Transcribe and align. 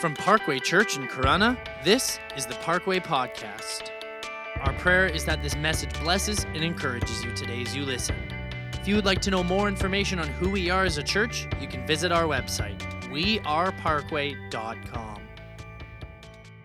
From 0.00 0.14
Parkway 0.14 0.58
Church 0.60 0.96
in 0.96 1.06
Corunna, 1.08 1.58
this 1.84 2.18
is 2.34 2.46
the 2.46 2.54
Parkway 2.54 3.00
Podcast. 3.00 3.90
Our 4.60 4.72
prayer 4.78 5.04
is 5.04 5.26
that 5.26 5.42
this 5.42 5.54
message 5.56 5.92
blesses 6.00 6.46
and 6.54 6.64
encourages 6.64 7.22
you 7.22 7.34
today 7.34 7.60
as 7.60 7.76
you 7.76 7.84
listen. 7.84 8.16
If 8.72 8.88
you 8.88 8.96
would 8.96 9.04
like 9.04 9.20
to 9.20 9.30
know 9.30 9.44
more 9.44 9.68
information 9.68 10.18
on 10.18 10.26
who 10.26 10.48
we 10.48 10.70
are 10.70 10.84
as 10.84 10.96
a 10.96 11.02
church, 11.02 11.46
you 11.60 11.68
can 11.68 11.86
visit 11.86 12.12
our 12.12 12.22
website, 12.22 12.80
weareparkway.com. 13.10 15.20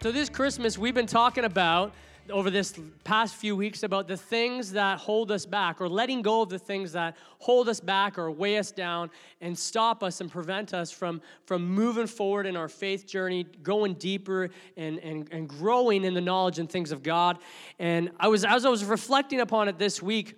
So, 0.02 0.13
this 0.13 0.29
Christmas, 0.29 0.77
we've 0.77 0.95
been 0.95 1.05
talking 1.05 1.43
about 1.43 1.93
over 2.29 2.49
this 2.49 2.73
past 3.03 3.35
few 3.35 3.55
weeks 3.55 3.84
about 3.84 4.07
the 4.07 4.17
things 4.17 4.71
that 4.71 4.97
hold 4.97 5.31
us 5.31 5.45
back 5.45 5.79
or 5.79 5.88
letting 5.88 6.21
go 6.21 6.41
of 6.41 6.49
the 6.49 6.57
things 6.57 6.91
that 6.93 7.16
hold 7.39 7.70
us 7.70 7.79
back 7.79 8.17
or 8.17 8.31
weigh 8.31 8.57
us 8.57 8.71
down 8.71 9.11
and 9.41 9.57
stop 9.57 10.03
us 10.03 10.21
and 10.21 10.31
prevent 10.31 10.73
us 10.73 10.91
from, 10.91 11.21
from 11.45 11.66
moving 11.66 12.07
forward 12.07 12.45
in 12.45 12.57
our 12.57 12.67
faith 12.67 13.05
journey, 13.05 13.43
going 13.61 13.93
deeper 13.93 14.49
and, 14.75 14.99
and, 14.99 15.27
and 15.31 15.47
growing 15.47 16.03
in 16.03 16.13
the 16.13 16.21
knowledge 16.21 16.57
and 16.57 16.69
things 16.69 16.91
of 16.91 17.03
God. 17.03 17.38
And 17.80 18.09
I 18.19 18.27
was, 18.27 18.44
as 18.44 18.66
I 18.66 18.69
was 18.69 18.83
reflecting 18.83 19.41
upon 19.41 19.67
it 19.67 19.77
this 19.77 20.02
week, 20.02 20.35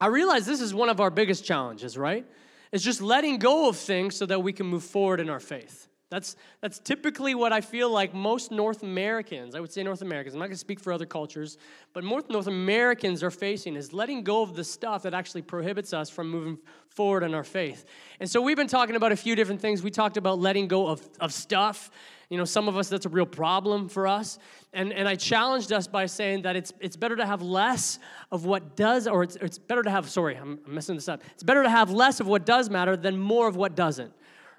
I 0.00 0.06
realized 0.06 0.46
this 0.46 0.60
is 0.60 0.74
one 0.74 0.88
of 0.88 1.00
our 1.00 1.10
biggest 1.10 1.44
challenges, 1.44 1.96
right? 1.96 2.26
It's 2.72 2.82
just 2.82 3.00
letting 3.00 3.38
go 3.38 3.68
of 3.68 3.76
things 3.76 4.16
so 4.16 4.26
that 4.26 4.42
we 4.42 4.52
can 4.52 4.66
move 4.66 4.82
forward 4.82 5.20
in 5.20 5.30
our 5.30 5.40
faith. 5.40 5.88
That's, 6.12 6.36
that's 6.60 6.78
typically 6.78 7.34
what 7.34 7.54
I 7.54 7.62
feel 7.62 7.88
like 7.88 8.12
most 8.12 8.52
North 8.52 8.82
Americans, 8.82 9.54
I 9.54 9.60
would 9.60 9.72
say 9.72 9.82
North 9.82 10.02
Americans, 10.02 10.34
I'm 10.34 10.40
not 10.40 10.48
going 10.48 10.56
to 10.56 10.58
speak 10.58 10.78
for 10.78 10.92
other 10.92 11.06
cultures, 11.06 11.56
but 11.94 12.04
most 12.04 12.28
North 12.28 12.48
Americans 12.48 13.22
are 13.22 13.30
facing 13.30 13.76
is 13.76 13.94
letting 13.94 14.22
go 14.22 14.42
of 14.42 14.54
the 14.54 14.62
stuff 14.62 15.04
that 15.04 15.14
actually 15.14 15.40
prohibits 15.40 15.94
us 15.94 16.10
from 16.10 16.28
moving 16.28 16.58
forward 16.90 17.22
in 17.22 17.32
our 17.32 17.42
faith. 17.42 17.86
And 18.20 18.28
so 18.28 18.42
we've 18.42 18.58
been 18.58 18.66
talking 18.66 18.94
about 18.94 19.12
a 19.12 19.16
few 19.16 19.34
different 19.34 19.62
things. 19.62 19.82
We 19.82 19.90
talked 19.90 20.18
about 20.18 20.38
letting 20.38 20.68
go 20.68 20.86
of, 20.86 21.00
of 21.18 21.32
stuff. 21.32 21.90
You 22.28 22.36
know, 22.36 22.44
some 22.44 22.68
of 22.68 22.76
us, 22.76 22.90
that's 22.90 23.06
a 23.06 23.08
real 23.08 23.24
problem 23.24 23.88
for 23.88 24.06
us. 24.06 24.38
And, 24.74 24.92
and 24.92 25.08
I 25.08 25.14
challenged 25.14 25.72
us 25.72 25.86
by 25.86 26.04
saying 26.04 26.42
that 26.42 26.56
it's, 26.56 26.74
it's 26.78 26.96
better 26.96 27.16
to 27.16 27.24
have 27.24 27.40
less 27.40 27.98
of 28.30 28.44
what 28.44 28.76
does, 28.76 29.08
or 29.08 29.22
it's, 29.22 29.36
it's 29.36 29.56
better 29.56 29.82
to 29.82 29.90
have, 29.90 30.10
sorry, 30.10 30.36
I'm, 30.36 30.58
I'm 30.66 30.74
messing 30.74 30.94
this 30.94 31.08
up. 31.08 31.22
It's 31.32 31.42
better 31.42 31.62
to 31.62 31.70
have 31.70 31.90
less 31.90 32.20
of 32.20 32.26
what 32.26 32.44
does 32.44 32.68
matter 32.68 32.98
than 32.98 33.18
more 33.18 33.48
of 33.48 33.56
what 33.56 33.74
doesn't 33.74 34.12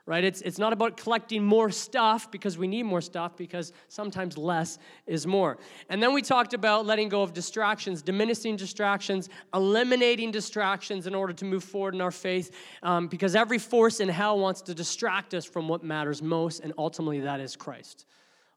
right? 0.05 0.23
It's, 0.23 0.41
it's 0.41 0.57
not 0.57 0.73
about 0.73 0.97
collecting 0.97 1.43
more 1.43 1.71
stuff 1.71 2.29
because 2.29 2.57
we 2.57 2.67
need 2.67 2.83
more 2.83 3.01
stuff, 3.01 3.37
because 3.37 3.71
sometimes 3.87 4.37
less 4.37 4.77
is 5.07 5.25
more. 5.25 5.57
And 5.89 6.03
then 6.03 6.13
we 6.13 6.21
talked 6.21 6.53
about 6.53 6.85
letting 6.85 7.09
go 7.09 7.21
of 7.21 7.33
distractions, 7.33 8.01
diminishing 8.01 8.55
distractions, 8.55 9.29
eliminating 9.53 10.31
distractions 10.31 11.07
in 11.07 11.15
order 11.15 11.33
to 11.33 11.45
move 11.45 11.63
forward 11.63 11.95
in 11.95 12.01
our 12.01 12.11
faith, 12.11 12.55
um, 12.83 13.07
because 13.07 13.35
every 13.35 13.59
force 13.59 13.99
in 13.99 14.09
hell 14.09 14.37
wants 14.37 14.61
to 14.63 14.73
distract 14.73 15.33
us 15.33 15.45
from 15.45 15.67
what 15.67 15.83
matters 15.83 16.21
most, 16.21 16.59
and 16.59 16.73
ultimately 16.77 17.21
that 17.21 17.39
is 17.39 17.55
Christ. 17.55 18.05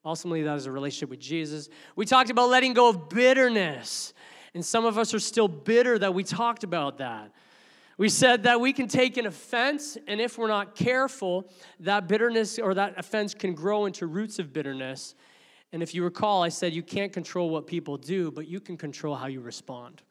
Ultimately, 0.05 0.45
that 0.45 0.55
is 0.57 0.67
a 0.67 0.71
relationship 0.71 1.11
with 1.11 1.19
Jesus. 1.19 1.69
We 1.97 2.07
talked 2.07 2.31
about 2.31 2.49
letting 2.49 2.75
go 2.75 2.89
of 2.89 3.09
bitterness. 3.09 4.15
And 4.55 4.65
some 4.65 4.85
of 4.85 4.99
us 4.99 5.13
are 5.13 5.19
still 5.19 5.49
bitter 5.49 5.99
that 5.99 6.15
we 6.15 6.23
talked 6.23 6.63
about 6.63 6.99
that. 6.99 7.33
We 7.99 8.11
said 8.11 8.43
that 8.43 8.61
we 8.61 8.75
can 8.75 8.89
take 8.89 9.17
an 9.17 9.27
offense, 9.27 9.97
and 10.07 10.21
if 10.21 10.37
we're 10.37 10.49
not 10.49 10.75
careful, 10.75 11.51
that 11.81 12.09
bitterness 12.09 12.59
or 12.59 12.75
that 12.75 12.99
offense 12.99 13.33
can 13.33 13.55
grow 13.55 13.87
into 13.87 14.07
roots 14.07 14.39
of 14.39 14.53
bitterness. 14.53 15.15
And 15.73 15.83
if 15.83 15.95
you 15.95 16.05
recall, 16.05 16.43
I 16.43 16.51
said 16.51 16.75
you 16.75 16.83
can't 16.83 17.13
control 17.13 17.49
what 17.49 17.67
people 17.67 17.97
do, 17.97 18.31
but 18.31 18.47
you 18.47 18.61
can 18.61 18.77
control 18.77 19.15
how 19.15 19.27
you 19.29 19.41
respond. 19.41 20.03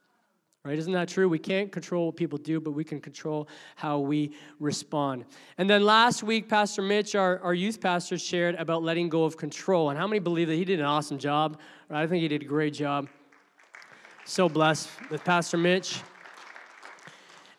Right? 0.64 0.80
Isn't 0.80 0.94
that 0.94 1.10
true? 1.10 1.30
We 1.30 1.38
can't 1.38 1.72
control 1.72 2.08
what 2.08 2.16
people 2.16 2.40
do, 2.40 2.60
but 2.60 2.72
we 2.72 2.84
can 2.84 3.00
control 3.00 3.48
how 3.76 4.00
we 4.00 4.32
respond. 4.60 5.26
And 5.60 5.70
then 5.70 5.86
last 5.86 6.24
week, 6.24 6.50
Pastor 6.50 6.82
Mitch, 6.82 7.14
our, 7.14 7.40
our 7.42 7.54
youth 7.54 7.80
pastor, 7.80 8.18
shared 8.18 8.56
about 8.56 8.82
letting 8.82 9.08
go 9.08 9.26
of 9.26 9.38
control. 9.38 9.92
And 9.92 10.00
how 10.00 10.08
many 10.08 10.18
believe 10.18 10.48
that 10.48 10.56
he 10.56 10.66
did 10.66 10.80
an 10.80 10.86
awesome 10.88 11.20
job? 11.20 11.60
Right? 11.88 12.02
I 12.02 12.08
think 12.08 12.24
he 12.24 12.28
did 12.28 12.42
a 12.42 12.46
great 12.46 12.74
job. 12.74 13.08
So 14.26 14.50
blessed 14.50 14.90
with 15.12 15.24
Pastor 15.24 15.58
Mitch. 15.58 16.02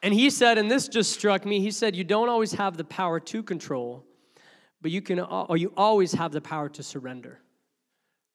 And 0.06 0.14
he 0.14 0.30
said, 0.30 0.56
and 0.56 0.70
this 0.70 0.86
just 0.86 1.12
struck 1.12 1.44
me, 1.44 1.58
he 1.58 1.72
said, 1.72 1.96
You 1.96 2.04
don't 2.04 2.28
always 2.28 2.52
have 2.52 2.76
the 2.76 2.84
power 2.84 3.18
to 3.18 3.42
control, 3.42 4.06
but 4.80 4.92
you 4.92 5.02
can, 5.02 5.18
or 5.18 5.56
you 5.56 5.72
always 5.76 6.12
have 6.12 6.30
the 6.30 6.40
power 6.40 6.68
to 6.68 6.82
surrender. 6.84 7.40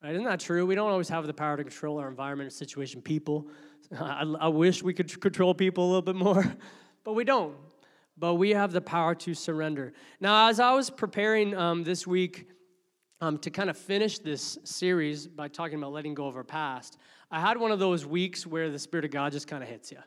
Right? 0.04 0.12
Isn't 0.12 0.26
that 0.26 0.42
true? 0.42 0.66
We 0.66 0.76
don't 0.76 0.92
always 0.92 1.08
have 1.08 1.28
the 1.28 1.34
power 1.34 1.56
to 1.56 1.64
control 1.64 1.98
our 2.00 2.10
environment, 2.10 2.52
situation, 2.52 3.02
people. 3.02 3.48
I, 3.98 4.24
I 4.42 4.50
wish 4.50 4.84
we 4.84 4.94
could 4.94 5.22
control 5.22 5.54
people 5.54 5.86
a 5.86 5.88
little 5.88 6.02
bit 6.02 6.18
more, 6.18 6.44
but 7.06 7.14
we 7.14 7.24
don't. 7.24 7.56
But 8.18 8.34
we 8.34 8.50
have 8.50 8.74
the 8.74 8.82
power 8.82 9.16
to 9.16 9.34
surrender. 9.34 9.94
Now, 10.20 10.50
as 10.50 10.60
I 10.60 10.74
was 10.74 10.90
preparing 10.90 11.56
um, 11.56 11.86
this 11.86 12.06
week 12.06 12.50
um, 13.22 13.38
to 13.38 13.50
kind 13.50 13.70
of 13.70 13.78
finish 13.78 14.20
this 14.20 14.58
series 14.66 15.26
by 15.26 15.48
talking 15.48 15.78
about 15.78 15.94
letting 15.94 16.16
go 16.16 16.28
of 16.28 16.36
our 16.36 16.44
past, 16.44 16.98
I 17.32 17.40
had 17.40 17.58
one 17.58 17.72
of 17.72 17.80
those 17.80 18.06
weeks 18.06 18.46
where 18.46 18.70
the 18.70 18.78
Spirit 18.78 19.06
of 19.06 19.12
God 19.12 19.32
just 19.32 19.48
kind 19.48 19.64
of 19.64 19.70
hits 19.70 19.90
you 19.90 20.00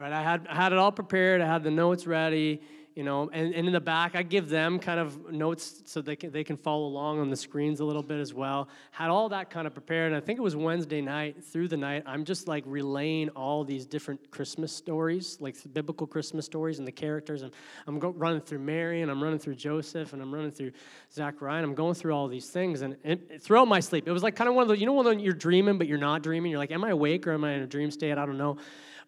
right? 0.00 0.12
I 0.12 0.22
had, 0.22 0.46
I 0.48 0.54
had 0.54 0.72
it 0.72 0.78
all 0.78 0.90
prepared. 0.90 1.42
I 1.42 1.46
had 1.46 1.62
the 1.62 1.70
notes 1.70 2.06
ready, 2.06 2.62
you 2.96 3.04
know, 3.04 3.28
and, 3.32 3.54
and 3.54 3.66
in 3.66 3.72
the 3.72 3.80
back, 3.80 4.16
I 4.16 4.22
give 4.22 4.48
them 4.48 4.78
kind 4.78 4.98
of 4.98 5.30
notes 5.30 5.82
so 5.84 6.00
they 6.00 6.16
can, 6.16 6.32
they 6.32 6.42
can 6.42 6.56
follow 6.56 6.86
along 6.86 7.20
on 7.20 7.28
the 7.28 7.36
screens 7.36 7.80
a 7.80 7.84
little 7.84 8.02
bit 8.02 8.18
as 8.18 8.32
well. 8.32 8.68
Had 8.92 9.10
all 9.10 9.28
that 9.28 9.50
kind 9.50 9.66
of 9.66 9.74
prepared. 9.74 10.12
And 10.12 10.16
I 10.16 10.24
think 10.24 10.38
it 10.38 10.42
was 10.42 10.56
Wednesday 10.56 11.02
night, 11.02 11.44
through 11.44 11.68
the 11.68 11.76
night, 11.76 12.02
I'm 12.06 12.24
just 12.24 12.48
like 12.48 12.64
relaying 12.66 13.28
all 13.30 13.62
these 13.62 13.84
different 13.84 14.30
Christmas 14.30 14.72
stories, 14.72 15.36
like 15.38 15.54
biblical 15.74 16.06
Christmas 16.06 16.46
stories 16.46 16.78
and 16.78 16.88
the 16.88 16.92
characters. 16.92 17.42
And 17.42 17.52
I'm 17.86 17.98
go, 17.98 18.08
running 18.08 18.40
through 18.40 18.60
Mary 18.60 19.02
and 19.02 19.10
I'm 19.10 19.22
running 19.22 19.38
through 19.38 19.56
Joseph 19.56 20.14
and 20.14 20.22
I'm 20.22 20.34
running 20.34 20.50
through 20.50 20.72
Zachariah. 21.12 21.58
And 21.58 21.66
I'm 21.66 21.74
going 21.74 21.94
through 21.94 22.14
all 22.14 22.26
these 22.26 22.48
things. 22.48 22.80
And, 22.80 22.96
and 23.04 23.20
throughout 23.38 23.68
my 23.68 23.80
sleep, 23.80 24.08
it 24.08 24.12
was 24.12 24.22
like 24.22 24.34
kind 24.34 24.48
of 24.48 24.54
one 24.54 24.62
of 24.62 24.68
those, 24.68 24.80
you 24.80 24.86
know, 24.86 24.94
when 24.94 25.20
you're 25.20 25.34
dreaming, 25.34 25.76
but 25.76 25.86
you're 25.86 25.98
not 25.98 26.22
dreaming. 26.22 26.50
You're 26.50 26.58
like, 26.58 26.72
am 26.72 26.84
I 26.84 26.90
awake 26.90 27.26
or 27.26 27.32
am 27.32 27.44
I 27.44 27.52
in 27.52 27.60
a 27.60 27.66
dream 27.66 27.90
state? 27.90 28.16
I 28.16 28.24
don't 28.24 28.38
know. 28.38 28.56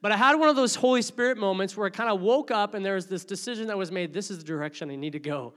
But 0.02 0.10
I 0.10 0.16
had 0.16 0.34
one 0.34 0.48
of 0.48 0.56
those 0.56 0.74
Holy 0.74 1.00
Spirit 1.00 1.38
moments 1.38 1.76
where 1.76 1.86
I 1.86 1.90
kind 1.90 2.10
of 2.10 2.20
woke 2.20 2.50
up 2.50 2.74
and 2.74 2.84
there 2.84 2.96
was 2.96 3.06
this 3.06 3.24
decision 3.24 3.68
that 3.68 3.78
was 3.78 3.92
made 3.92 4.12
this 4.12 4.30
is 4.30 4.38
the 4.38 4.44
direction 4.44 4.90
I 4.90 4.96
need 4.96 5.12
to 5.12 5.20
go. 5.20 5.54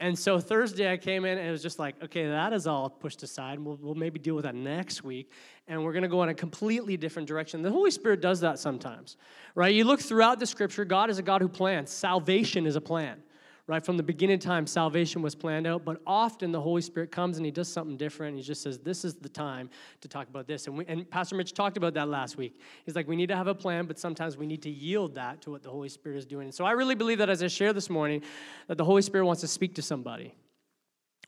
And 0.00 0.16
so 0.16 0.38
Thursday 0.38 0.90
I 0.90 0.96
came 0.96 1.24
in 1.24 1.36
and 1.36 1.48
it 1.48 1.50
was 1.50 1.60
just 1.60 1.80
like, 1.80 2.00
okay, 2.04 2.28
that 2.28 2.52
is 2.52 2.68
all 2.68 2.88
pushed 2.88 3.24
aside. 3.24 3.58
We'll, 3.58 3.76
we'll 3.82 3.96
maybe 3.96 4.20
deal 4.20 4.36
with 4.36 4.44
that 4.44 4.54
next 4.54 5.02
week. 5.02 5.32
And 5.66 5.84
we're 5.84 5.92
going 5.92 6.04
to 6.04 6.08
go 6.08 6.22
in 6.22 6.28
a 6.28 6.34
completely 6.34 6.96
different 6.96 7.26
direction. 7.26 7.60
The 7.62 7.72
Holy 7.72 7.90
Spirit 7.90 8.20
does 8.20 8.38
that 8.40 8.60
sometimes, 8.60 9.16
right? 9.56 9.74
You 9.74 9.82
look 9.82 10.00
throughout 10.00 10.38
the 10.38 10.46
scripture, 10.46 10.84
God 10.84 11.10
is 11.10 11.18
a 11.18 11.22
God 11.22 11.42
who 11.42 11.48
plans. 11.48 11.90
Salvation 11.90 12.64
is 12.64 12.76
a 12.76 12.80
plan 12.80 13.20
right? 13.68 13.84
From 13.84 13.98
the 13.98 14.02
beginning 14.02 14.38
time, 14.38 14.66
salvation 14.66 15.20
was 15.22 15.34
planned 15.34 15.66
out, 15.66 15.84
but 15.84 16.00
often 16.06 16.50
the 16.50 16.60
Holy 16.60 16.80
Spirit 16.80 17.12
comes 17.12 17.36
and 17.36 17.44
he 17.44 17.52
does 17.52 17.68
something 17.68 17.98
different. 17.98 18.36
he 18.36 18.42
just 18.42 18.62
says, 18.62 18.78
This 18.78 19.04
is 19.04 19.14
the 19.14 19.28
time 19.28 19.70
to 20.00 20.08
talk 20.08 20.28
about 20.28 20.48
this. 20.48 20.66
And, 20.66 20.78
we, 20.78 20.86
and 20.86 21.08
Pastor 21.08 21.36
Mitch 21.36 21.52
talked 21.52 21.76
about 21.76 21.94
that 21.94 22.08
last 22.08 22.36
week. 22.36 22.58
He's 22.86 22.96
like, 22.96 23.06
We 23.06 23.14
need 23.14 23.28
to 23.28 23.36
have 23.36 23.46
a 23.46 23.54
plan, 23.54 23.84
but 23.84 23.98
sometimes 23.98 24.36
we 24.36 24.46
need 24.46 24.62
to 24.62 24.70
yield 24.70 25.14
that 25.14 25.42
to 25.42 25.50
what 25.50 25.62
the 25.62 25.70
Holy 25.70 25.90
Spirit 25.90 26.16
is 26.16 26.26
doing. 26.26 26.46
And 26.46 26.54
so 26.54 26.64
I 26.64 26.72
really 26.72 26.94
believe 26.94 27.18
that 27.18 27.28
as 27.28 27.42
I 27.42 27.48
share 27.48 27.74
this 27.74 27.90
morning, 27.90 28.22
that 28.66 28.78
the 28.78 28.84
Holy 28.84 29.02
Spirit 29.02 29.26
wants 29.26 29.42
to 29.42 29.48
speak 29.48 29.74
to 29.76 29.82
somebody 29.82 30.34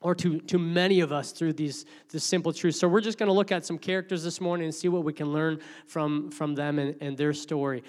or 0.01 0.15
to, 0.15 0.39
to 0.39 0.57
many 0.57 1.01
of 1.01 1.11
us 1.11 1.31
through 1.31 1.53
these, 1.53 1.85
these 2.09 2.23
simple 2.23 2.51
truths. 2.51 2.79
So 2.79 2.87
we're 2.87 3.01
just 3.01 3.19
going 3.19 3.27
to 3.27 3.33
look 3.33 3.51
at 3.51 3.63
some 3.63 3.77
characters 3.77 4.23
this 4.23 4.41
morning 4.41 4.65
and 4.65 4.73
see 4.73 4.87
what 4.87 5.03
we 5.03 5.13
can 5.13 5.31
learn 5.31 5.59
from, 5.85 6.31
from 6.31 6.55
them 6.55 6.79
and, 6.79 6.95
and 7.01 7.15
their 7.15 7.33
story. 7.33 7.83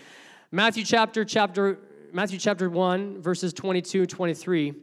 Matthew 0.51 0.85
chapter 0.85 1.25
chapter 1.25 1.79
Matthew 2.15 2.39
chapter 2.39 2.69
1, 2.69 3.23
verses 3.23 3.55
22 3.55 4.05
23 4.05 4.75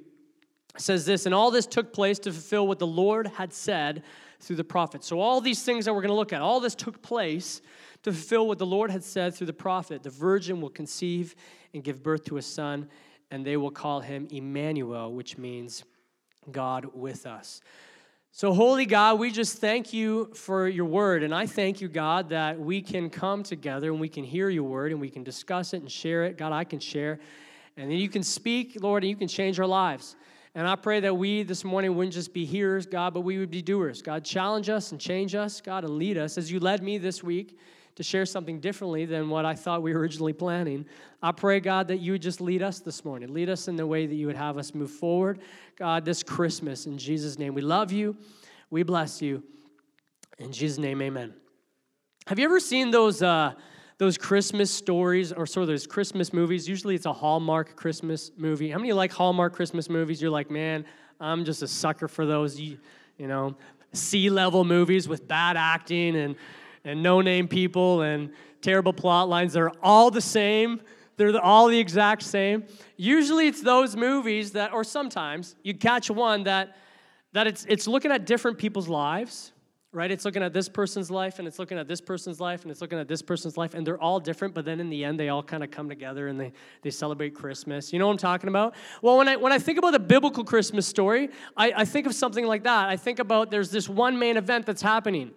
says 0.77 1.05
this, 1.05 1.27
and 1.27 1.35
all 1.35 1.51
this 1.51 1.67
took 1.67 1.93
place 1.93 2.17
to 2.19 2.31
fulfill 2.31 2.67
what 2.67 2.79
the 2.79 2.87
Lord 2.87 3.27
had 3.27 3.53
said 3.53 4.01
through 4.39 4.55
the 4.55 4.63
prophet. 4.63 5.03
So, 5.03 5.19
all 5.19 5.39
these 5.39 5.61
things 5.61 5.85
that 5.85 5.93
we're 5.93 6.01
going 6.01 6.09
to 6.09 6.15
look 6.15 6.33
at, 6.33 6.41
all 6.41 6.59
this 6.59 6.73
took 6.73 7.03
place 7.03 7.61
to 8.01 8.11
fulfill 8.11 8.47
what 8.47 8.57
the 8.57 8.65
Lord 8.65 8.89
had 8.89 9.03
said 9.03 9.35
through 9.35 9.45
the 9.45 9.53
prophet. 9.53 10.01
The 10.01 10.09
virgin 10.09 10.59
will 10.59 10.71
conceive 10.71 11.35
and 11.71 11.83
give 11.83 12.01
birth 12.01 12.25
to 12.25 12.37
a 12.37 12.41
son, 12.41 12.89
and 13.29 13.45
they 13.45 13.57
will 13.57 13.69
call 13.69 13.99
him 13.99 14.27
Emmanuel, 14.31 15.13
which 15.13 15.37
means 15.37 15.83
God 16.51 16.87
with 16.95 17.27
us. 17.27 17.61
So, 18.31 18.53
Holy 18.53 18.85
God, 18.85 19.19
we 19.19 19.31
just 19.31 19.57
thank 19.57 19.91
you 19.91 20.31
for 20.35 20.67
your 20.67 20.85
word. 20.85 21.23
And 21.23 21.33
I 21.33 21.47
thank 21.47 21.81
you, 21.81 21.87
God, 21.87 22.29
that 22.29 22.59
we 22.59 22.81
can 22.81 23.09
come 23.09 23.41
together 23.41 23.91
and 23.91 23.99
we 23.99 24.07
can 24.07 24.23
hear 24.23 24.49
your 24.49 24.63
word 24.63 24.91
and 24.91 25.01
we 25.01 25.09
can 25.09 25.23
discuss 25.23 25.73
it 25.73 25.81
and 25.81 25.91
share 25.91 26.25
it. 26.25 26.37
God, 26.37 26.53
I 26.53 26.63
can 26.63 26.79
share. 26.79 27.19
And 27.75 27.89
then 27.89 27.97
you 27.97 28.07
can 28.07 28.21
speak, 28.21 28.77
Lord, 28.81 29.03
and 29.03 29.09
you 29.09 29.15
can 29.15 29.27
change 29.27 29.59
our 29.59 29.65
lives. 29.65 30.15
And 30.53 30.67
I 30.67 30.75
pray 30.75 30.99
that 30.99 31.13
we 31.13 31.41
this 31.43 31.63
morning 31.63 31.95
wouldn't 31.95 32.13
just 32.13 32.33
be 32.33 32.45
hearers, 32.45 32.85
God, 32.85 33.13
but 33.13 33.21
we 33.21 33.39
would 33.39 33.51
be 33.51 33.63
doers. 33.63 34.01
God, 34.01 34.23
challenge 34.23 34.69
us 34.69 34.91
and 34.91 35.01
change 35.01 35.33
us, 35.33 35.59
God, 35.59 35.83
and 35.83 35.97
lead 35.97 36.17
us 36.17 36.37
as 36.37 36.51
you 36.51 36.59
led 36.59 36.83
me 36.83 36.97
this 36.99 37.23
week 37.23 37.57
to 37.99 38.03
share 38.03 38.25
something 38.25 38.61
differently 38.61 39.03
than 39.03 39.29
what 39.29 39.43
I 39.43 39.55
thought 39.55 39.81
we 39.81 39.93
were 39.93 39.99
originally 39.99 40.31
planning. 40.31 40.85
I 41.21 41.33
pray, 41.33 41.59
God, 41.59 41.89
that 41.89 41.97
you 41.97 42.13
would 42.13 42.21
just 42.21 42.39
lead 42.39 42.63
us 42.63 42.79
this 42.79 43.03
morning. 43.03 43.33
Lead 43.33 43.49
us 43.49 43.67
in 43.67 43.75
the 43.75 43.85
way 43.85 44.05
that 44.05 44.15
you 44.15 44.25
would 44.27 44.37
have 44.37 44.57
us 44.57 44.73
move 44.73 44.89
forward, 44.89 45.39
God, 45.77 46.05
this 46.05 46.23
Christmas. 46.23 46.85
In 46.85 46.97
Jesus' 46.97 47.37
name, 47.37 47.53
we 47.53 47.61
love 47.61 47.91
you. 47.91 48.15
We 48.69 48.83
bless 48.83 49.21
you. 49.21 49.43
In 50.37 50.53
Jesus' 50.53 50.77
name, 50.77 51.01
amen. 51.01 51.33
Have 52.27 52.39
you 52.39 52.45
ever 52.45 52.61
seen 52.61 52.89
those? 52.89 53.21
Uh, 53.21 53.53
those 53.97 54.17
Christmas 54.17 54.71
stories 54.71 55.33
or 55.33 55.45
sort 55.45 55.63
of 55.63 55.67
those 55.67 55.85
Christmas 55.85 56.31
movies. 56.31 56.69
Usually 56.69 56.95
it's 56.95 57.05
a 57.05 57.11
Hallmark 57.11 57.75
Christmas 57.75 58.31
movie. 58.37 58.71
How 58.71 58.77
many 58.77 58.93
like 58.93 59.11
Hallmark 59.11 59.51
Christmas 59.51 59.89
movies? 59.89 60.21
You're 60.21 60.31
like, 60.31 60.49
man, 60.49 60.85
I'm 61.19 61.43
just 61.43 61.63
a 61.63 61.67
sucker 61.67 62.07
for 62.07 62.25
those. 62.25 62.57
You, 62.57 62.77
you 63.17 63.27
know, 63.27 63.57
C 63.91 64.29
level 64.29 64.63
movies 64.63 65.09
with 65.09 65.27
bad 65.27 65.57
acting 65.57 66.15
and, 66.15 66.37
and 66.83 67.03
no 67.03 67.21
name 67.21 67.47
people 67.47 68.01
and 68.01 68.31
terrible 68.61 68.93
plot 68.93 69.29
lines. 69.29 69.53
They're 69.53 69.71
all 69.83 70.11
the 70.11 70.21
same. 70.21 70.81
They're 71.17 71.37
all 71.39 71.67
the 71.67 71.79
exact 71.79 72.23
same. 72.23 72.63
Usually 72.97 73.47
it's 73.47 73.61
those 73.61 73.95
movies 73.95 74.51
that, 74.51 74.73
or 74.73 74.83
sometimes 74.83 75.55
you 75.63 75.73
catch 75.73 76.09
one 76.09 76.43
that, 76.43 76.77
that 77.33 77.47
it's, 77.47 77.65
it's 77.67 77.87
looking 77.87 78.11
at 78.11 78.25
different 78.25 78.57
people's 78.57 78.87
lives 78.87 79.51
right? 79.91 80.11
It's 80.11 80.23
looking 80.23 80.43
at 80.43 80.53
this 80.53 80.69
person's 80.69 81.09
life 81.09 81.39
and 81.39 81.47
it's 81.47 81.57
looking 81.57 81.79
at 81.79 81.87
this 81.87 81.99
person's 81.99 82.39
life 82.39 82.61
and 82.61 82.71
it's 82.71 82.81
looking 82.81 82.99
at 82.99 83.07
this 83.07 83.21
person's 83.21 83.57
life 83.57 83.73
and 83.73 83.85
they're 83.85 83.99
all 83.99 84.19
different, 84.19 84.53
but 84.53 84.63
then 84.63 84.79
in 84.79 84.89
the 84.89 85.03
end 85.03 85.19
they 85.19 85.29
all 85.29 85.41
kind 85.41 85.63
of 85.63 85.71
come 85.71 85.89
together 85.89 86.27
and 86.27 86.39
they, 86.39 86.51
they 86.83 86.91
celebrate 86.91 87.33
Christmas. 87.33 87.91
You 87.91 87.97
know 87.97 88.05
what 88.05 88.13
I'm 88.13 88.17
talking 88.17 88.49
about? 88.49 88.75
Well, 89.01 89.17
when 89.17 89.27
I 89.27 89.35
when 89.35 89.51
I 89.51 89.57
think 89.57 89.79
about 89.79 89.91
the 89.91 89.99
biblical 89.99 90.43
Christmas 90.43 90.85
story, 90.85 91.29
I, 91.57 91.73
I 91.77 91.85
think 91.85 92.05
of 92.05 92.13
something 92.13 92.45
like 92.45 92.63
that. 92.63 92.87
I 92.87 92.97
think 92.97 93.17
about 93.19 93.49
there's 93.49 93.71
this 93.71 93.89
one 93.89 94.19
main 94.19 94.37
event 94.37 94.67
that's 94.67 94.81
happening 94.81 95.31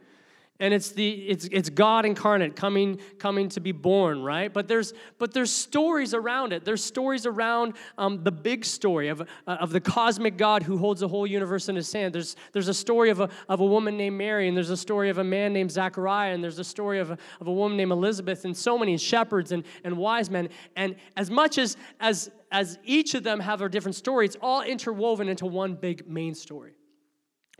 and 0.60 0.72
it's 0.72 0.90
the 0.90 1.10
it's 1.10 1.46
it's 1.50 1.70
god 1.70 2.06
incarnate 2.06 2.54
coming 2.54 3.00
coming 3.18 3.48
to 3.48 3.60
be 3.60 3.72
born 3.72 4.22
right? 4.22 4.52
But 4.52 4.68
there's 4.68 4.92
but 5.18 5.32
there's 5.32 5.50
stories 5.50 6.14
around 6.14 6.52
it. 6.52 6.64
There's 6.64 6.84
stories 6.84 7.26
around 7.26 7.74
um, 7.98 8.22
the 8.22 8.30
big 8.30 8.64
story 8.64 9.08
of, 9.08 9.22
uh, 9.22 9.24
of 9.46 9.70
the 9.70 9.80
cosmic 9.80 10.36
god 10.36 10.62
who 10.62 10.78
holds 10.78 11.00
the 11.00 11.08
whole 11.08 11.26
universe 11.26 11.68
in 11.68 11.76
his 11.76 11.92
hand. 11.92 12.14
There's 12.14 12.36
there's 12.52 12.68
a 12.68 12.74
story 12.74 13.10
of 13.10 13.20
a, 13.20 13.28
of 13.48 13.60
a 13.60 13.66
woman 13.66 13.96
named 13.96 14.16
mary 14.16 14.46
and 14.46 14.56
there's 14.56 14.70
a 14.70 14.76
story 14.76 15.10
of 15.10 15.18
a 15.18 15.24
man 15.24 15.52
named 15.52 15.72
zachariah 15.72 16.32
and 16.32 16.42
there's 16.44 16.60
a 16.60 16.64
story 16.64 17.00
of 17.00 17.10
a, 17.10 17.18
of 17.40 17.48
a 17.48 17.52
woman 17.52 17.76
named 17.76 17.90
elizabeth 17.92 18.44
and 18.44 18.56
so 18.56 18.78
many 18.78 18.96
shepherds 18.96 19.52
and, 19.52 19.64
and 19.84 19.96
wise 19.96 20.30
men. 20.30 20.48
And 20.76 20.94
as 21.16 21.30
much 21.30 21.58
as 21.58 21.76
as 21.98 22.30
as 22.52 22.78
each 22.84 23.14
of 23.14 23.24
them 23.24 23.40
have 23.40 23.62
a 23.62 23.68
different 23.68 23.96
story 23.96 24.26
it's 24.26 24.36
all 24.40 24.62
interwoven 24.62 25.28
into 25.28 25.46
one 25.46 25.74
big 25.74 26.06
main 26.06 26.34
story 26.34 26.74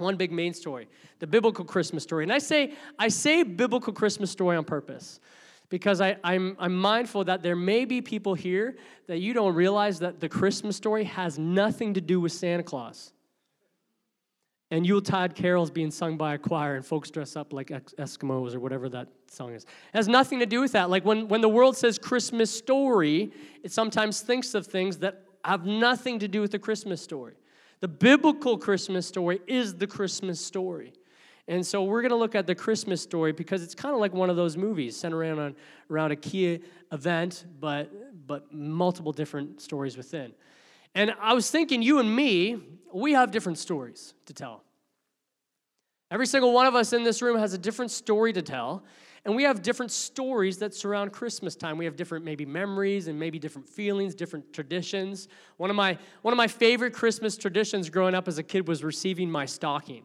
one 0.03 0.17
big 0.17 0.33
main 0.33 0.53
story, 0.53 0.89
the 1.19 1.27
biblical 1.27 1.65
Christmas 1.65 2.03
story. 2.03 2.25
And 2.25 2.33
I 2.33 2.39
say, 2.39 2.75
I 2.99 3.09
say 3.09 3.43
biblical 3.43 3.93
Christmas 3.93 4.31
story 4.31 4.57
on 4.57 4.65
purpose 4.65 5.21
because 5.69 6.03
I, 6.03 6.17
I'm, 6.23 6.55
I'm 6.59 6.77
mindful 6.77 7.25
that 7.25 7.43
there 7.43 7.57
may 7.57 7.87
be 7.87 8.03
people 8.03 8.35
here 8.35 8.77
that 9.07 9.21
you 9.21 9.33
don't 9.33 9.55
realize 9.55 10.01
that 10.01 10.21
the 10.21 10.29
Christmas 10.29 10.77
story 10.77 11.05
has 11.05 11.39
nothing 11.39 11.95
to 11.95 12.01
do 12.01 12.21
with 12.21 12.33
Santa 12.33 12.63
Claus. 12.63 13.13
And 14.71 14.87
Yuletide 14.87 15.35
carols 15.35 15.71
being 15.71 15.91
sung 15.91 16.17
by 16.17 16.35
a 16.35 16.39
choir 16.39 16.77
and 16.77 16.85
folks 16.85 17.11
dress 17.11 17.37
up 17.37 17.53
like 17.53 17.69
Eskimos 17.69 18.55
or 18.55 18.61
whatever 18.61 18.89
that 18.91 19.09
song 19.29 19.55
is. 19.55 19.65
It 19.65 19.69
has 19.97 20.09
nothing 20.09 20.41
to 20.41 20.47
do 20.47 20.61
with 20.61 20.73
that. 20.73 20.91
Like 20.91 21.05
when, 21.05 21.29
when 21.29 21.41
the 21.41 21.49
world 21.49 21.77
says 21.77 21.99
Christmas 21.99 22.51
story, 22.51 23.33
it 23.63 23.73
sometimes 23.73 24.21
thinks 24.23 24.55
of 24.55 24.67
things 24.67 24.99
that 24.99 25.25
have 25.45 25.67
nothing 25.67 26.19
to 26.19 26.29
do 26.29 26.41
with 26.41 26.51
the 26.51 26.59
Christmas 26.59 27.03
story. 27.03 27.35
The 27.83 27.89
biblical 27.89 28.57
Christmas 28.57 29.09
story 29.09 29.41
is 29.49 29.75
the 29.75 29.89
Christmas 29.89 30.41
story. 30.41 30.93
And 31.49 31.67
so 31.67 31.83
we're 31.83 32.01
going 32.01 32.11
to 32.11 32.17
look 32.17 32.37
at 32.37 32.47
the 32.47 32.55
Christmas 32.55 33.03
story 33.03 33.33
because 33.33 33.61
it's 33.65 33.75
kind 33.75 33.93
of 33.93 34.01
like 34.01 34.15
one 34.15 34.31
of 34.31 34.37
those 34.37 34.57
movies 34.57 34.97
centered 34.97 35.19
around, 35.19 35.41
on, 35.41 35.57
around 35.91 36.13
a 36.13 36.17
key 36.17 36.61
event, 36.93 37.45
but, 37.59 37.91
but 38.29 38.55
multiple 38.55 39.11
different 39.11 39.61
stories 39.61 39.97
within. 39.97 40.33
And 40.95 41.13
I 41.21 41.35
was 41.35 41.51
thinking, 41.51 41.83
you 41.83 41.99
and 41.99 42.15
me, 42.15 42.57
we 42.95 43.15
have 43.15 43.33
different 43.33 43.59
stories 43.59 44.15
to 44.27 44.33
tell. 44.33 44.63
Every 46.09 46.27
single 46.27 46.53
one 46.53 46.67
of 46.67 46.77
us 46.77 46.93
in 46.93 47.03
this 47.03 47.21
room 47.21 47.37
has 47.37 47.53
a 47.53 47.59
different 47.59 47.91
story 47.91 48.33
to 48.33 48.43
tell. 48.43 48.85
And 49.25 49.37
we 49.37 49.45
have 49.45 49.63
different 49.63 49.93
stories 49.93 50.59
that 50.59 50.75
surround 50.75 51.13
Christmas 51.13 51.55
time. 51.55 51.79
We 51.79 51.85
have 51.85 51.95
different 51.95 52.25
maybe 52.25 52.45
memories 52.45 53.07
and 53.07 53.19
maybe 53.19 53.39
different 53.39 53.69
feelings, 53.69 54.15
different 54.17 54.53
traditions. 54.53 55.29
One 55.59 55.71
of 55.71 55.77
my 55.77 55.97
one 56.23 56.33
of 56.33 56.39
my 56.39 56.49
favorite 56.49 56.93
Christmas 56.93 57.37
traditions 57.37 57.89
growing 57.89 58.15
up 58.15 58.27
as 58.27 58.39
a 58.39 58.43
kid 58.43 58.67
was 58.67 58.83
receiving 58.83 59.31
my 59.31 59.47
stocking. 59.47 60.05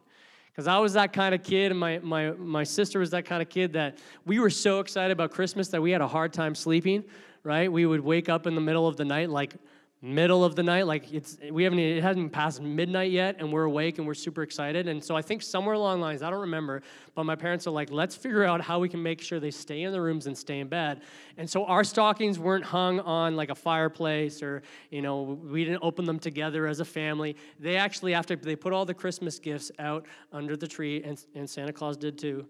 Because 0.52 0.68
I 0.68 0.80
was 0.80 0.94
that 0.94 1.14
kind 1.14 1.36
of 1.36 1.44
kid, 1.44 1.72
and 1.72 1.80
my, 1.80 2.00
my, 2.00 2.32
my 2.32 2.64
sister 2.64 2.98
was 2.98 3.12
that 3.12 3.26
kind 3.26 3.44
of 3.44 3.50
kid 3.50 3.74
that 3.74 4.00
we 4.26 4.40
were 4.40 4.50
so 4.50 4.80
excited 4.80 5.12
about 5.12 5.30
Christmas 5.30 5.68
that 5.68 5.80
we 5.80 5.92
had 5.92 6.02
a 6.02 6.08
hard 6.08 6.34
time 6.34 6.56
sleeping, 6.56 7.04
right? 7.44 7.72
We 7.72 7.86
would 7.86 8.02
wake 8.02 8.28
up 8.28 8.48
in 8.48 8.56
the 8.56 8.62
middle 8.62 8.88
of 8.88 8.98
the 8.98 9.06
night, 9.06 9.30
like 9.30 9.54
middle 10.00 10.44
of 10.44 10.56
the 10.56 10.62
night 10.62 10.86
like 10.86 11.12
it's 11.12 11.38
we 11.52 11.64
haven't 11.64 11.80
it 11.80 12.04
hasn't 12.04 12.32
passed 12.32 12.62
midnight 12.62 13.10
yet 13.10 13.36
and 13.40 13.52
we're 13.52 13.64
awake 13.64 13.98
and 13.98 14.06
we're 14.06 14.14
super 14.14 14.44
excited. 14.44 14.88
And 14.88 15.04
so 15.04 15.16
i 15.16 15.24
think 15.24 15.42
somewhere 15.42 15.74
along 15.74 16.02
lines 16.02 16.22
i 16.22 16.30
don't 16.30 16.42
remember 16.42 16.84
but 17.16 17.24
my 17.24 17.36
parents 17.36 17.66
are 17.66 17.72
like 17.72 17.90
let's 17.90 18.16
figure 18.16 18.44
out 18.44 18.62
how 18.62 18.78
we 18.78 18.90
can 18.90 19.02
make 19.02 19.22
sure 19.22 19.40
they 19.40 19.50
stay 19.50 19.82
in 19.82 19.92
the 19.92 20.00
rooms 20.00 20.28
and 20.28 20.38
stay 20.38 20.60
in 20.60 20.68
bed. 20.68 21.02
And 21.38 21.50
so 21.50 21.66
our 21.66 21.84
stockings 21.84 22.38
weren't 22.38 22.64
hung 22.64 23.00
on 23.00 23.36
like 23.36 23.50
a 23.50 23.56
fireplace 23.56 24.44
or 24.44 24.62
you 24.92 25.02
know 25.02 25.40
we 25.44 25.66
didn't 25.66 25.82
open 25.82 26.06
them 26.06 26.20
together 26.20 26.68
as 26.68 26.80
a 26.80 26.86
family. 26.86 27.36
They 27.60 27.76
actually 27.76 28.14
after 28.14 28.36
they 28.36 28.56
put 28.56 28.74
all 28.74 28.86
the 28.86 28.94
christmas 28.94 29.40
gifts 29.40 29.72
out 29.80 30.06
under 30.32 30.56
the 30.56 30.68
tree 30.68 31.02
and, 31.04 31.24
and 31.34 31.50
santa 31.50 31.74
claus 31.74 31.98
did 31.98 32.20
too. 32.20 32.46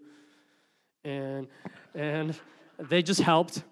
And 1.02 1.46
and 1.94 2.38
they 2.78 3.02
just 3.02 3.22
helped. 3.22 3.62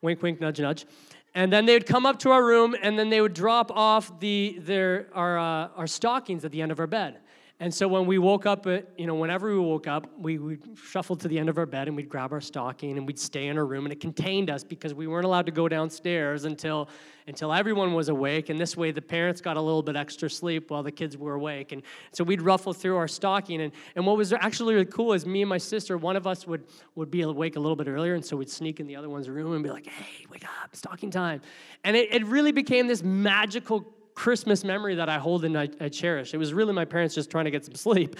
Wink 0.00 0.22
wink 0.22 0.40
nudge 0.40 0.60
nudge 0.60 0.86
and 1.34 1.52
then 1.52 1.66
they 1.66 1.74
would 1.74 1.86
come 1.86 2.06
up 2.06 2.18
to 2.20 2.30
our 2.30 2.44
room 2.44 2.74
and 2.82 2.98
then 2.98 3.10
they 3.10 3.20
would 3.20 3.34
drop 3.34 3.70
off 3.70 4.18
the, 4.20 4.58
their, 4.60 5.08
our, 5.14 5.38
uh, 5.38 5.68
our 5.76 5.86
stockings 5.86 6.44
at 6.44 6.50
the 6.50 6.62
end 6.62 6.72
of 6.72 6.80
our 6.80 6.86
bed. 6.86 7.18
And 7.60 7.74
so 7.74 7.88
when 7.88 8.06
we 8.06 8.18
woke 8.18 8.46
up, 8.46 8.66
you 8.66 9.06
know, 9.06 9.16
whenever 9.16 9.52
we 9.52 9.58
woke 9.58 9.88
up, 9.88 10.06
we 10.16 10.38
would 10.38 10.78
shuffle 10.80 11.16
to 11.16 11.26
the 11.26 11.38
end 11.40 11.48
of 11.48 11.58
our 11.58 11.66
bed 11.66 11.88
and 11.88 11.96
we'd 11.96 12.08
grab 12.08 12.32
our 12.32 12.40
stocking 12.40 12.96
and 12.96 13.04
we'd 13.04 13.18
stay 13.18 13.48
in 13.48 13.58
our 13.58 13.66
room 13.66 13.84
and 13.84 13.92
it 13.92 13.98
contained 13.98 14.48
us 14.48 14.62
because 14.62 14.94
we 14.94 15.08
weren't 15.08 15.24
allowed 15.24 15.46
to 15.46 15.52
go 15.52 15.68
downstairs 15.68 16.44
until 16.44 16.88
until 17.26 17.52
everyone 17.52 17.92
was 17.92 18.08
awake. 18.08 18.48
And 18.48 18.58
this 18.58 18.76
way 18.76 18.90
the 18.90 19.02
parents 19.02 19.40
got 19.40 19.56
a 19.56 19.60
little 19.60 19.82
bit 19.82 19.96
extra 19.96 20.30
sleep 20.30 20.70
while 20.70 20.82
the 20.82 20.90
kids 20.90 21.16
were 21.16 21.34
awake. 21.34 21.72
And 21.72 21.82
so 22.10 22.24
we'd 22.24 22.40
ruffle 22.40 22.72
through 22.72 22.96
our 22.96 23.06
stocking. 23.06 23.60
And, 23.60 23.72
and 23.94 24.06
what 24.06 24.16
was 24.16 24.32
actually 24.32 24.74
really 24.74 24.86
cool 24.86 25.12
is 25.12 25.26
me 25.26 25.42
and 25.42 25.48
my 25.48 25.58
sister, 25.58 25.98
one 25.98 26.16
of 26.16 26.26
us 26.26 26.46
would, 26.46 26.64
would 26.94 27.10
be 27.10 27.20
awake 27.20 27.56
a 27.56 27.60
little 27.60 27.76
bit 27.76 27.86
earlier. 27.86 28.14
And 28.14 28.24
so 28.24 28.34
we'd 28.36 28.48
sneak 28.48 28.80
in 28.80 28.86
the 28.86 28.96
other 28.96 29.10
one's 29.10 29.28
room 29.28 29.52
and 29.52 29.62
be 29.62 29.68
like, 29.68 29.86
hey, 29.86 30.24
wake 30.30 30.44
up, 30.44 30.74
stocking 30.74 31.10
time. 31.10 31.42
And 31.84 31.96
it, 31.96 32.14
it 32.14 32.24
really 32.24 32.52
became 32.52 32.86
this 32.86 33.02
magical 33.02 33.80
Christmas 34.18 34.64
memory 34.64 34.96
that 34.96 35.08
I 35.08 35.18
hold 35.18 35.44
and 35.44 35.56
I, 35.56 35.68
I 35.80 35.88
cherish. 35.88 36.34
It 36.34 36.38
was 36.38 36.52
really 36.52 36.72
my 36.72 36.84
parents 36.84 37.14
just 37.14 37.30
trying 37.30 37.44
to 37.44 37.52
get 37.52 37.64
some 37.64 37.76
sleep. 37.76 38.16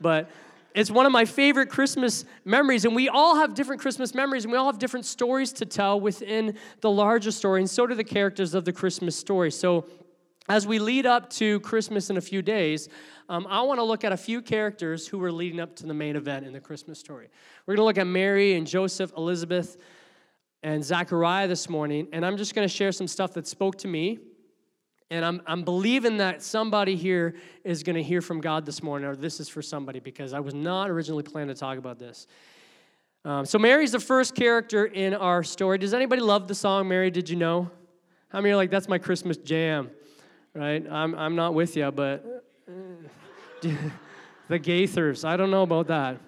But 0.00 0.30
it's 0.76 0.92
one 0.92 1.06
of 1.06 1.12
my 1.12 1.24
favorite 1.24 1.68
Christmas 1.68 2.24
memories, 2.44 2.84
and 2.84 2.94
we 2.94 3.08
all 3.08 3.34
have 3.34 3.54
different 3.54 3.82
Christmas 3.82 4.14
memories, 4.14 4.44
and 4.44 4.52
we 4.52 4.58
all 4.58 4.66
have 4.66 4.78
different 4.78 5.04
stories 5.04 5.52
to 5.54 5.66
tell 5.66 6.00
within 6.00 6.56
the 6.82 6.90
larger 6.90 7.32
story, 7.32 7.60
and 7.60 7.68
so 7.68 7.84
do 7.88 7.96
the 7.96 8.04
characters 8.04 8.54
of 8.54 8.64
the 8.64 8.72
Christmas 8.72 9.16
story. 9.16 9.50
So, 9.50 9.86
as 10.48 10.68
we 10.68 10.78
lead 10.78 11.04
up 11.04 11.28
to 11.30 11.58
Christmas 11.60 12.10
in 12.10 12.16
a 12.16 12.20
few 12.20 12.42
days, 12.42 12.88
um, 13.28 13.44
I 13.50 13.62
want 13.62 13.78
to 13.78 13.84
look 13.84 14.04
at 14.04 14.12
a 14.12 14.16
few 14.16 14.40
characters 14.42 15.08
who 15.08 15.18
were 15.18 15.32
leading 15.32 15.58
up 15.58 15.74
to 15.76 15.86
the 15.86 15.94
main 15.94 16.14
event 16.14 16.46
in 16.46 16.52
the 16.52 16.60
Christmas 16.60 17.00
story. 17.00 17.28
We're 17.66 17.74
going 17.74 17.82
to 17.82 17.86
look 17.86 17.98
at 17.98 18.06
Mary 18.06 18.54
and 18.54 18.66
Joseph, 18.66 19.12
Elizabeth, 19.16 19.76
and 20.62 20.84
Zachariah 20.84 21.48
this 21.48 21.68
morning, 21.68 22.06
and 22.12 22.24
I'm 22.24 22.36
just 22.36 22.54
going 22.54 22.66
to 22.66 22.72
share 22.72 22.92
some 22.92 23.08
stuff 23.08 23.32
that 23.34 23.48
spoke 23.48 23.78
to 23.78 23.88
me 23.88 24.20
and 25.10 25.24
I'm, 25.24 25.42
I'm 25.46 25.62
believing 25.62 26.18
that 26.18 26.42
somebody 26.42 26.94
here 26.94 27.34
is 27.64 27.82
going 27.82 27.96
to 27.96 28.02
hear 28.02 28.22
from 28.22 28.40
God 28.40 28.64
this 28.64 28.82
morning, 28.82 29.08
or 29.08 29.16
this 29.16 29.40
is 29.40 29.48
for 29.48 29.60
somebody, 29.60 29.98
because 29.98 30.32
I 30.32 30.40
was 30.40 30.54
not 30.54 30.88
originally 30.88 31.24
planning 31.24 31.52
to 31.52 31.58
talk 31.58 31.78
about 31.78 31.98
this. 31.98 32.28
Um, 33.24 33.44
so, 33.44 33.58
Mary's 33.58 33.92
the 33.92 34.00
first 34.00 34.34
character 34.34 34.86
in 34.86 35.12
our 35.14 35.42
story. 35.42 35.78
Does 35.78 35.92
anybody 35.92 36.22
love 36.22 36.48
the 36.48 36.54
song 36.54 36.88
Mary 36.88 37.10
Did 37.10 37.28
You 37.28 37.36
Know? 37.36 37.70
How 38.28 38.40
many 38.40 38.52
are 38.52 38.56
like, 38.56 38.70
that's 38.70 38.88
my 38.88 38.98
Christmas 38.98 39.36
jam, 39.36 39.90
right? 40.54 40.86
I'm, 40.88 41.14
I'm 41.16 41.34
not 41.34 41.52
with 41.52 41.76
you, 41.76 41.90
but 41.90 42.44
uh, 42.68 42.72
the 44.48 44.58
Gaithers, 44.58 45.24
I 45.24 45.36
don't 45.36 45.50
know 45.50 45.64
about 45.64 45.88
that. 45.88 46.18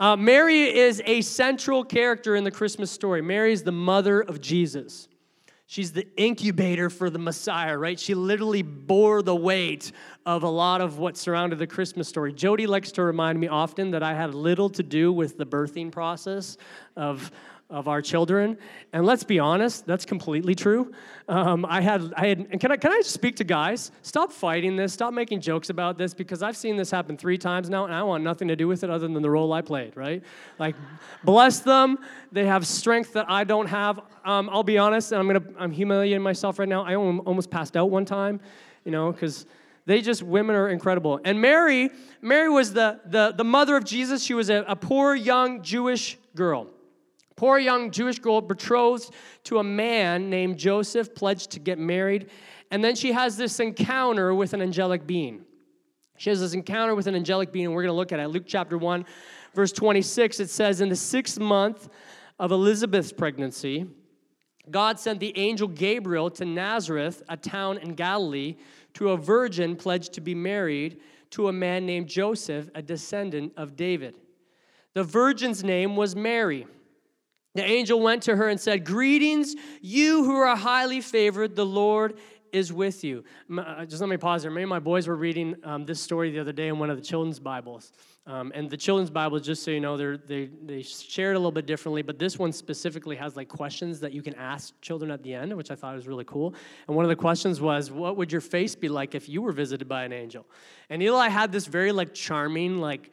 Uh, 0.00 0.16
Mary 0.16 0.76
is 0.76 1.00
a 1.06 1.20
central 1.20 1.84
character 1.84 2.34
in 2.34 2.42
the 2.42 2.50
Christmas 2.50 2.90
story. 2.90 3.22
Mary 3.22 3.52
is 3.52 3.62
the 3.62 3.72
mother 3.72 4.20
of 4.20 4.40
Jesus. 4.40 5.08
She's 5.70 5.92
the 5.92 6.08
incubator 6.16 6.90
for 6.90 7.10
the 7.10 7.20
Messiah, 7.20 7.78
right? 7.78 7.96
She 7.96 8.12
literally 8.14 8.62
bore 8.62 9.22
the 9.22 9.36
weight 9.36 9.92
of 10.26 10.42
a 10.42 10.48
lot 10.48 10.80
of 10.80 10.98
what 10.98 11.16
surrounded 11.16 11.60
the 11.60 11.66
Christmas 11.68 12.08
story. 12.08 12.32
Jody 12.32 12.66
likes 12.66 12.90
to 12.90 13.04
remind 13.04 13.38
me 13.38 13.46
often 13.46 13.92
that 13.92 14.02
I 14.02 14.12
had 14.12 14.34
little 14.34 14.68
to 14.70 14.82
do 14.82 15.12
with 15.12 15.38
the 15.38 15.46
birthing 15.46 15.92
process 15.92 16.56
of, 16.96 17.30
of 17.70 17.86
our 17.86 18.02
children. 18.02 18.58
And 18.92 19.06
let's 19.06 19.22
be 19.22 19.38
honest, 19.38 19.86
that's 19.86 20.04
completely 20.04 20.54
true. 20.54 20.92
Um, 21.28 21.64
I 21.64 21.80
had, 21.80 22.12
I 22.16 22.26
had, 22.26 22.38
and 22.50 22.60
can 22.60 22.72
I, 22.72 22.76
can 22.76 22.92
I 22.92 23.00
speak 23.02 23.36
to 23.36 23.44
guys? 23.44 23.92
Stop 24.02 24.32
fighting 24.32 24.76
this. 24.76 24.92
Stop 24.92 25.14
making 25.14 25.40
jokes 25.40 25.70
about 25.70 25.96
this 25.96 26.12
because 26.12 26.42
I've 26.42 26.56
seen 26.56 26.76
this 26.76 26.90
happen 26.90 27.16
three 27.16 27.38
times 27.38 27.70
now, 27.70 27.84
and 27.84 27.94
I 27.94 28.02
want 28.02 28.24
nothing 28.24 28.48
to 28.48 28.56
do 28.56 28.66
with 28.66 28.82
it 28.82 28.90
other 28.90 29.06
than 29.06 29.22
the 29.22 29.30
role 29.30 29.52
I 29.52 29.62
played. 29.62 29.96
Right? 29.96 30.22
Like, 30.58 30.74
bless 31.22 31.60
them. 31.60 31.98
They 32.32 32.46
have 32.46 32.66
strength 32.66 33.12
that 33.12 33.30
I 33.30 33.44
don't 33.44 33.66
have. 33.66 34.00
Um, 34.24 34.50
I'll 34.50 34.64
be 34.64 34.78
honest, 34.78 35.12
and 35.12 35.20
I'm 35.20 35.26
gonna, 35.28 35.54
I'm 35.58 35.70
humiliating 35.70 36.22
myself 36.22 36.58
right 36.58 36.68
now. 36.68 36.84
I 36.84 36.96
almost 36.96 37.50
passed 37.50 37.76
out 37.76 37.90
one 37.90 38.04
time, 38.04 38.40
you 38.84 38.90
know, 38.90 39.12
because 39.12 39.46
they 39.86 40.02
just 40.02 40.22
women 40.22 40.54
are 40.54 40.68
incredible 40.68 41.18
and 41.24 41.40
mary 41.40 41.90
mary 42.20 42.48
was 42.48 42.72
the 42.74 43.00
the, 43.06 43.32
the 43.32 43.42
mother 43.42 43.76
of 43.76 43.84
jesus 43.84 44.22
she 44.22 44.34
was 44.34 44.50
a, 44.50 44.62
a 44.68 44.76
poor 44.76 45.14
young 45.14 45.62
jewish 45.62 46.18
girl 46.34 46.68
poor 47.40 47.58
young 47.58 47.90
Jewish 47.90 48.18
girl 48.18 48.42
betrothed 48.42 49.14
to 49.44 49.60
a 49.60 49.64
man 49.64 50.28
named 50.28 50.58
Joseph, 50.58 51.14
pledged 51.14 51.52
to 51.52 51.58
get 51.58 51.78
married. 51.78 52.28
And 52.70 52.84
then 52.84 52.94
she 52.94 53.12
has 53.12 53.38
this 53.38 53.58
encounter 53.60 54.34
with 54.34 54.52
an 54.52 54.60
angelic 54.60 55.06
being. 55.06 55.46
She 56.18 56.28
has 56.28 56.40
this 56.40 56.52
encounter 56.52 56.94
with 56.94 57.06
an 57.06 57.14
angelic 57.14 57.50
being, 57.50 57.64
and 57.64 57.74
we're 57.74 57.80
going 57.80 57.94
to 57.94 57.96
look 57.96 58.12
at 58.12 58.20
it. 58.20 58.28
Luke 58.28 58.44
chapter 58.46 58.76
1, 58.76 59.06
verse 59.54 59.72
26, 59.72 60.38
it 60.38 60.50
says, 60.50 60.82
In 60.82 60.90
the 60.90 60.96
sixth 60.96 61.40
month 61.40 61.88
of 62.38 62.52
Elizabeth's 62.52 63.10
pregnancy, 63.10 63.86
God 64.70 65.00
sent 65.00 65.18
the 65.18 65.32
angel 65.38 65.66
Gabriel 65.66 66.28
to 66.32 66.44
Nazareth, 66.44 67.22
a 67.30 67.38
town 67.38 67.78
in 67.78 67.94
Galilee, 67.94 68.56
to 68.92 69.12
a 69.12 69.16
virgin 69.16 69.76
pledged 69.76 70.12
to 70.12 70.20
be 70.20 70.34
married 70.34 71.00
to 71.30 71.48
a 71.48 71.54
man 71.54 71.86
named 71.86 72.06
Joseph, 72.06 72.68
a 72.74 72.82
descendant 72.82 73.54
of 73.56 73.76
David. 73.76 74.14
The 74.92 75.04
virgin's 75.04 75.64
name 75.64 75.96
was 75.96 76.14
Mary. 76.14 76.66
The 77.54 77.64
angel 77.64 78.00
went 78.00 78.22
to 78.24 78.36
her 78.36 78.48
and 78.48 78.60
said, 78.60 78.84
Greetings, 78.84 79.56
you 79.80 80.24
who 80.24 80.36
are 80.36 80.54
highly 80.56 81.00
favored, 81.00 81.56
the 81.56 81.66
Lord 81.66 82.18
is 82.52 82.72
with 82.72 83.04
you. 83.04 83.24
Uh, 83.56 83.84
just 83.84 84.00
let 84.00 84.10
me 84.10 84.16
pause 84.16 84.42
there. 84.42 84.50
Maybe 84.50 84.66
my 84.66 84.78
boys 84.78 85.06
were 85.06 85.16
reading 85.16 85.56
um, 85.64 85.84
this 85.84 86.00
story 86.00 86.30
the 86.30 86.38
other 86.38 86.52
day 86.52 86.68
in 86.68 86.78
one 86.78 86.90
of 86.90 86.96
the 86.96 87.02
children's 87.02 87.38
Bibles. 87.38 87.92
Um, 88.26 88.52
and 88.54 88.68
the 88.68 88.76
children's 88.76 89.10
Bible, 89.10 89.40
just 89.40 89.62
so 89.62 89.70
you 89.70 89.80
know, 89.80 89.96
they 89.96 90.50
they 90.62 90.82
share 90.82 91.32
it 91.32 91.34
a 91.34 91.38
little 91.38 91.50
bit 91.50 91.66
differently, 91.66 92.02
but 92.02 92.18
this 92.18 92.38
one 92.38 92.52
specifically 92.52 93.16
has 93.16 93.36
like 93.36 93.48
questions 93.48 93.98
that 94.00 94.12
you 94.12 94.22
can 94.22 94.34
ask 94.34 94.78
children 94.80 95.10
at 95.10 95.22
the 95.22 95.34
end, 95.34 95.56
which 95.56 95.70
I 95.70 95.74
thought 95.74 95.94
was 95.94 96.06
really 96.06 96.24
cool. 96.24 96.54
And 96.86 96.94
one 96.94 97.04
of 97.04 97.08
the 97.08 97.16
questions 97.16 97.60
was, 97.60 97.90
"What 97.90 98.16
would 98.16 98.30
your 98.30 98.40
face 98.40 98.74
be 98.74 98.88
like 98.88 99.14
if 99.14 99.28
you 99.28 99.42
were 99.42 99.52
visited 99.52 99.88
by 99.88 100.04
an 100.04 100.12
angel?" 100.12 100.46
And 100.90 101.02
Eli 101.02 101.28
had 101.28 101.50
this 101.50 101.66
very 101.66 101.92
like 101.92 102.14
charming, 102.14 102.78
like 102.78 103.10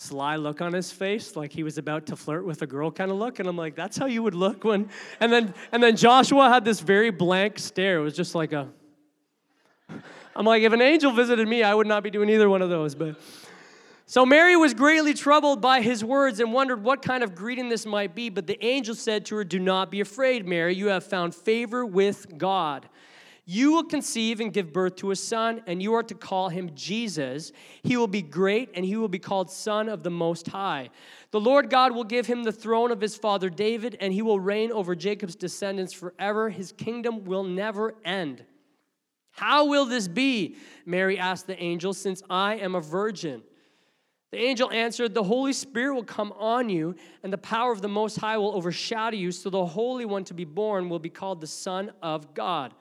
sly 0.00 0.36
look 0.36 0.62
on 0.62 0.72
his 0.72 0.90
face, 0.90 1.36
like 1.36 1.52
he 1.52 1.62
was 1.62 1.76
about 1.76 2.06
to 2.06 2.16
flirt 2.16 2.46
with 2.46 2.62
a 2.62 2.66
girl 2.66 2.90
kind 2.90 3.10
of 3.10 3.18
look. 3.18 3.38
And 3.38 3.46
I'm 3.46 3.56
like, 3.56 3.74
that's 3.74 3.98
how 3.98 4.06
you 4.06 4.22
would 4.22 4.34
look 4.34 4.64
when. 4.64 4.88
And 5.20 5.30
then 5.30 5.52
and 5.72 5.82
then 5.82 5.94
Joshua 5.96 6.48
had 6.48 6.64
this 6.64 6.80
very 6.80 7.10
blank 7.10 7.58
stare. 7.58 7.98
It 7.98 8.02
was 8.02 8.16
just 8.16 8.34
like 8.34 8.52
a. 8.52 8.68
I'm 10.34 10.46
like, 10.46 10.62
if 10.62 10.72
an 10.72 10.80
angel 10.80 11.12
visited 11.12 11.46
me, 11.46 11.62
I 11.62 11.74
would 11.74 11.86
not 11.86 12.02
be 12.02 12.10
doing 12.10 12.30
either 12.30 12.48
one 12.48 12.62
of 12.62 12.70
those. 12.70 12.94
But 12.94 13.16
so 14.06 14.24
Mary 14.24 14.56
was 14.56 14.72
greatly 14.72 15.12
troubled 15.12 15.60
by 15.60 15.82
his 15.82 16.02
words 16.02 16.40
and 16.40 16.52
wondered 16.52 16.82
what 16.82 17.02
kind 17.02 17.22
of 17.22 17.34
greeting 17.34 17.68
this 17.68 17.84
might 17.84 18.14
be. 18.14 18.30
But 18.30 18.46
the 18.46 18.64
angel 18.64 18.94
said 18.94 19.26
to 19.26 19.36
her, 19.36 19.44
Do 19.44 19.58
not 19.58 19.90
be 19.90 20.00
afraid, 20.00 20.46
Mary. 20.46 20.74
You 20.74 20.86
have 20.86 21.04
found 21.04 21.34
favor 21.34 21.84
with 21.84 22.38
God. 22.38 22.88
You 23.52 23.72
will 23.72 23.82
conceive 23.82 24.38
and 24.38 24.52
give 24.52 24.72
birth 24.72 24.94
to 24.98 25.10
a 25.10 25.16
son, 25.16 25.62
and 25.66 25.82
you 25.82 25.92
are 25.94 26.04
to 26.04 26.14
call 26.14 26.50
him 26.50 26.70
Jesus. 26.76 27.50
He 27.82 27.96
will 27.96 28.06
be 28.06 28.22
great, 28.22 28.70
and 28.74 28.84
he 28.84 28.94
will 28.94 29.08
be 29.08 29.18
called 29.18 29.50
Son 29.50 29.88
of 29.88 30.04
the 30.04 30.10
Most 30.10 30.46
High. 30.46 30.90
The 31.32 31.40
Lord 31.40 31.68
God 31.68 31.92
will 31.92 32.04
give 32.04 32.28
him 32.28 32.44
the 32.44 32.52
throne 32.52 32.92
of 32.92 33.00
his 33.00 33.16
father 33.16 33.50
David, 33.50 33.96
and 34.00 34.12
he 34.12 34.22
will 34.22 34.38
reign 34.38 34.70
over 34.70 34.94
Jacob's 34.94 35.34
descendants 35.34 35.92
forever. 35.92 36.48
His 36.48 36.70
kingdom 36.70 37.24
will 37.24 37.42
never 37.42 37.96
end. 38.04 38.44
How 39.32 39.64
will 39.64 39.84
this 39.84 40.06
be? 40.06 40.54
Mary 40.86 41.18
asked 41.18 41.48
the 41.48 41.60
angel, 41.60 41.92
since 41.92 42.22
I 42.30 42.54
am 42.54 42.76
a 42.76 42.80
virgin. 42.80 43.42
The 44.30 44.38
angel 44.38 44.70
answered, 44.70 45.12
The 45.12 45.24
Holy 45.24 45.54
Spirit 45.54 45.96
will 45.96 46.04
come 46.04 46.32
on 46.38 46.68
you, 46.68 46.94
and 47.24 47.32
the 47.32 47.38
power 47.38 47.72
of 47.72 47.82
the 47.82 47.88
Most 47.88 48.18
High 48.18 48.38
will 48.38 48.54
overshadow 48.54 49.16
you, 49.16 49.32
so 49.32 49.50
the 49.50 49.66
Holy 49.66 50.04
One 50.04 50.22
to 50.26 50.34
be 50.34 50.44
born 50.44 50.88
will 50.88 51.00
be 51.00 51.10
called 51.10 51.40
the 51.40 51.48
Son 51.48 51.90
of 52.00 52.32
God. 52.32 52.74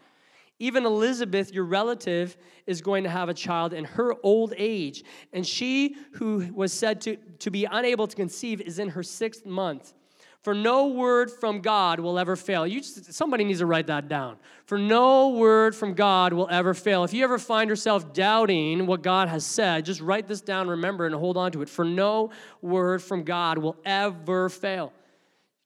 Even 0.60 0.86
Elizabeth, 0.86 1.54
your 1.54 1.64
relative, 1.64 2.38
is 2.68 2.82
going 2.82 3.04
to 3.04 3.10
have 3.10 3.30
a 3.30 3.34
child 3.34 3.74
in 3.74 3.86
her 3.86 4.14
old 4.24 4.54
age, 4.58 5.04
and 5.32 5.48
she 5.48 5.96
who 6.14 6.50
was 6.54 6.74
said 6.74 7.00
to, 7.02 7.16
to 7.16 7.50
be 7.50 7.66
unable 7.66 8.08
to 8.08 8.16
conceive 8.16 8.60
is 8.62 8.78
in 8.78 8.90
her 8.90 9.04
sixth 9.04 9.46
month. 9.46 9.94
For 10.42 10.54
no 10.54 10.88
word 10.88 11.32
from 11.32 11.60
God 11.60 12.00
will 12.00 12.18
ever 12.18 12.38
fail. 12.38 12.66
You 12.66 12.80
just, 12.80 13.14
somebody 13.14 13.44
needs 13.44 13.60
to 13.60 13.66
write 13.66 13.88
that 13.88 14.08
down. 14.08 14.38
For 14.66 14.78
no 14.78 15.30
word 15.30 15.76
from 15.76 15.94
God 15.94 16.32
will 16.32 16.48
ever 16.50 16.74
fail. 16.74 17.04
If 17.04 17.14
you 17.14 17.26
ever 17.26 17.38
find 17.38 17.70
yourself 17.70 18.14
doubting 18.14 18.86
what 18.86 19.02
God 19.02 19.28
has 19.28 19.46
said, 19.46 19.84
just 19.84 20.00
write 20.00 20.30
this 20.30 20.40
down, 20.40 20.70
remember, 20.70 21.06
and 21.06 21.14
hold 21.14 21.36
on 21.36 21.52
to 21.52 21.62
it. 21.62 21.68
For 21.68 21.84
no 21.84 22.30
word 22.62 23.04
from 23.04 23.24
God 23.24 23.58
will 23.58 23.76
ever 23.84 24.48
fail. 24.48 24.94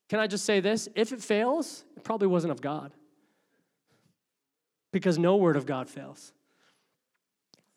Can 0.09 0.19
I 0.19 0.25
just 0.25 0.43
say 0.43 0.59
this? 0.59 0.89
If 0.95 1.11
it 1.11 1.21
fails, 1.21 1.83
it 1.95 2.03
probably 2.03 2.27
wasn't 2.27 2.51
of 2.51 2.61
God 2.61 2.93
because 4.93 5.19
no 5.19 5.35
word 5.35 5.57
of 5.57 5.65
God 5.65 5.89
fails. 5.89 6.31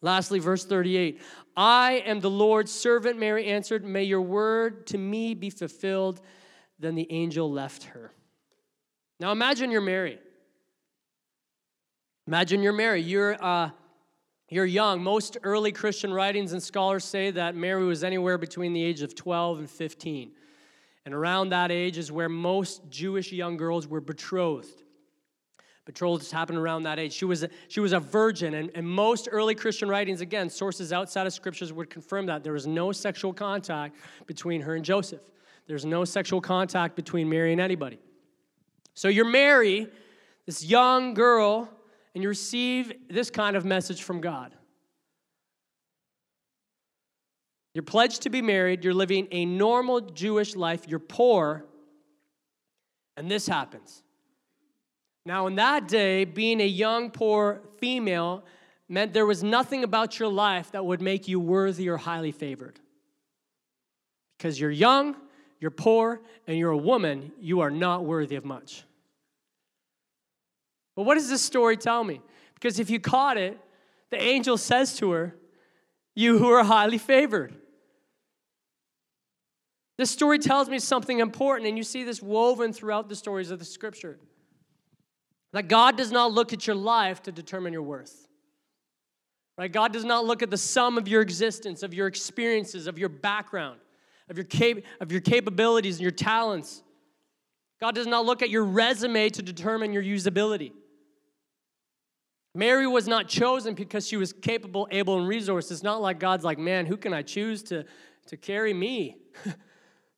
Lastly, 0.03 0.39
verse 0.39 0.65
38 0.65 1.21
I 1.57 2.03
am 2.07 2.21
the 2.21 2.31
Lord's 2.31 2.71
servant, 2.71 3.19
Mary 3.19 3.47
answered. 3.47 3.85
May 3.85 4.05
your 4.05 4.21
word 4.21 4.87
to 4.89 4.99
me 4.99 5.35
be 5.35 5.51
fulfilled. 5.51 6.21
Then 6.79 6.95
the 6.95 7.11
angel 7.11 7.51
left 7.51 7.85
her. 7.85 8.13
Now 9.19 9.33
imagine 9.33 9.71
you're 9.71 9.81
Mary. 9.81 10.19
Imagine 12.29 12.63
you're 12.63 12.75
Mary. 12.75 13.01
You're, 13.01 13.43
uh, 13.43 13.71
you're 14.51 14.67
young. 14.67 15.03
Most 15.03 15.39
early 15.43 15.73
Christian 15.73 16.13
writings 16.13 16.53
and 16.53 16.63
scholars 16.63 17.05
say 17.05 17.31
that 17.31 17.57
Mary 17.57 17.85
was 17.85 18.05
anywhere 18.05 18.37
between 18.37 18.75
the 18.75 18.83
age 18.83 19.01
of 19.01 19.15
12 19.15 19.61
and 19.61 19.71
15. 19.71 20.33
And 21.07 21.15
around 21.15 21.49
that 21.49 21.73
age 21.73 21.97
is 21.97 22.13
where 22.13 22.29
most 22.29 22.83
Jewish 22.91 23.33
young 23.33 23.57
girls 23.57 23.87
were 23.87 24.01
betrothed. 24.01 24.83
Betrothals 25.87 26.33
happened 26.33 26.59
around 26.59 26.83
that 26.83 26.99
age. 26.99 27.13
She 27.13 27.25
was 27.25 27.45
a, 27.45 27.49
she 27.69 27.79
was 27.79 27.93
a 27.93 28.01
virgin, 28.01 28.55
and, 28.55 28.71
and 28.75 28.87
most 28.87 29.29
early 29.31 29.55
Christian 29.55 29.89
writings, 29.89 30.21
again, 30.21 30.51
sources 30.51 30.93
outside 30.93 31.29
of 31.29 31.33
scriptures 31.33 31.73
would 31.73 31.89
confirm 31.89 32.27
that 32.27 32.43
there 32.43 32.53
was 32.53 32.67
no 32.67 32.91
sexual 32.91 33.33
contact 33.33 33.97
between 34.27 34.61
her 34.63 34.75
and 34.75 34.85
Joseph. 34.85 35.23
There's 35.69 35.85
no 35.85 36.05
sexual 36.05 36.41
contact 36.41 36.97
between 36.97 37.29
Mary 37.29 37.53
and 37.53 37.61
anybody. 37.61 38.01
So 38.95 39.07
you're 39.07 39.31
Mary, 39.31 39.87
this 40.45 40.65
young 40.65 41.15
girl, 41.15 41.71
and 42.15 42.23
you 42.23 42.29
receive 42.29 42.93
this 43.09 43.31
kind 43.31 43.57
of 43.57 43.65
message 43.65 44.03
from 44.03 44.21
God. 44.21 44.55
You're 47.75 47.85
pledged 47.85 48.23
to 48.23 48.31
be 48.31 48.43
married, 48.43 48.83
you're 48.83 48.95
living 48.95 49.29
a 49.31 49.45
normal 49.45 50.01
Jewish 50.01 50.57
life, 50.57 50.89
you're 50.89 50.99
poor, 50.99 51.65
and 53.17 53.31
this 53.31 53.47
happens. 53.47 54.03
Now, 55.27 55.49
in 55.49 55.57
that 55.57 55.89
day, 55.89 56.25
being 56.25 56.61
a 56.61 56.67
young, 56.67 57.11
poor 57.11 57.61
female 57.79 58.45
meant 58.89 59.13
there 59.13 59.27
was 59.27 59.43
nothing 59.43 59.83
about 59.83 60.21
your 60.21 60.29
life 60.29 60.71
that 60.71 60.87
would 60.87 61.03
make 61.03 61.27
you 61.27 61.41
worthy 61.41 61.89
or 61.89 61.97
highly 61.97 62.31
favored. 62.31 62.79
Because 64.39 64.61
you're 64.61 64.71
young, 64.71 65.17
you're 65.59 65.73
poor, 65.73 66.21
and 66.47 66.57
you're 66.57 66.71
a 66.71 66.77
woman, 66.77 67.33
you 67.41 67.59
are 67.59 67.73
not 67.73 68.05
worthy 68.05 68.37
of 68.37 68.45
much. 68.45 68.85
But 70.95 71.03
what 71.03 71.17
does 71.17 71.29
this 71.29 71.43
story 71.43 71.77
tell 71.77 72.05
me? 72.05 72.21
Because 72.55 72.79
if 72.79 72.89
you 72.89 73.01
caught 73.01 73.37
it, 73.37 73.59
the 74.11 74.23
angel 74.23 74.57
says 74.57 74.97
to 74.99 75.11
her, 75.11 75.35
You 76.15 76.39
who 76.39 76.49
are 76.51 76.63
highly 76.63 76.99
favored. 76.99 77.53
This 79.99 80.13
story 80.13 80.39
tells 80.39 80.69
me 80.69 80.79
something 80.79 81.19
important, 81.19 81.69
and 81.69 81.77
you 81.77 81.83
see 81.83 82.05
this 82.05 82.23
woven 82.23 82.73
throughout 82.73 83.09
the 83.09 83.17
stories 83.17 83.51
of 83.51 83.59
the 83.59 83.65
scripture. 83.65 84.21
That 85.53 85.69
God 85.69 85.97
does 85.97 86.13
not 86.13 86.33
look 86.33 86.53
at 86.53 86.67
your 86.67 86.77
life 86.77 87.23
to 87.23 87.33
determine 87.33 87.73
your 87.73 87.83
worth. 87.83 88.27
Right? 89.59 89.73
God 89.73 89.93
does 89.93 90.05
not 90.05 90.27
look 90.27 90.43
at 90.43 90.51
the 90.51 90.59
sum 90.59 90.99
of 90.99 91.09
your 91.09 91.23
existence, 91.23 91.83
of 91.83 91.95
your 91.95 92.07
experiences, 92.07 92.87
of 92.87 92.99
your 92.99 93.09
background, 93.09 93.81
of 94.29 94.37
your, 94.37 94.45
cap- 94.45 94.79
of 95.01 95.11
your 95.11 95.23
capabilities 95.23 95.97
and 95.97 96.03
your 96.03 96.11
talents. 96.11 96.83
God 97.81 97.95
does 97.95 98.07
not 98.07 98.27
look 98.27 98.43
at 98.43 98.51
your 98.51 98.65
resume 98.65 99.29
to 99.31 99.43
determine 99.43 99.93
your 99.93 100.03
usability. 100.03 100.73
Mary 102.55 102.87
was 102.87 103.07
not 103.07 103.29
chosen 103.29 103.75
because 103.75 104.07
she 104.07 104.17
was 104.17 104.33
capable, 104.33 104.89
able, 104.91 105.19
and 105.19 105.29
resourced. 105.29 105.71
It's 105.71 105.83
not 105.83 106.01
like 106.01 106.19
God's 106.19 106.43
like, 106.43 106.59
man, 106.59 106.87
who 106.87 106.97
can 106.97 107.13
I 107.13 107.21
choose 107.21 107.63
to, 107.65 107.85
to 108.29 108.37
carry 108.37 108.73
me? 108.73 109.19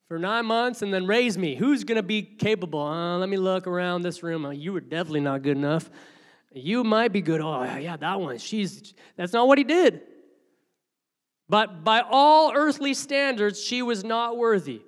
for 0.08 0.18
nine 0.18 0.46
months 0.46 0.82
and 0.82 0.92
then 0.92 1.06
raise 1.06 1.36
me. 1.36 1.54
Who's 1.54 1.84
going 1.84 1.96
to 1.96 2.02
be 2.02 2.22
capable? 2.22 2.80
Uh, 2.80 3.18
let 3.18 3.28
me 3.28 3.36
look 3.36 3.66
around 3.66 4.02
this 4.02 4.22
room. 4.22 4.46
Uh, 4.46 4.50
you 4.50 4.72
were 4.72 4.80
definitely 4.80 5.20
not 5.20 5.42
good 5.42 5.56
enough. 5.56 5.90
You 6.52 6.82
might 6.82 7.12
be 7.12 7.20
good. 7.20 7.42
Oh, 7.42 7.62
yeah, 7.62 7.96
that 7.98 8.20
one. 8.20 8.38
She's 8.38 8.94
that's 9.16 9.34
not 9.34 9.46
what 9.46 9.58
he 9.58 9.64
did. 9.64 10.00
But 11.48 11.84
by 11.84 12.00
all 12.00 12.52
earthly 12.54 12.94
standards, 12.94 13.62
she 13.62 13.82
was 13.82 14.02
not 14.02 14.36
worthy. 14.36 14.82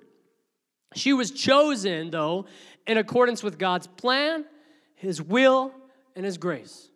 She 0.95 1.13
was 1.13 1.31
chosen, 1.31 2.11
though, 2.11 2.45
in 2.85 2.97
accordance 2.97 3.41
with 3.41 3.57
God's 3.57 3.87
plan, 3.87 4.45
his 4.95 5.21
will, 5.21 5.71
and 6.15 6.25
his 6.25 6.37
grace. 6.37 6.89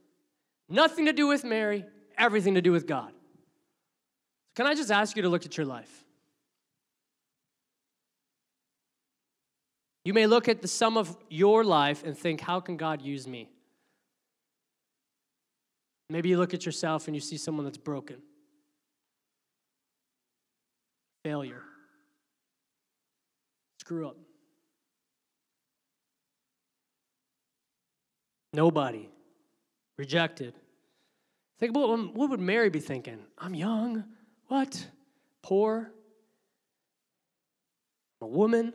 Nothing 0.67 1.05
to 1.05 1.13
do 1.13 1.27
with 1.27 1.43
Mary, 1.43 1.85
everything 2.17 2.55
to 2.55 2.61
do 2.61 2.71
with 2.71 2.87
God. 2.87 3.11
Can 4.55 4.65
I 4.65 4.73
just 4.73 4.91
ask 4.91 5.15
you 5.15 5.23
to 5.23 5.29
look 5.29 5.45
at 5.45 5.57
your 5.57 5.65
life? 5.65 6.04
You 10.05 10.13
may 10.13 10.27
look 10.27 10.47
at 10.47 10.61
the 10.61 10.67
sum 10.67 10.97
of 10.97 11.17
your 11.29 11.63
life 11.63 12.03
and 12.05 12.15
think, 12.15 12.39
how 12.39 12.59
can 12.59 12.77
God 12.77 13.01
use 13.01 13.27
me? 13.27 13.49
Maybe 16.11 16.29
you 16.29 16.37
look 16.37 16.53
at 16.53 16.63
yourself 16.63 17.07
and 17.07 17.15
you 17.15 17.19
see 17.19 17.37
someone 17.37 17.65
that's 17.65 17.79
broken. 17.79 18.17
Failure. 21.23 21.63
Screw 23.81 24.07
up. 24.07 24.17
Nobody. 28.53 29.09
Rejected. 29.97 30.53
Think 31.59 31.71
about 31.71 32.13
what 32.13 32.29
would 32.29 32.39
Mary 32.39 32.69
be 32.69 32.79
thinking? 32.79 33.17
I'm 33.39 33.55
young. 33.55 34.03
What? 34.49 34.87
Poor? 35.41 35.91
A 38.21 38.27
woman? 38.27 38.71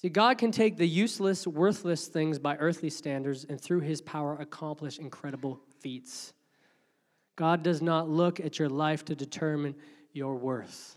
See, 0.00 0.08
God 0.08 0.38
can 0.38 0.50
take 0.50 0.78
the 0.78 0.88
useless, 0.88 1.46
worthless 1.46 2.08
things 2.08 2.38
by 2.38 2.56
earthly 2.56 2.88
standards 2.88 3.44
and 3.44 3.60
through 3.60 3.80
his 3.80 4.00
power 4.00 4.34
accomplish 4.36 4.98
incredible 4.98 5.60
feats. 5.80 6.32
God 7.36 7.62
does 7.62 7.82
not 7.82 8.08
look 8.08 8.40
at 8.40 8.58
your 8.58 8.70
life 8.70 9.04
to 9.06 9.14
determine 9.14 9.74
your 10.14 10.36
worth. 10.36 10.96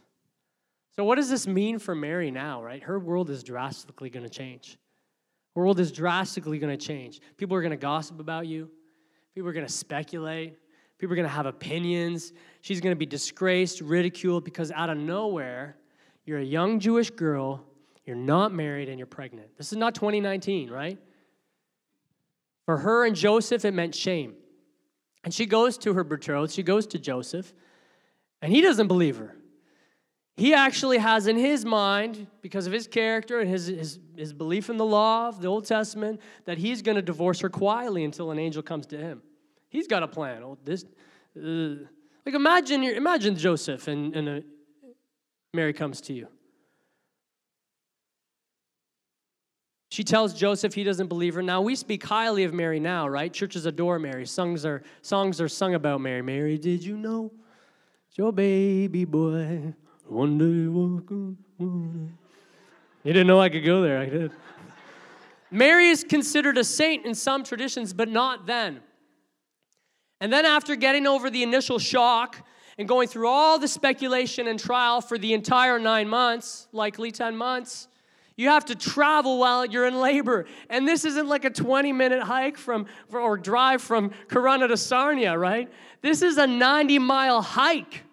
So, 0.96 1.04
what 1.04 1.16
does 1.16 1.30
this 1.30 1.46
mean 1.48 1.80
for 1.80 1.94
Mary 1.94 2.32
now, 2.32 2.64
right? 2.64 2.82
Her 2.82 2.98
world 2.98 3.30
is 3.30 3.44
drastically 3.44 4.10
going 4.10 4.24
to 4.24 4.30
change. 4.30 4.78
Her 5.54 5.64
world 5.64 5.82
is 5.82 5.92
drastically 5.92 6.58
going 6.58 6.78
to 6.78 6.86
change. 6.86 7.20
People 7.36 7.58
are 7.58 7.62
going 7.62 7.72
to 7.72 7.78
gossip 7.78 8.22
about 8.22 8.48
you, 8.48 8.70
people 9.36 9.50
are 9.50 9.54
going 9.54 9.68
to 9.68 9.72
speculate, 9.72 10.56
people 10.98 11.12
are 11.12 11.18
going 11.18 11.28
to 11.28 11.34
have 11.34 11.46
opinions. 11.46 12.32
She's 12.62 12.80
going 12.80 12.96
to 12.96 13.00
be 13.00 13.06
disgraced, 13.06 13.82
ridiculed, 13.82 14.46
because 14.46 14.72
out 14.72 14.90
of 14.90 14.98
nowhere, 14.98 15.76
you're 16.26 16.40
a 16.40 16.46
young 16.46 16.80
Jewish 16.80 17.10
girl 17.10 17.66
you're 18.06 18.16
not 18.16 18.54
married 18.54 18.90
and 18.90 19.00
you're 19.00 19.06
pregnant. 19.06 19.58
This 19.58 19.72
is 19.72 19.78
not 19.78 19.96
2019, 19.96 20.70
right? 20.70 21.00
For 22.66 22.78
her 22.78 23.06
and 23.06 23.16
Joseph, 23.16 23.66
it 23.66 23.74
meant 23.74 23.96
shame. 23.96 24.36
And 25.24 25.34
she 25.34 25.46
goes 25.46 25.78
to 25.80 25.94
her 25.94 26.04
betrothed, 26.04 26.52
she 26.52 26.64
goes 26.64 26.86
to 26.88 27.00
Joseph, 27.00 27.54
and 28.42 28.52
he 28.52 28.62
doesn't 28.62 28.88
believe 28.88 29.18
her. 29.18 29.36
He 30.36 30.54
actually 30.54 30.98
has 30.98 31.28
in 31.28 31.38
his 31.38 31.64
mind, 31.64 32.28
because 32.42 32.66
of 32.66 32.74
his 32.74 32.88
character 32.88 33.40
and 33.40 33.50
his, 33.50 33.68
his, 33.68 34.00
his 34.18 34.34
belief 34.34 34.70
in 34.70 34.78
the 34.78 34.86
law 34.86 35.28
of 35.28 35.42
the 35.42 35.48
Old 35.48 35.66
Testament, 35.66 36.20
that 36.46 36.58
he's 36.58 36.82
going 36.82 36.96
to 36.96 37.02
divorce 37.02 37.40
her 37.42 37.50
quietly 37.50 38.04
until 38.04 38.32
an 38.32 38.40
angel 38.40 38.64
comes 38.64 38.88
to 38.88 38.98
him. 38.98 39.22
He's 39.70 39.88
got 39.88 40.02
a 40.02 40.08
plan. 40.08 40.44
Oh, 40.44 40.58
this, 40.66 40.86
uh, 41.38 41.86
like 42.26 42.36
imagine, 42.36 42.84
imagine 42.84 43.36
Joseph 43.36 43.88
and, 43.88 44.16
and 44.16 44.30
a, 44.30 44.38
uh, 44.38 44.42
Mary 45.54 45.74
comes 45.74 46.02
to 46.02 46.14
you. 46.14 46.28
She 49.94 50.04
tells 50.04 50.34
Joseph 50.34 50.74
he 50.74 50.84
doesn't 50.84 51.06
believe 51.06 51.36
her. 51.36 51.44
Now, 51.44 51.62
we 51.62 51.76
speak 51.76 52.04
highly 52.04 52.46
of 52.46 52.52
Mary 52.52 52.80
now, 52.80 53.08
right? 53.08 53.32
Churches 53.32 53.68
adore 53.68 54.00
Mary. 54.00 54.26
Songs 54.26 54.66
are, 54.66 54.82
songs 55.04 55.40
are 55.40 55.48
sung 55.48 55.76
about 55.76 56.02
Mary. 56.02 56.24
Mary, 56.24 56.58
did 56.58 56.84
you 56.84 56.98
know 56.98 57.32
your 58.14 58.32
baby 58.34 59.06
boy 59.06 59.72
one 60.08 60.40
day 60.40 60.68
walk 60.68 61.12
You 61.60 62.10
didn't 63.04 63.28
know 63.28 63.40
I 63.40 63.50
could 63.50 63.64
go 63.64 63.84
there. 63.84 64.00
I 64.00 64.08
did. 64.08 64.32
Mary 65.52 65.90
is 65.90 66.04
considered 66.04 66.58
a 66.58 66.64
saint 66.64 67.06
in 67.06 67.14
some 67.14 67.44
traditions, 67.44 67.94
but 67.94 68.10
not 68.10 68.48
then. 68.48 68.80
And 70.20 70.34
then, 70.34 70.44
after 70.44 70.76
getting 70.76 71.06
over 71.06 71.30
the 71.30 71.44
initial 71.44 71.78
shock 71.78 72.44
and 72.80 72.88
going 72.88 73.10
through 73.10 73.28
all 73.28 73.60
the 73.60 73.68
speculation 73.68 74.48
and 74.48 74.60
trial 74.60 75.02
for 75.02 75.20
the 75.20 75.36
entire 75.36 75.78
nine 75.78 76.10
months, 76.10 76.68
likely 76.72 77.12
10 77.12 77.38
months, 77.38 77.90
you 78.36 78.50
have 78.50 78.66
to 78.66 78.76
travel 78.76 79.38
while 79.38 79.66
you're 79.66 79.86
in 79.86 80.00
labor. 80.00 80.46
And 80.70 80.88
this 80.88 81.06
isn't 81.06 81.28
like 81.28 81.46
a 81.46 81.50
20 81.50 81.92
minute 81.94 82.24
hike 82.24 82.58
from 82.58 82.88
or 83.12 83.38
drive 83.38 83.82
from 83.82 84.12
Corunna 84.28 84.68
to 84.68 84.78
Sarnia, 84.78 85.38
right? 85.38 85.72
This 86.02 86.22
is 86.22 86.38
a 86.38 86.48
90 86.48 87.00
mile 87.00 87.42
hike. 87.42 88.04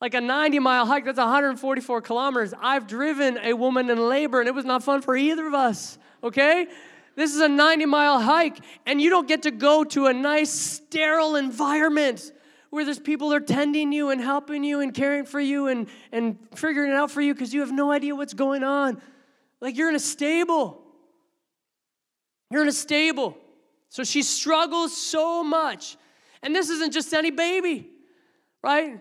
Like 0.00 0.14
a 0.14 0.20
90 0.20 0.58
mile 0.58 0.86
hike, 0.86 1.04
that's 1.04 1.18
144 1.18 2.02
kilometers. 2.02 2.54
I've 2.60 2.86
driven 2.86 3.38
a 3.38 3.52
woman 3.52 3.88
in 3.88 4.08
labor 4.08 4.40
and 4.40 4.48
it 4.48 4.54
was 4.54 4.64
not 4.64 4.82
fun 4.82 5.00
for 5.00 5.16
either 5.16 5.46
of 5.46 5.54
us, 5.54 5.96
okay? 6.24 6.66
This 7.14 7.34
is 7.34 7.40
a 7.40 7.48
90 7.48 7.86
mile 7.86 8.20
hike, 8.20 8.58
and 8.86 9.00
you 9.00 9.10
don't 9.10 9.28
get 9.28 9.42
to 9.42 9.50
go 9.50 9.84
to 9.84 10.06
a 10.06 10.12
nice, 10.14 10.50
sterile 10.50 11.36
environment 11.36 12.32
where 12.70 12.86
there's 12.86 12.98
people 12.98 13.28
that 13.28 13.36
are 13.36 13.44
tending 13.44 13.92
you 13.92 14.08
and 14.08 14.18
helping 14.18 14.64
you 14.64 14.80
and 14.80 14.94
caring 14.94 15.26
for 15.26 15.38
you 15.38 15.66
and, 15.66 15.88
and 16.10 16.38
figuring 16.54 16.90
it 16.90 16.94
out 16.94 17.10
for 17.10 17.20
you 17.20 17.34
because 17.34 17.52
you 17.52 17.60
have 17.60 17.70
no 17.70 17.92
idea 17.92 18.16
what's 18.16 18.32
going 18.32 18.64
on. 18.64 19.00
Like 19.62 19.76
you're 19.76 19.88
in 19.88 19.94
a 19.94 20.00
stable. 20.00 20.82
You're 22.50 22.62
in 22.62 22.68
a 22.68 22.72
stable. 22.72 23.38
So 23.88 24.04
she 24.04 24.22
struggles 24.22 24.94
so 24.94 25.44
much. 25.44 25.96
And 26.42 26.54
this 26.54 26.68
isn't 26.68 26.92
just 26.92 27.14
any 27.14 27.30
baby, 27.30 27.88
right? 28.62 28.98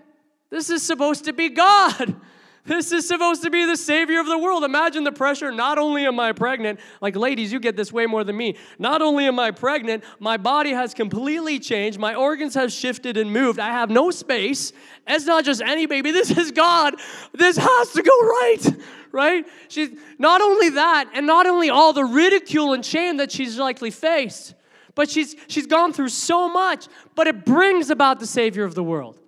This 0.51 0.69
is 0.69 0.83
supposed 0.83 1.25
to 1.25 1.33
be 1.33 1.49
God. 1.49 2.15
This 2.63 2.91
is 2.91 3.07
supposed 3.07 3.41
to 3.41 3.49
be 3.49 3.65
the 3.65 3.75
Savior 3.75 4.19
of 4.19 4.27
the 4.27 4.37
world. 4.37 4.63
Imagine 4.63 5.03
the 5.03 5.11
pressure. 5.11 5.51
Not 5.51 5.79
only 5.79 6.05
am 6.05 6.19
I 6.19 6.31
pregnant, 6.31 6.79
like 7.01 7.15
ladies, 7.15 7.51
you 7.51 7.59
get 7.59 7.75
this 7.75 7.91
way 7.91 8.05
more 8.05 8.23
than 8.23 8.37
me. 8.37 8.55
Not 8.77 9.01
only 9.01 9.25
am 9.25 9.39
I 9.39 9.49
pregnant, 9.49 10.03
my 10.19 10.37
body 10.37 10.69
has 10.69 10.93
completely 10.93 11.57
changed. 11.57 11.97
My 11.97 12.13
organs 12.13 12.53
have 12.53 12.71
shifted 12.71 13.17
and 13.17 13.33
moved. 13.33 13.57
I 13.57 13.69
have 13.69 13.89
no 13.89 14.11
space. 14.11 14.73
It's 15.07 15.25
not 15.25 15.43
just 15.43 15.61
any 15.61 15.87
baby. 15.87 16.11
This 16.11 16.29
is 16.29 16.51
God. 16.51 16.93
This 17.33 17.57
has 17.57 17.93
to 17.93 18.03
go 18.03 18.19
right, 18.21 18.75
right? 19.11 19.45
She's 19.67 19.89
not 20.17 20.41
only 20.41 20.69
that, 20.69 21.09
and 21.13 21.25
not 21.27 21.47
only 21.47 21.69
all 21.69 21.93
the 21.93 22.05
ridicule 22.05 22.73
and 22.73 22.85
shame 22.85 23.17
that 23.17 23.31
she's 23.31 23.57
likely 23.57 23.91
faced, 23.91 24.55
but 24.95 25.09
she's 25.09 25.35
she's 25.47 25.67
gone 25.67 25.93
through 25.93 26.09
so 26.09 26.49
much, 26.49 26.87
but 27.15 27.27
it 27.27 27.45
brings 27.45 27.89
about 27.89 28.19
the 28.19 28.27
Savior 28.27 28.63
of 28.63 28.75
the 28.75 28.83
world 28.83 29.20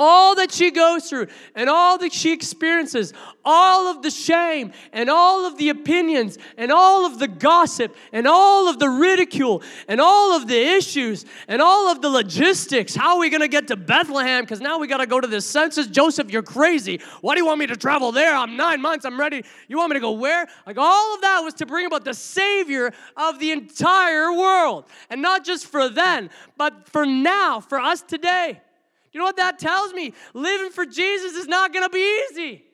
all 0.00 0.34
that 0.34 0.50
she 0.50 0.70
goes 0.70 1.10
through 1.10 1.26
and 1.54 1.68
all 1.68 1.98
that 1.98 2.10
she 2.10 2.32
experiences, 2.32 3.12
all 3.44 3.86
of 3.88 4.00
the 4.02 4.10
shame 4.10 4.72
and 4.94 5.10
all 5.10 5.44
of 5.46 5.58
the 5.58 5.68
opinions 5.68 6.38
and 6.56 6.72
all 6.72 7.04
of 7.04 7.18
the 7.18 7.28
gossip 7.28 7.94
and 8.10 8.26
all 8.26 8.66
of 8.66 8.78
the 8.78 8.88
ridicule 8.88 9.62
and 9.88 10.00
all 10.00 10.34
of 10.34 10.48
the 10.48 10.58
issues 10.58 11.26
and 11.48 11.60
all 11.60 11.92
of 11.92 12.00
the 12.00 12.08
logistics. 12.08 12.94
How 12.94 13.16
are 13.16 13.18
we 13.18 13.28
going 13.28 13.42
to 13.42 13.48
get 13.48 13.68
to 13.68 13.76
Bethlehem? 13.76 14.42
Because 14.42 14.62
now 14.62 14.78
we 14.78 14.86
got 14.86 14.98
to 14.98 15.06
go 15.06 15.20
to 15.20 15.28
the 15.28 15.42
census. 15.42 15.86
Joseph, 15.86 16.30
you're 16.30 16.42
crazy. 16.42 16.98
Why 17.20 17.34
do 17.34 17.40
you 17.40 17.46
want 17.46 17.58
me 17.58 17.66
to 17.66 17.76
travel 17.76 18.10
there? 18.10 18.34
I'm 18.34 18.56
nine 18.56 18.80
months. 18.80 19.04
I'm 19.04 19.20
ready. 19.20 19.44
You 19.68 19.76
want 19.76 19.90
me 19.90 19.94
to 19.96 20.00
go 20.00 20.12
where? 20.12 20.48
Like 20.66 20.78
all 20.78 21.14
of 21.14 21.20
that 21.20 21.40
was 21.40 21.52
to 21.54 21.66
bring 21.66 21.84
about 21.84 22.06
the 22.06 22.14
Savior 22.14 22.94
of 23.18 23.38
the 23.38 23.50
entire 23.52 24.32
world. 24.32 24.86
And 25.10 25.20
not 25.20 25.44
just 25.44 25.66
for 25.66 25.90
then, 25.90 26.30
but 26.56 26.88
for 26.88 27.04
now, 27.04 27.60
for 27.60 27.78
us 27.78 28.00
today. 28.00 28.62
You 29.12 29.18
know 29.18 29.24
what 29.24 29.36
that 29.36 29.58
tells 29.58 29.92
me? 29.92 30.14
Living 30.34 30.70
for 30.70 30.86
Jesus 30.86 31.32
is 31.32 31.48
not 31.48 31.72
going 31.72 31.84
to 31.84 31.92
be 31.92 32.22
easy, 32.30 32.64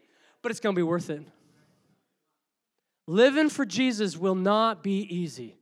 but 0.42 0.50
it's 0.50 0.60
going 0.60 0.74
to 0.74 0.78
be 0.78 0.82
worth 0.82 1.08
it. 1.10 1.22
Living 3.06 3.48
for 3.48 3.64
Jesus 3.64 4.16
will 4.16 4.34
not 4.34 4.82
be 4.82 5.02
easy, 5.02 5.56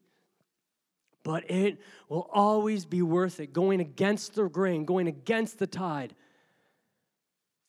but 1.22 1.48
it 1.50 1.78
will 2.08 2.28
always 2.32 2.87
be 2.87 3.02
worth 3.02 3.38
it. 3.38 3.52
Going 3.52 3.80
against 3.80 4.34
the 4.34 4.48
grain, 4.48 4.84
going 4.84 5.06
against 5.06 5.58
the 5.58 5.66
tide, 5.66 6.14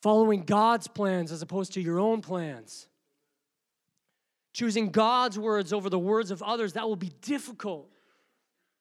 following 0.01 0.43
God's 0.43 0.87
plans 0.87 1.31
as 1.31 1.41
opposed 1.41 1.73
to 1.73 1.81
your 1.81 1.99
own 1.99 2.21
plans. 2.21 2.87
Choosing 4.53 4.89
God's 4.89 5.37
words 5.37 5.73
over 5.73 5.89
the 5.89 5.99
words 5.99 6.31
of 6.31 6.41
others, 6.41 6.73
that 6.73 6.87
will 6.87 6.95
be 6.95 7.11
difficult, 7.21 7.91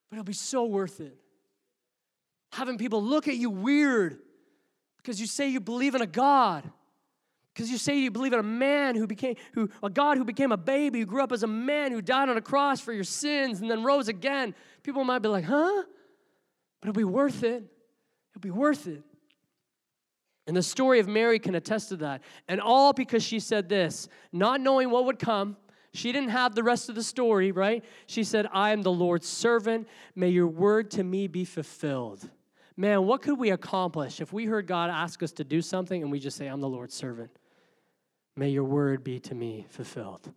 but 0.09 0.17
it'll 0.17 0.25
be 0.25 0.33
so 0.33 0.65
worth 0.65 1.01
it 1.01 1.19
having 2.55 2.79
people 2.79 3.03
look 3.03 3.29
at 3.29 3.37
you 3.37 3.51
weird 3.51 4.19
because 4.99 5.21
you 5.21 5.27
say 5.27 5.49
you 5.49 5.61
believe 5.61 5.95
in 5.95 6.03
a 6.03 6.07
God. 6.07 6.71
Because 7.53 7.71
you 7.71 7.79
say 7.79 7.99
you 7.99 8.11
believe 8.11 8.33
in 8.33 8.41
a 8.41 8.43
man 8.43 8.97
who 8.97 9.07
became, 9.07 9.37
who, 9.53 9.69
a 9.83 9.91
God 9.91 10.19
who 10.19 10.25
became 10.25 10.51
a 10.51 10.57
baby, 10.57 11.01
who 11.01 11.07
grew 11.07 11.23
up 11.23 11.31
as 11.31 11.43
a 11.45 11.49
man, 11.49 11.93
who 11.93 12.03
died 12.03 12.29
on 12.29 12.37
a 12.37 12.41
cross 12.41 12.81
for 12.81 12.93
your 12.93 13.05
sins 13.05 13.61
and 13.61 13.71
then 13.71 13.85
rose 13.85 14.09
again. 14.09 14.55
People 14.83 15.05
might 15.05 15.21
be 15.21 15.29
like, 15.29 15.45
huh? 15.45 15.85
But 16.81 16.89
it'll 16.89 16.99
be 16.99 17.05
worth 17.05 17.45
it. 17.45 17.63
It'll 18.33 18.41
be 18.41 18.51
worth 18.51 18.89
it. 18.89 19.03
And 20.47 20.57
the 20.57 20.63
story 20.63 20.99
of 20.99 21.07
Mary 21.07 21.39
can 21.39 21.55
attest 21.55 21.91
to 21.91 21.97
that. 21.99 22.23
And 22.49 22.61
all 22.61 22.93
because 22.93 23.23
she 23.23 23.39
said 23.39 23.69
this, 23.69 24.09
not 24.33 24.61
knowing 24.61 24.91
what 24.91 25.05
would 25.07 25.19
come, 25.19 25.57
she 25.93 26.11
didn't 26.11 26.31
have 26.31 26.57
the 26.57 26.65
rest 26.65 26.89
of 26.89 26.97
the 26.97 27.05
story, 27.05 27.53
right? 27.53 27.85
She 28.07 28.25
said, 28.25 28.49
I 28.53 28.73
am 28.73 28.83
the 28.83 28.93
Lord's 28.93 29.29
servant. 29.29 29.87
May 30.17 30.31
your 30.31 30.49
word 30.49 30.91
to 30.93 31.05
me 31.05 31.29
be 31.29 31.45
fulfilled 31.45 32.29
man, 32.77 33.05
what 33.05 33.23
could 33.23 33.39
we 33.39 33.51
accomplish 33.51 34.21
if 34.21 34.33
we 34.33 34.47
heard 34.47 34.67
God 34.67 34.91
ask 34.91 35.23
us 35.23 35.33
to 35.33 35.45
do 35.45 35.63
something 35.63 36.03
and 36.03 36.11
we 36.11 36.19
just 36.19 36.37
say, 36.37 36.47
I'm 36.47 36.61
the 36.61 36.69
Lord's 36.69 36.95
servant? 36.95 37.31
May 38.37 38.51
your 38.51 38.65
word 38.65 39.05
be 39.05 39.21
to 39.21 39.35
me 39.35 39.67
fulfilled. 39.71 40.33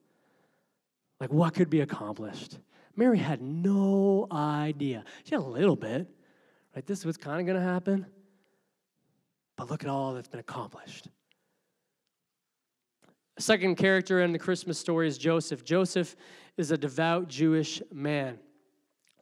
Like, 1.20 1.34
what 1.34 1.56
could 1.56 1.70
be 1.70 1.82
accomplished? 1.82 2.60
Mary 2.96 3.18
had 3.18 3.42
no 3.42 4.28
idea. 4.32 5.04
She 5.24 5.34
had 5.34 5.42
a 5.42 5.48
little 5.48 5.76
bit, 5.76 6.08
right? 6.76 6.86
This 6.86 7.06
was 7.06 7.18
kind 7.18 7.40
of 7.40 7.48
going 7.48 7.60
to 7.60 7.68
happen. 7.68 8.06
But 9.56 9.72
look 9.72 9.84
at 9.84 9.90
all 9.90 10.14
that's 10.14 10.28
been 10.28 10.40
accomplished. 10.40 11.08
The 13.36 13.44
second 13.44 13.76
character 13.76 14.22
in 14.22 14.32
the 14.32 14.40
Christmas 14.40 14.78
story 14.78 15.08
is 15.08 15.18
Joseph. 15.18 15.64
Joseph 15.64 16.16
is 16.56 16.70
a 16.70 16.78
devout 16.78 17.28
Jewish 17.28 17.82
man, 17.92 18.40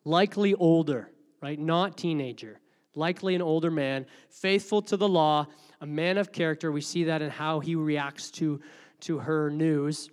likely 0.04 0.54
older, 0.54 1.12
right? 1.42 1.60
Not 1.60 1.98
teenager 1.98 2.60
likely 2.96 3.36
an 3.36 3.42
older 3.42 3.72
man, 3.72 4.06
faithful 4.30 4.82
to 4.84 4.98
the 4.98 5.08
law, 5.08 5.48
a 5.82 5.86
man 5.86 6.18
of 6.18 6.32
character. 6.32 6.72
We 6.72 6.82
see 6.82 7.06
that 7.06 7.22
in 7.22 7.30
how 7.30 7.60
he 7.60 7.76
reacts 7.76 8.32
to, 8.32 8.62
to 9.02 9.20
her 9.20 9.50
news. 9.50 10.10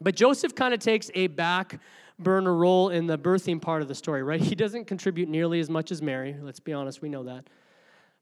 But 0.00 0.14
Joseph 0.14 0.54
kind 0.54 0.74
of 0.74 0.80
takes 0.80 1.10
a 1.14 1.28
back 1.28 1.80
burner 2.18 2.54
role 2.54 2.90
in 2.90 3.06
the 3.06 3.18
birthing 3.18 3.60
part 3.60 3.82
of 3.82 3.88
the 3.88 3.94
story, 3.94 4.22
right? 4.22 4.40
He 4.40 4.54
doesn't 4.54 4.86
contribute 4.86 5.28
nearly 5.28 5.60
as 5.60 5.70
much 5.70 5.90
as 5.90 6.02
Mary. 6.02 6.36
Let's 6.40 6.60
be 6.60 6.72
honest, 6.72 7.02
we 7.02 7.08
know 7.08 7.24
that. 7.24 7.48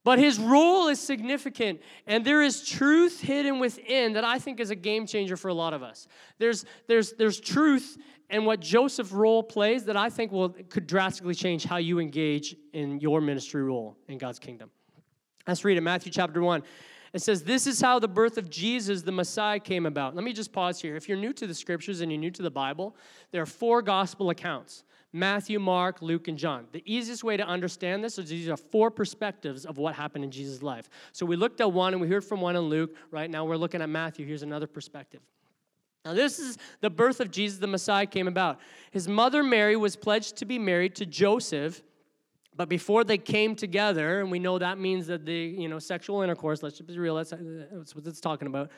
But 0.03 0.19
his 0.19 0.39
role 0.39 0.89
is 0.89 0.99
significant, 0.99 1.81
and 2.07 2.25
there 2.25 2.41
is 2.41 2.67
truth 2.67 3.21
hidden 3.21 3.59
within 3.59 4.15
that 4.15 4.25
I 4.25 4.39
think 4.39 4.59
is 4.59 4.71
a 4.71 4.75
game 4.75 5.07
changer 5.07 5.37
for 5.37 5.49
a 5.49 5.55
lot 5.55 5.75
of 5.75 5.83
us. 5.83 6.09
There's, 6.39 6.65
there's, 6.87 7.13
there's 7.13 7.39
truth 7.39 7.99
in 8.31 8.45
what 8.45 8.61
Joseph's 8.61 9.13
role 9.13 9.43
plays 9.43 9.85
that 9.85 9.97
I 9.97 10.11
think 10.11 10.33
will, 10.33 10.51
could 10.51 10.87
drastically 10.87 11.35
change 11.35 11.65
how 11.65 11.77
you 11.77 11.99
engage 11.99 12.57
in 12.73 13.01
your 13.01 13.21
ministry 13.21 13.63
role 13.63 13.97
in 14.09 14.19
God's 14.19 14.39
kingdom. 14.39 14.71
Let's 15.47 15.65
read 15.65 15.77
it, 15.77 15.83
Matthew 15.83 16.13
chapter 16.13 16.41
1. 16.41 16.63
It 17.13 17.23
says, 17.23 17.43
This 17.43 17.67
is 17.67 17.81
how 17.81 17.99
the 17.99 18.09
birth 18.09 18.39
of 18.39 18.49
Jesus, 18.49 19.03
the 19.03 19.13
Messiah, 19.13 19.59
came 19.59 19.87
about. 19.87 20.15
Let 20.15 20.25
me 20.25 20.33
just 20.33 20.53
pause 20.53 20.81
here. 20.81 20.97
If 20.97 21.09
you're 21.09 21.19
new 21.19 21.33
to 21.33 21.47
the 21.47 21.55
scriptures 21.55 22.01
and 22.01 22.13
you're 22.13 22.21
new 22.21 22.31
to 22.31 22.43
the 22.43 22.51
Bible, 22.51 22.97
there 23.33 23.43
are 23.43 23.47
four 23.47 23.83
gospel 23.83 24.31
accounts 24.31 24.85
Matthew, 25.13 25.59
Mark, 25.59 26.03
Luke, 26.03 26.29
and 26.29 26.39
John. 26.39 26.67
The 26.71 26.85
easiest 26.87 27.25
way 27.25 27.37
to 27.37 27.45
understand 27.45 28.05
this 28.05 28.17
is 28.17 28.31
these 28.31 28.49
are 28.49 28.57
four 28.57 28.93
perspectives 28.93 29.67
of 29.67 29.77
what 29.77 29.97
happened 29.97 30.23
in 30.23 30.31
Jesus' 30.31 30.63
life. 30.63 30.89
So 31.13 31.27
we 31.27 31.35
looked 31.35 31.61
at 31.61 31.73
one 31.73 31.95
and 31.95 32.01
we 32.01 32.07
heard 32.07 32.25
from 32.25 32.41
one 32.41 32.55
in 32.55 32.63
Luke. 32.63 32.95
Right 33.11 33.29
now 33.29 33.45
we're 33.45 33.57
looking 33.57 33.83
at 33.83 33.89
Matthew. 33.89 34.25
Here's 34.25 34.43
another 34.43 34.69
perspective. 34.69 35.21
Now, 36.05 36.15
this 36.15 36.39
is 36.39 36.57
the 36.81 36.89
birth 36.89 37.21
of 37.21 37.31
Jesus, 37.31 37.59
the 37.59 37.67
Messiah, 37.67 38.07
came 38.07 38.27
about. 38.27 38.59
His 38.91 39.07
mother 39.07 39.43
Mary 39.43 39.77
was 39.77 39.97
pledged 39.97 40.37
to 40.37 40.47
be 40.47 40.59
married 40.59 40.95
to 40.97 41.07
Joseph, 41.07 41.83
but 42.57 42.69
before 42.69 43.05
they 43.05 43.19
came 43.19 43.55
together, 43.55 44.21
and 44.21 44.31
we 44.31 44.39
know 44.39 44.59
that 44.59 44.79
means 44.79 45.07
that 45.09 45.27
the 45.27 45.35
you 45.35 45.69
know 45.69 45.79
sexual 45.79 46.23
intercourse. 46.23 46.63
Let's 46.63 46.81
be 46.81 46.99
real. 46.99 47.17
That's, 47.17 47.31
that's 47.31 47.95
what 47.95 48.07
it's 48.07 48.21
talking 48.21 48.49
about. 48.49 48.71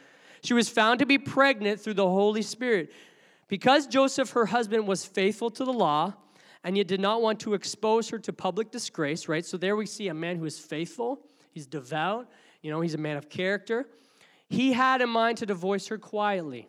She 0.43 0.55
was 0.55 0.69
found 0.69 0.99
to 0.99 1.07
be 1.07 1.19
pregnant 1.19 1.81
through 1.81 1.95
the 1.95 2.09
Holy 2.09 2.43
Spirit. 2.43 2.93
Because 3.49 3.87
Joseph, 3.87 4.31
her 4.31 4.47
husband, 4.47 4.89
was 4.89 5.05
faithful 5.05 5.51
to 5.51 5.65
the 5.65 5.73
law 5.73 6.15
and 6.65 6.77
yet 6.77 6.89
did 6.89 7.01
not 7.01 7.23
want 7.23 7.41
to 7.41 7.55
expose 7.55 8.09
her 8.09 8.19
to 8.21 8.33
public 8.33 8.71
disgrace, 8.71 9.29
right? 9.29 9.45
So 9.45 9.57
there 9.57 9.77
we 9.77 9.87
see 9.87 10.09
a 10.09 10.15
man 10.15 10.37
who 10.37 10.45
is 10.45 10.59
faithful, 10.59 11.21
he's 11.51 11.67
devout, 11.67 12.31
you 12.63 12.71
know, 12.71 12.81
he's 12.81 12.95
a 12.95 12.99
man 12.99 13.17
of 13.17 13.29
character. 13.29 13.87
He 14.49 14.73
had 14.73 15.01
in 15.01 15.09
mind 15.09 15.39
to 15.39 15.47
divorce 15.47 15.89
her 15.89 15.99
quietly. 15.99 16.69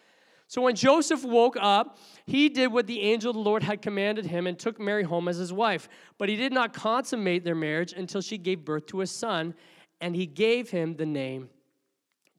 So 0.51 0.61
when 0.61 0.75
Joseph 0.75 1.23
woke 1.23 1.55
up, 1.57 1.97
he 2.25 2.49
did 2.49 2.73
what 2.73 2.85
the 2.85 2.99
angel 2.99 3.29
of 3.29 3.35
the 3.35 3.41
Lord 3.41 3.63
had 3.63 3.81
commanded 3.81 4.25
him 4.25 4.47
and 4.47 4.59
took 4.59 4.81
Mary 4.81 5.03
home 5.03 5.29
as 5.29 5.37
his 5.37 5.53
wife. 5.53 5.87
But 6.17 6.27
he 6.27 6.35
did 6.35 6.51
not 6.51 6.73
consummate 6.73 7.45
their 7.45 7.55
marriage 7.55 7.93
until 7.93 8.19
she 8.19 8.37
gave 8.37 8.65
birth 8.65 8.85
to 8.87 8.99
a 8.99 9.07
son, 9.07 9.53
and 10.01 10.13
he 10.13 10.25
gave 10.25 10.69
him 10.69 10.97
the 10.97 11.05
name 11.05 11.49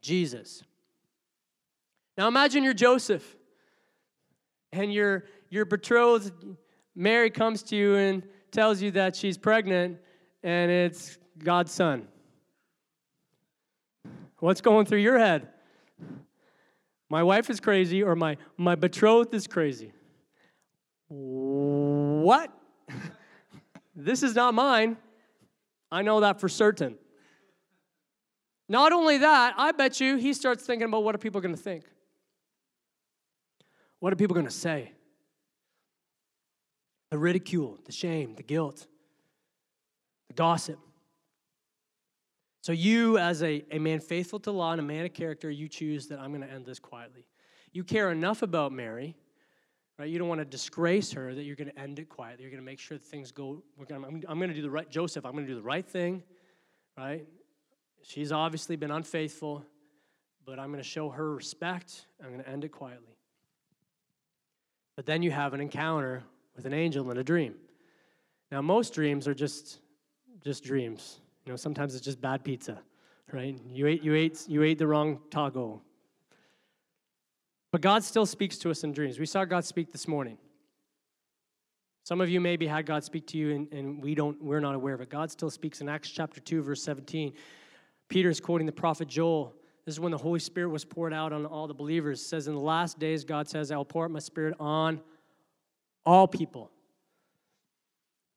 Jesus. 0.02 0.62
Now 2.18 2.28
imagine 2.28 2.62
you're 2.62 2.74
Joseph 2.74 3.24
and 4.72 4.92
your, 4.92 5.24
your 5.48 5.64
betrothed 5.64 6.34
Mary 6.94 7.30
comes 7.30 7.62
to 7.62 7.76
you 7.76 7.96
and 7.96 8.24
tells 8.50 8.82
you 8.82 8.90
that 8.90 9.16
she's 9.16 9.38
pregnant 9.38 9.96
and 10.42 10.70
it's 10.70 11.16
God's 11.42 11.72
son. 11.72 12.06
What's 14.40 14.60
going 14.60 14.84
through 14.84 14.98
your 14.98 15.18
head? 15.18 15.48
My 17.12 17.22
wife 17.22 17.50
is 17.50 17.60
crazy 17.60 18.02
or 18.02 18.16
my, 18.16 18.38
my 18.56 18.74
betrothed 18.74 19.34
is 19.34 19.46
crazy. 19.46 19.92
What? 21.08 22.50
this 23.94 24.22
is 24.22 24.34
not 24.34 24.54
mine. 24.54 24.96
I 25.90 26.00
know 26.00 26.20
that 26.20 26.40
for 26.40 26.48
certain. 26.48 26.96
Not 28.66 28.94
only 28.94 29.18
that, 29.18 29.52
I 29.58 29.72
bet 29.72 30.00
you 30.00 30.16
he 30.16 30.32
starts 30.32 30.64
thinking 30.64 30.88
about 30.88 31.04
what 31.04 31.14
are 31.14 31.18
people 31.18 31.42
going 31.42 31.54
to 31.54 31.60
think? 31.60 31.84
What 33.98 34.14
are 34.14 34.16
people 34.16 34.32
going 34.32 34.46
to 34.46 34.50
say? 34.50 34.92
The 37.10 37.18
ridicule, 37.18 37.78
the 37.84 37.92
shame, 37.92 38.36
the 38.36 38.42
guilt, 38.42 38.86
the 40.28 40.34
gossip. 40.34 40.78
So, 42.62 42.70
you, 42.70 43.18
as 43.18 43.42
a, 43.42 43.64
a 43.72 43.78
man 43.78 43.98
faithful 43.98 44.38
to 44.40 44.52
law 44.52 44.70
and 44.70 44.80
a 44.80 44.84
man 44.84 45.04
of 45.04 45.12
character, 45.12 45.50
you 45.50 45.68
choose 45.68 46.06
that 46.06 46.20
I'm 46.20 46.30
going 46.30 46.46
to 46.46 46.50
end 46.50 46.64
this 46.64 46.78
quietly. 46.78 47.26
You 47.72 47.82
care 47.82 48.12
enough 48.12 48.42
about 48.42 48.70
Mary, 48.72 49.16
right? 49.98 50.08
You 50.08 50.18
don't 50.18 50.28
want 50.28 50.40
to 50.40 50.44
disgrace 50.44 51.10
her 51.12 51.34
that 51.34 51.42
you're 51.42 51.56
going 51.56 51.70
to 51.70 51.78
end 51.78 51.98
it 51.98 52.08
quietly. 52.08 52.44
You're 52.44 52.52
going 52.52 52.62
to 52.62 52.64
make 52.64 52.78
sure 52.78 52.98
things 52.98 53.32
go. 53.32 53.64
Gonna, 53.88 54.06
I'm, 54.06 54.22
I'm 54.28 54.38
going 54.38 54.50
to 54.50 54.54
do 54.54 54.62
the 54.62 54.70
right, 54.70 54.88
Joseph, 54.88 55.26
I'm 55.26 55.32
going 55.32 55.44
to 55.44 55.50
do 55.50 55.56
the 55.56 55.62
right 55.62 55.84
thing, 55.84 56.22
right? 56.96 57.26
She's 58.02 58.30
obviously 58.30 58.76
been 58.76 58.92
unfaithful, 58.92 59.64
but 60.46 60.60
I'm 60.60 60.68
going 60.68 60.82
to 60.82 60.88
show 60.88 61.08
her 61.08 61.34
respect. 61.34 62.06
I'm 62.22 62.30
going 62.30 62.44
to 62.44 62.48
end 62.48 62.64
it 62.64 62.70
quietly. 62.70 63.16
But 64.94 65.06
then 65.06 65.22
you 65.22 65.32
have 65.32 65.52
an 65.52 65.60
encounter 65.60 66.22
with 66.54 66.64
an 66.64 66.74
angel 66.74 67.10
in 67.10 67.18
a 67.18 67.24
dream. 67.24 67.54
Now, 68.52 68.62
most 68.62 68.94
dreams 68.94 69.26
are 69.26 69.34
just 69.34 69.80
just 70.44 70.64
dreams. 70.64 71.21
You 71.44 71.52
know, 71.52 71.56
sometimes 71.56 71.94
it's 71.94 72.04
just 72.04 72.20
bad 72.20 72.44
pizza, 72.44 72.80
right? 73.32 73.58
You 73.68 73.86
ate 73.86 74.02
you 74.02 74.14
ate 74.14 74.44
you 74.48 74.62
ate 74.62 74.78
the 74.78 74.86
wrong 74.86 75.20
taco. 75.30 75.82
But 77.70 77.80
God 77.80 78.04
still 78.04 78.26
speaks 78.26 78.58
to 78.58 78.70
us 78.70 78.84
in 78.84 78.92
dreams. 78.92 79.18
We 79.18 79.26
saw 79.26 79.44
God 79.44 79.64
speak 79.64 79.92
this 79.92 80.06
morning. 80.06 80.38
Some 82.04 82.20
of 82.20 82.28
you 82.28 82.40
maybe 82.40 82.66
had 82.66 82.84
God 82.84 83.04
speak 83.04 83.26
to 83.28 83.38
you 83.38 83.54
and, 83.54 83.72
and 83.72 84.02
we 84.02 84.14
don't 84.14 84.42
we're 84.42 84.60
not 84.60 84.74
aware 84.74 84.94
of 84.94 85.00
it. 85.00 85.08
God 85.08 85.30
still 85.30 85.50
speaks 85.50 85.80
in 85.80 85.88
Acts 85.88 86.10
chapter 86.10 86.40
2, 86.40 86.62
verse 86.62 86.82
17. 86.82 87.32
Peter 88.08 88.28
is 88.28 88.40
quoting 88.40 88.66
the 88.66 88.72
prophet 88.72 89.08
Joel. 89.08 89.54
This 89.84 89.94
is 89.94 90.00
when 90.00 90.12
the 90.12 90.18
Holy 90.18 90.38
Spirit 90.38 90.68
was 90.68 90.84
poured 90.84 91.12
out 91.12 91.32
on 91.32 91.44
all 91.44 91.66
the 91.66 91.74
believers. 91.74 92.20
It 92.20 92.24
says, 92.24 92.46
In 92.46 92.54
the 92.54 92.60
last 92.60 92.98
days, 92.98 93.24
God 93.24 93.48
says, 93.48 93.72
I 93.72 93.76
will 93.76 93.84
pour 93.84 94.04
out 94.04 94.10
my 94.10 94.20
spirit 94.20 94.54
on 94.60 95.00
all 96.06 96.28
people. 96.28 96.70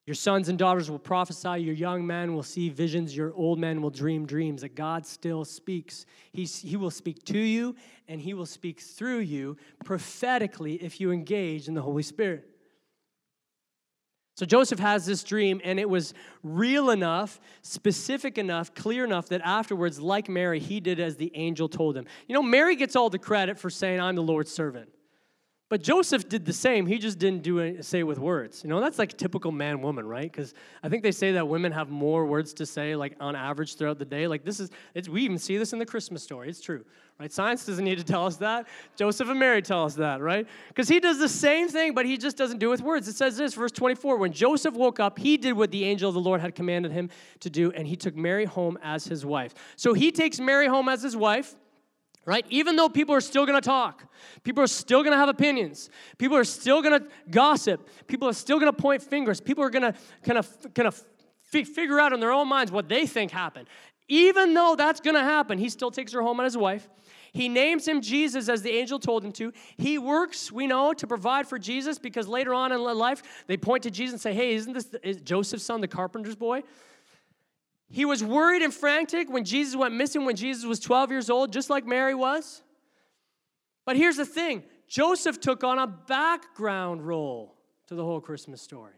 Your 0.05 0.15
sons 0.15 0.49
and 0.49 0.59
daughters 0.59 0.91
will 0.91 0.99
prophesy, 0.99 1.61
your 1.61 1.73
young 1.73 2.05
men 2.05 2.35
will 2.35 2.43
see 2.43 2.69
visions, 2.69 3.17
your 3.17 3.33
old 3.33 3.57
men 3.57 3.81
will 3.81 3.89
dream 3.89 4.27
dreams. 4.27 4.61
That 4.61 4.75
God 4.75 5.05
still 5.05 5.43
speaks. 5.43 6.05
He's, 6.31 6.59
he 6.61 6.77
will 6.77 6.91
speak 6.91 7.23
to 7.25 7.39
you 7.39 7.75
and 8.07 8.21
He 8.21 8.33
will 8.33 8.45
speak 8.45 8.79
through 8.79 9.19
you 9.19 9.57
prophetically 9.83 10.75
if 10.75 10.99
you 10.99 11.11
engage 11.11 11.67
in 11.67 11.73
the 11.73 11.81
Holy 11.81 12.03
Spirit. 12.03 12.47
So 14.35 14.45
Joseph 14.45 14.79
has 14.79 15.05
this 15.05 15.23
dream, 15.23 15.61
and 15.63 15.79
it 15.79 15.89
was 15.89 16.13
real 16.43 16.89
enough, 16.89 17.39
specific 17.61 18.37
enough, 18.37 18.75
clear 18.75 19.05
enough 19.05 19.29
that 19.29 19.39
afterwards, 19.45 19.97
like 19.97 20.27
Mary, 20.27 20.59
he 20.59 20.81
did 20.81 20.99
as 20.99 21.15
the 21.15 21.31
angel 21.35 21.69
told 21.69 21.95
him. 21.95 22.05
You 22.27 22.35
know, 22.35 22.43
Mary 22.43 22.75
gets 22.75 22.97
all 22.97 23.09
the 23.09 23.17
credit 23.17 23.57
for 23.57 23.69
saying, 23.69 24.01
I'm 24.01 24.15
the 24.15 24.21
Lord's 24.21 24.51
servant. 24.51 24.89
But 25.75 25.81
Joseph 25.81 26.29
did 26.29 26.45
the 26.45 26.53
same. 26.53 26.85
He 26.85 26.97
just 26.97 27.19
didn't 27.19 27.43
do 27.43 27.59
it, 27.59 27.83
say 27.83 27.99
it 27.99 28.03
with 28.03 28.17
words. 28.17 28.63
You 28.63 28.69
know, 28.69 28.79
that's 28.79 28.97
like 28.97 29.17
typical 29.17 29.51
man 29.51 29.81
woman, 29.81 30.07
right? 30.07 30.31
Because 30.31 30.53
I 30.81 30.87
think 30.87 31.03
they 31.03 31.11
say 31.11 31.33
that 31.33 31.49
women 31.49 31.73
have 31.73 31.89
more 31.89 32.25
words 32.25 32.53
to 32.53 32.65
say, 32.65 32.95
like 32.95 33.17
on 33.19 33.35
average 33.35 33.75
throughout 33.75 33.99
the 33.99 34.05
day. 34.05 34.25
Like 34.25 34.45
this 34.45 34.61
is, 34.61 34.69
it's, 34.93 35.09
we 35.09 35.23
even 35.23 35.37
see 35.37 35.57
this 35.57 35.73
in 35.73 35.79
the 35.79 35.85
Christmas 35.85 36.23
story. 36.23 36.47
It's 36.47 36.61
true, 36.61 36.85
right? 37.19 37.29
Science 37.29 37.65
doesn't 37.65 37.83
need 37.83 37.97
to 37.97 38.05
tell 38.05 38.25
us 38.25 38.37
that. 38.37 38.69
Joseph 38.95 39.27
and 39.27 39.37
Mary 39.37 39.61
tell 39.61 39.83
us 39.83 39.95
that, 39.95 40.21
right? 40.21 40.47
Because 40.69 40.87
he 40.87 41.01
does 41.01 41.19
the 41.19 41.27
same 41.27 41.67
thing, 41.67 41.93
but 41.93 42.05
he 42.05 42.17
just 42.17 42.37
doesn't 42.37 42.59
do 42.59 42.67
it 42.67 42.71
with 42.71 42.81
words. 42.81 43.09
It 43.09 43.17
says 43.17 43.35
this, 43.35 43.53
verse 43.53 43.73
24 43.73 44.15
When 44.15 44.31
Joseph 44.31 44.75
woke 44.75 45.01
up, 45.01 45.19
he 45.19 45.35
did 45.35 45.57
what 45.57 45.71
the 45.71 45.83
angel 45.83 46.07
of 46.07 46.13
the 46.13 46.21
Lord 46.21 46.39
had 46.39 46.55
commanded 46.55 46.93
him 46.93 47.09
to 47.41 47.49
do, 47.49 47.73
and 47.73 47.85
he 47.85 47.97
took 47.97 48.15
Mary 48.15 48.45
home 48.45 48.79
as 48.81 49.03
his 49.03 49.25
wife. 49.25 49.53
So 49.75 49.93
he 49.93 50.13
takes 50.13 50.39
Mary 50.39 50.67
home 50.67 50.87
as 50.87 51.03
his 51.03 51.17
wife 51.17 51.57
right? 52.25 52.45
Even 52.49 52.75
though 52.75 52.89
people 52.89 53.13
are 53.15 53.21
still 53.21 53.45
gonna 53.45 53.61
talk, 53.61 54.03
people 54.43 54.63
are 54.63 54.67
still 54.67 55.03
gonna 55.03 55.17
have 55.17 55.29
opinions, 55.29 55.89
people 56.17 56.35
are 56.35 56.43
still 56.43 56.81
gonna 56.81 57.01
gossip, 57.29 57.87
people 58.07 58.27
are 58.27 58.33
still 58.33 58.59
gonna 58.59 58.73
point 58.73 59.01
fingers, 59.01 59.39
people 59.39 59.63
are 59.63 59.69
gonna 59.69 59.93
kind 60.23 60.37
of 60.37 60.73
kind 60.73 60.87
of 60.87 61.01
figure 61.51 61.99
out 61.99 62.11
in 62.11 62.19
their 62.19 62.31
own 62.31 62.47
minds 62.47 62.71
what 62.71 62.89
they 62.89 63.05
think 63.05 63.31
happened. 63.31 63.67
Even 64.07 64.53
though 64.53 64.75
that's 64.77 64.99
gonna 64.99 65.23
happen, 65.23 65.57
he 65.57 65.69
still 65.69 65.91
takes 65.91 66.11
her 66.13 66.21
home 66.21 66.39
as 66.39 66.53
his 66.53 66.57
wife. 66.57 66.89
He 67.31 67.49
names 67.49 67.87
him 67.87 68.01
Jesus 68.01 68.47
as 68.47 68.61
the 68.61 68.71
angel 68.71 68.97
told 68.97 69.23
him 69.23 69.31
to. 69.33 69.51
He 69.77 69.97
works, 69.97 70.51
we 70.51 70.67
know, 70.67 70.93
to 70.93 71.05
provide 71.05 71.47
for 71.47 71.59
Jesus 71.59 71.99
because 71.99 72.27
later 72.27 72.53
on 72.53 72.71
in 72.71 72.81
life 72.81 73.43
they 73.47 73.57
point 73.57 73.83
to 73.83 73.91
Jesus 73.91 74.13
and 74.13 74.21
say, 74.21 74.33
"Hey, 74.33 74.53
isn't 74.53 74.73
this 74.73 74.93
is 75.03 75.17
Joseph's 75.21 75.63
son, 75.63 75.81
the 75.81 75.87
carpenter's 75.87 76.35
boy?" 76.35 76.63
He 77.89 78.05
was 78.05 78.23
worried 78.23 78.61
and 78.61 78.73
frantic 78.73 79.29
when 79.29 79.43
Jesus 79.43 79.75
went 79.75 79.93
missing 79.93 80.25
when 80.25 80.35
Jesus 80.35 80.65
was 80.65 80.79
12 80.79 81.11
years 81.11 81.29
old, 81.29 81.53
just 81.53 81.69
like 81.69 81.85
Mary 81.85 82.15
was. 82.15 82.61
But 83.85 83.95
here's 83.95 84.17
the 84.17 84.25
thing 84.25 84.63
Joseph 84.87 85.39
took 85.39 85.63
on 85.63 85.79
a 85.79 85.87
background 85.87 87.05
role 87.05 87.55
to 87.87 87.95
the 87.95 88.03
whole 88.03 88.19
Christmas 88.19 88.61
story 88.61 88.93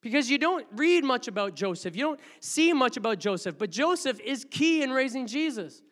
Because 0.00 0.30
you 0.30 0.38
don't 0.38 0.66
read 0.72 1.04
much 1.04 1.28
about 1.28 1.54
Joseph, 1.54 1.96
you 1.96 2.04
don't 2.04 2.20
see 2.38 2.72
much 2.72 2.96
about 2.96 3.18
Joseph, 3.18 3.58
but 3.58 3.70
Joseph 3.70 4.20
is 4.20 4.46
key 4.50 4.82
in 4.82 4.90
raising 4.90 5.26
Jesus. 5.26 5.82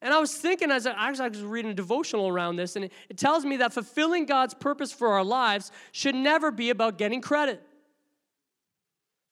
And 0.00 0.12
I 0.12 0.18
was 0.18 0.34
thinking 0.34 0.72
as 0.72 0.84
I, 0.86 0.94
I 0.94 1.28
was 1.28 1.42
reading 1.42 1.70
a 1.70 1.74
devotional 1.74 2.26
around 2.26 2.56
this, 2.56 2.74
and 2.74 2.86
it, 2.86 2.92
it 3.08 3.16
tells 3.16 3.44
me 3.44 3.58
that 3.58 3.72
fulfilling 3.72 4.26
God's 4.26 4.52
purpose 4.52 4.92
for 4.92 5.12
our 5.12 5.22
lives 5.22 5.70
should 5.92 6.16
never 6.16 6.50
be 6.50 6.70
about 6.70 6.98
getting 6.98 7.20
credit. 7.20 7.62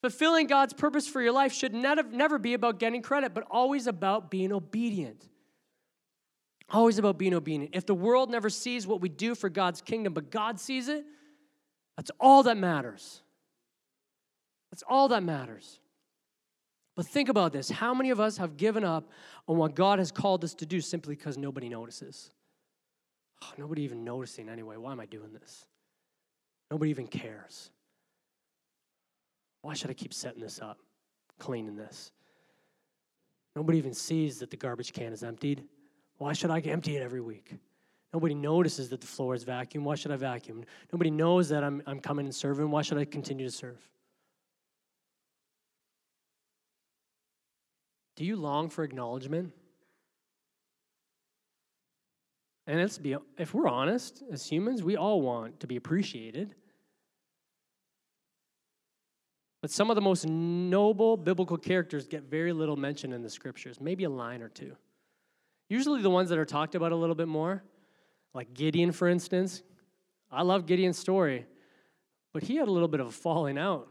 Fulfilling 0.02 0.46
God's 0.46 0.72
purpose 0.72 1.06
for 1.06 1.20
your 1.20 1.32
life 1.32 1.52
should 1.52 1.74
never, 1.74 2.02
never 2.04 2.38
be 2.38 2.54
about 2.54 2.78
getting 2.78 3.02
credit, 3.02 3.34
but 3.34 3.44
always 3.50 3.86
about 3.86 4.30
being 4.30 4.52
obedient. 4.52 5.28
Always 6.70 6.98
about 6.98 7.18
being 7.18 7.34
obedient. 7.34 7.74
If 7.74 7.84
the 7.84 7.94
world 7.94 8.30
never 8.30 8.48
sees 8.48 8.86
what 8.86 9.00
we 9.00 9.08
do 9.08 9.34
for 9.34 9.48
God's 9.48 9.82
kingdom, 9.82 10.14
but 10.14 10.30
God 10.30 10.58
sees 10.58 10.88
it, 10.88 11.04
that's 11.96 12.10
all 12.18 12.44
that 12.44 12.56
matters. 12.56 13.22
That's 14.70 14.84
all 14.88 15.08
that 15.08 15.22
matters. 15.22 15.80
But 16.96 17.06
think 17.06 17.28
about 17.28 17.52
this 17.52 17.68
how 17.68 17.92
many 17.92 18.10
of 18.10 18.20
us 18.20 18.36
have 18.38 18.56
given 18.56 18.84
up 18.84 19.10
on 19.48 19.56
what 19.56 19.74
God 19.74 19.98
has 19.98 20.10
called 20.10 20.44
us 20.44 20.54
to 20.54 20.66
do 20.66 20.80
simply 20.80 21.14
because 21.14 21.36
nobody 21.36 21.68
notices? 21.68 22.30
Oh, 23.42 23.52
nobody 23.58 23.82
even 23.82 24.04
noticing 24.04 24.48
anyway. 24.48 24.76
Why 24.76 24.92
am 24.92 25.00
I 25.00 25.06
doing 25.06 25.32
this? 25.32 25.66
Nobody 26.70 26.90
even 26.90 27.06
cares. 27.06 27.70
Why 29.62 29.74
should 29.74 29.90
I 29.90 29.94
keep 29.94 30.14
setting 30.14 30.40
this 30.40 30.60
up, 30.60 30.78
cleaning 31.38 31.76
this? 31.76 32.12
Nobody 33.56 33.78
even 33.78 33.94
sees 33.94 34.38
that 34.38 34.50
the 34.50 34.56
garbage 34.56 34.92
can 34.92 35.12
is 35.12 35.22
emptied. 35.22 35.64
Why 36.18 36.32
should 36.32 36.50
I 36.50 36.60
empty 36.60 36.96
it 36.96 37.02
every 37.02 37.20
week? 37.20 37.54
Nobody 38.12 38.34
notices 38.34 38.88
that 38.88 39.00
the 39.00 39.06
floor 39.06 39.34
is 39.34 39.44
vacuumed. 39.44 39.82
Why 39.82 39.94
should 39.94 40.10
I 40.10 40.16
vacuum? 40.16 40.64
Nobody 40.92 41.10
knows 41.10 41.48
that 41.50 41.62
I'm, 41.62 41.82
I'm 41.86 42.00
coming 42.00 42.26
and 42.26 42.34
serving. 42.34 42.70
Why 42.70 42.82
should 42.82 42.98
I 42.98 43.04
continue 43.04 43.46
to 43.46 43.52
serve? 43.52 43.78
Do 48.16 48.24
you 48.24 48.36
long 48.36 48.68
for 48.68 48.84
acknowledgement? 48.84 49.52
And 52.66 52.78
let's 52.78 52.98
be, 52.98 53.16
if 53.38 53.54
we're 53.54 53.68
honest, 53.68 54.22
as 54.30 54.46
humans, 54.46 54.82
we 54.82 54.96
all 54.96 55.22
want 55.22 55.60
to 55.60 55.66
be 55.66 55.76
appreciated. 55.76 56.54
But 59.60 59.70
some 59.70 59.90
of 59.90 59.94
the 59.94 60.00
most 60.00 60.26
noble 60.26 61.16
biblical 61.16 61.58
characters 61.58 62.06
get 62.06 62.22
very 62.24 62.52
little 62.52 62.76
mention 62.76 63.12
in 63.12 63.22
the 63.22 63.28
scriptures, 63.28 63.80
maybe 63.80 64.04
a 64.04 64.10
line 64.10 64.42
or 64.42 64.48
two. 64.48 64.74
Usually 65.68 66.02
the 66.02 66.10
ones 66.10 66.30
that 66.30 66.38
are 66.38 66.46
talked 66.46 66.74
about 66.74 66.92
a 66.92 66.96
little 66.96 67.14
bit 67.14 67.28
more, 67.28 67.62
like 68.32 68.54
Gideon, 68.54 68.92
for 68.92 69.08
instance. 69.08 69.62
I 70.30 70.42
love 70.42 70.66
Gideon's 70.66 70.98
story, 70.98 71.46
but 72.32 72.42
he 72.42 72.56
had 72.56 72.68
a 72.68 72.70
little 72.70 72.88
bit 72.88 73.00
of 73.00 73.08
a 73.08 73.12
falling 73.12 73.58
out. 73.58 73.88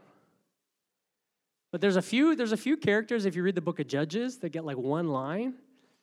But 1.70 1.80
there's 1.80 1.96
a 1.96 2.02
few, 2.02 2.34
there's 2.34 2.52
a 2.52 2.56
few 2.56 2.76
characters, 2.76 3.24
if 3.24 3.36
you 3.36 3.42
read 3.42 3.54
the 3.54 3.60
book 3.60 3.78
of 3.78 3.86
Judges, 3.86 4.38
that 4.38 4.50
get 4.50 4.64
like 4.64 4.76
one 4.76 5.08
line. 5.08 5.54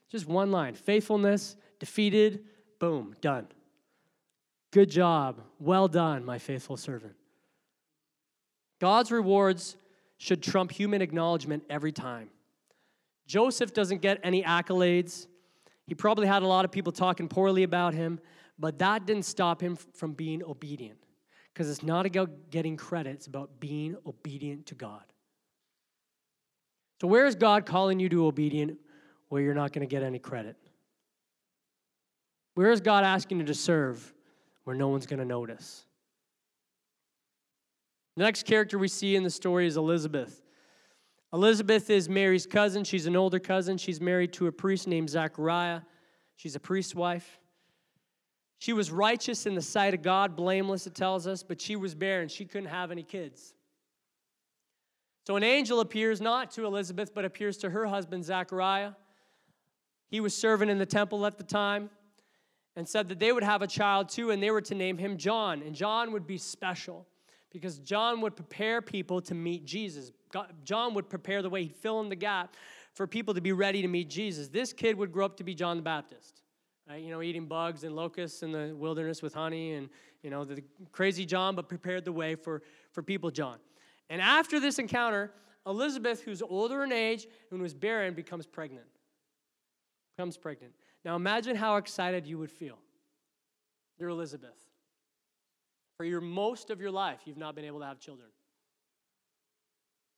Just 0.10 0.26
one 0.26 0.52
line. 0.52 0.74
Faithfulness, 0.74 1.58
defeated, 1.80 2.46
boom, 2.80 3.14
done. 3.20 3.48
Good 4.72 4.90
job. 4.90 5.42
Well 5.60 5.88
done, 5.88 6.24
my 6.24 6.38
faithful 6.38 6.78
servant. 6.78 7.16
God's 8.80 9.12
rewards 9.12 9.78
should 10.18 10.42
trump 10.42 10.72
human 10.72 11.02
acknowledgement 11.02 11.64
every 11.70 11.92
time. 11.92 12.30
Joseph 13.28 13.74
doesn't 13.74 14.02
get 14.02 14.20
any 14.24 14.44
accolades. 14.44 15.28
He 15.86 15.96
probably 15.96 16.28
had 16.28 16.44
a 16.44 16.48
lot 16.48 16.66
of 16.66 16.72
people 16.72 16.92
talking 16.92 17.28
poorly 17.28 17.64
about 17.64 17.94
him, 17.94 18.20
but 18.58 18.80
that 18.80 19.06
didn't 19.06 19.24
stop 19.24 19.62
him 19.62 19.76
from 19.76 20.14
being 20.14 20.44
obedient. 20.44 20.98
Because 21.54 21.70
it's 21.70 21.84
not 21.84 22.06
about 22.06 22.52
getting 22.52 22.78
credit, 22.78 23.16
it's 23.16 23.28
about 23.28 23.60
being 23.60 23.96
obedient 24.06 24.68
to 24.68 24.76
God. 24.76 25.02
So, 27.02 27.08
where 27.08 27.26
is 27.26 27.36
God 27.36 27.66
calling 27.66 28.00
you 28.00 28.10
to 28.10 28.28
obedient 28.28 28.78
where 29.30 29.42
you're 29.42 29.56
not 29.56 29.74
going 29.74 29.88
to 29.88 29.92
get 29.92 30.04
any 30.04 30.20
credit? 30.20 30.56
Where 32.54 32.72
is 32.72 32.82
God 32.82 33.04
asking 33.04 33.40
you 33.40 33.46
to 33.46 33.54
serve 33.54 34.14
where 34.66 34.76
no 34.76 34.88
one's 34.90 35.08
going 35.08 35.20
to 35.20 35.26
notice? 35.26 35.87
The 38.18 38.24
next 38.24 38.48
character 38.48 38.80
we 38.80 38.88
see 38.88 39.16
in 39.16 39.22
the 39.22 39.30
story 39.30 39.68
is 39.68 39.78
Elizabeth. 39.78 40.42
Elizabeth 41.32 41.88
is 41.92 42.10
Mary's 42.10 42.48
cousin. 42.48 42.84
She's 42.84 43.06
an 43.06 43.16
older 43.16 43.38
cousin. 43.38 43.78
She's 43.78 44.02
married 44.02 44.34
to 44.34 44.48
a 44.48 44.52
priest 44.52 44.88
named 44.88 45.12
Zachariah. 45.12 45.82
She's 46.36 46.56
a 46.56 46.60
priest's 46.60 46.96
wife. 46.96 47.40
She 48.58 48.74
was 48.74 48.92
righteous 48.92 49.46
in 49.46 49.54
the 49.54 49.62
sight 49.62 49.94
of 49.94 50.02
God, 50.02 50.36
blameless, 50.36 50.88
it 50.88 50.96
tells 50.96 51.28
us, 51.28 51.44
but 51.44 51.62
she 51.62 51.76
was 51.76 51.94
barren. 51.94 52.28
She 52.28 52.46
couldn't 52.46 52.70
have 52.70 52.90
any 52.90 53.04
kids. 53.04 53.54
So 55.28 55.36
an 55.36 55.44
angel 55.44 55.80
appears 55.80 56.20
not 56.20 56.50
to 56.52 56.66
Elizabeth, 56.66 57.14
but 57.14 57.24
appears 57.24 57.58
to 57.58 57.70
her 57.70 57.86
husband, 57.86 58.26
Zachariah. 58.26 58.94
He 60.08 60.22
was 60.22 60.36
serving 60.36 60.70
in 60.70 60.80
the 60.80 60.88
temple 60.88 61.24
at 61.28 61.38
the 61.38 61.44
time 61.44 61.92
and 62.76 62.90
said 62.90 63.10
that 63.10 63.20
they 63.20 63.32
would 63.32 63.44
have 63.44 63.62
a 63.62 63.68
child 63.68 64.10
too, 64.10 64.32
and 64.32 64.42
they 64.42 64.50
were 64.50 64.62
to 64.62 64.74
name 64.74 64.98
him 64.98 65.18
John. 65.18 65.62
And 65.62 65.76
John 65.76 66.12
would 66.14 66.26
be 66.26 66.40
special 66.40 67.06
because 67.52 67.80
John 67.80 68.22
would 68.22 68.36
prepare 68.36 68.82
people 68.82 69.22
to 69.22 69.36
meet 69.36 69.66
Jesus. 69.66 70.12
John 70.64 70.94
would 70.94 71.10
prepare 71.10 71.42
the 71.42 71.50
way, 71.50 71.64
he'd 71.64 71.76
fill 71.76 72.02
in 72.02 72.10
the 72.10 72.16
gap 72.16 72.56
for 72.94 73.08
people 73.08 73.34
to 73.34 73.42
be 73.42 73.52
ready 73.52 73.82
to 73.82 73.88
meet 73.88 74.10
Jesus. 74.10 74.48
This 74.48 74.74
kid 74.74 74.98
would 74.98 75.12
grow 75.12 75.26
up 75.26 75.38
to 75.38 75.44
be 75.44 75.54
John 75.54 75.78
the 75.78 75.84
Baptist, 75.84 76.42
right? 76.90 77.02
You 77.02 77.12
know, 77.12 77.22
eating 77.22 77.46
bugs 77.46 77.84
and 77.84 77.96
locusts 77.96 78.44
in 78.44 78.52
the 78.52 78.74
wilderness 78.76 79.22
with 79.22 79.34
honey 79.34 79.74
and, 79.74 79.90
you 80.24 80.30
know, 80.30 80.44
the 80.44 80.64
crazy 80.92 81.26
John, 81.26 81.56
but 81.56 81.70
prepared 81.70 82.06
the 82.06 82.12
way 82.12 82.36
for, 82.36 82.64
for 82.92 83.04
people, 83.04 83.30
John. 83.30 83.58
And 84.10 84.22
after 84.22 84.60
this 84.60 84.80
encounter, 84.80 85.32
Elizabeth, 85.66 86.22
who's 86.22 86.42
older 86.42 86.84
in 86.84 86.92
age 86.92 87.28
and 87.52 87.62
was 87.62 87.74
barren, 87.74 88.14
becomes 88.14 88.46
pregnant. 88.46 88.88
Becomes 90.16 90.38
pregnant. 90.38 90.74
Now 91.06 91.16
imagine 91.16 91.56
how 91.56 91.76
excited 91.76 92.26
you 92.26 92.38
would 92.40 92.52
feel. 92.52 92.80
You're 94.00 94.10
Elizabeth. 94.10 94.67
For 95.98 96.06
your 96.06 96.22
most 96.22 96.70
of 96.70 96.80
your 96.80 96.92
life, 96.92 97.20
you've 97.26 97.38
not 97.38 97.56
been 97.56 97.66
able 97.66 97.80
to 97.80 97.86
have 97.86 98.00
children. 98.00 98.30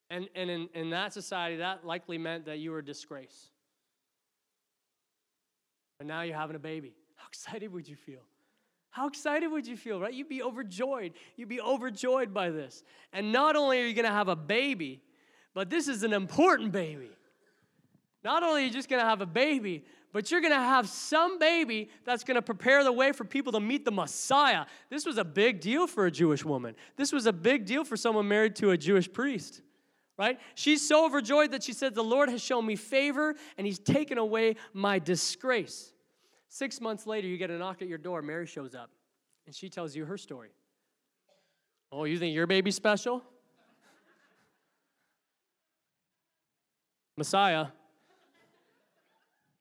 And, 0.10 0.28
and 0.36 0.50
in, 0.50 0.70
in 0.74 0.90
that 0.90 1.14
society, 1.14 1.58
that 1.58 1.86
likely 1.86 2.18
meant 2.18 2.46
that 2.46 2.60
you 2.60 2.72
were 2.72 2.80
a 2.80 2.86
disgrace. 2.86 3.50
But 5.98 6.08
now 6.08 6.22
you're 6.22 6.36
having 6.36 6.56
a 6.56 6.60
baby. 6.60 6.94
How 7.16 7.28
excited 7.28 7.72
would 7.72 7.88
you 7.88 7.96
feel? 7.96 8.22
How 8.90 9.08
excited 9.08 9.48
would 9.48 9.68
you 9.68 9.78
feel, 9.78 10.00
right? 10.00 10.14
You'd 10.14 10.30
be 10.30 10.42
overjoyed. 10.42 11.14
You'd 11.36 11.50
be 11.50 11.62
overjoyed 11.62 12.34
by 12.34 12.50
this. 12.50 12.84
And 13.14 13.32
not 13.32 13.56
only 13.56 13.80
are 13.80 13.86
you 13.86 13.94
going 13.94 14.06
to 14.06 14.12
have 14.12 14.30
a 14.30 14.36
baby, 14.36 15.02
but 15.54 15.70
this 15.70 15.88
is 15.88 16.04
an 16.04 16.14
important 16.14 16.72
baby. 16.72 17.12
Not 18.24 18.44
only 18.44 18.64
are 18.64 18.66
you 18.66 18.72
just 18.72 18.90
going 18.90 19.02
to 19.02 19.08
have 19.08 19.22
a 19.22 19.28
baby, 19.28 19.86
but 20.12 20.32
you're 20.32 20.42
going 20.42 20.54
to 20.54 20.60
have 20.60 20.90
some 20.90 21.38
baby 21.38 21.90
that's 22.04 22.24
going 22.24 22.36
to 22.36 22.42
prepare 22.42 22.84
the 22.84 22.92
way 22.92 23.12
for 23.12 23.24
people 23.24 23.52
to 23.52 23.60
meet 23.60 23.86
the 23.86 23.92
Messiah. 23.92 24.66
This 24.90 25.06
was 25.06 25.18
a 25.18 25.24
big 25.24 25.62
deal 25.62 25.86
for 25.86 26.08
a 26.08 26.12
Jewish 26.12 26.44
woman. 26.44 26.76
This 26.96 27.12
was 27.12 27.28
a 27.28 27.34
big 27.34 27.66
deal 27.66 27.84
for 27.84 27.96
someone 27.96 28.28
married 28.28 28.56
to 28.58 28.72
a 28.72 28.78
Jewish 28.78 29.12
priest, 29.12 29.62
right? 30.18 30.40
She's 30.56 30.88
so 30.88 31.06
overjoyed 31.06 31.52
that 31.52 31.64
she 31.64 31.74
said, 31.74 31.94
The 31.94 32.04
Lord 32.04 32.30
has 32.30 32.42
shown 32.42 32.66
me 32.66 32.76
favor 32.76 33.36
and 33.58 33.68
he's 33.68 33.80
taken 33.80 34.18
away 34.18 34.56
my 34.74 34.98
disgrace. 34.98 35.94
Six 36.48 36.82
months 36.82 37.06
later, 37.06 37.28
you 37.28 37.38
get 37.38 37.52
a 37.52 37.58
knock 37.58 37.84
at 37.84 37.88
your 37.88 38.00
door. 38.00 38.24
Mary 38.24 38.48
shows 38.48 38.74
up 38.74 38.90
and 39.46 39.54
she 39.54 39.70
tells 39.70 39.96
you 39.96 40.06
her 40.06 40.18
story. 40.18 40.50
Oh, 41.92 42.06
you 42.06 42.18
think 42.18 42.34
your 42.34 42.48
baby's 42.48 42.76
special? 42.76 43.22
Messiah 47.18 47.68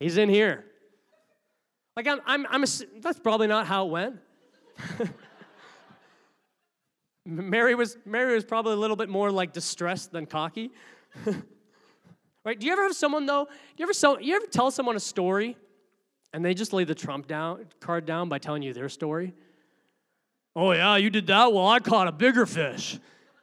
He's 0.00 0.16
in 0.16 0.28
here. 0.28 0.64
Like, 1.96 2.06
I'm, 2.06 2.20
I'm, 2.26 2.46
I'm 2.48 2.62
a, 2.62 2.66
that's 3.00 3.18
probably 3.18 3.48
not 3.48 3.66
how 3.66 3.86
it 3.86 3.90
went. 3.90 4.16
Mary 7.26 7.74
was, 7.74 7.96
Mary 8.06 8.34
was 8.34 8.44
probably 8.44 8.72
a 8.72 8.76
little 8.76 8.96
bit 8.96 9.08
more 9.08 9.30
like 9.30 9.52
distressed 9.52 10.12
than 10.12 10.24
cocky. 10.24 10.70
right? 12.44 12.58
Do 12.58 12.66
you 12.66 12.72
ever 12.72 12.84
have 12.84 12.94
someone 12.94 13.26
though? 13.26 13.44
Do 13.44 13.50
you 13.76 13.82
ever 13.84 13.92
so, 13.92 14.18
you 14.18 14.36
ever 14.36 14.46
tell 14.46 14.70
someone 14.70 14.96
a 14.96 15.00
story 15.00 15.56
and 16.32 16.44
they 16.44 16.54
just 16.54 16.72
lay 16.72 16.84
the 16.84 16.94
trump 16.94 17.26
down 17.26 17.66
card 17.80 18.06
down 18.06 18.28
by 18.28 18.38
telling 18.38 18.62
you 18.62 18.72
their 18.72 18.88
story? 18.88 19.34
Oh 20.56 20.72
yeah, 20.72 20.96
you 20.96 21.10
did 21.10 21.26
that? 21.26 21.52
Well, 21.52 21.66
I 21.66 21.80
caught 21.80 22.08
a 22.08 22.12
bigger 22.12 22.46
fish. 22.46 22.98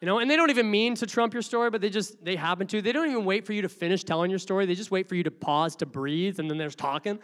You 0.06 0.12
know, 0.12 0.20
and 0.20 0.30
they 0.30 0.36
don't 0.36 0.52
even 0.52 0.70
mean 0.70 0.94
to 0.98 1.08
trump 1.08 1.34
your 1.34 1.42
story, 1.42 1.72
but 1.72 1.82
they 1.82 1.90
just 1.90 2.24
they 2.24 2.36
happen 2.36 2.68
to. 2.68 2.80
They 2.80 2.92
don't 2.92 3.10
even 3.10 3.26
wait 3.26 3.44
for 3.44 3.54
you 3.54 3.64
to 3.64 3.70
finish 3.70 4.04
telling 4.04 4.30
your 4.30 4.38
story. 4.38 4.68
They 4.68 4.76
just 4.76 4.92
wait 4.92 5.10
for 5.10 5.16
you 5.16 5.24
to 5.24 5.32
pause 5.32 5.76
to 5.78 5.88
breathe, 5.88 6.40
and 6.40 6.48
then 6.48 6.60
there's 6.60 6.76
talking. 6.76 7.18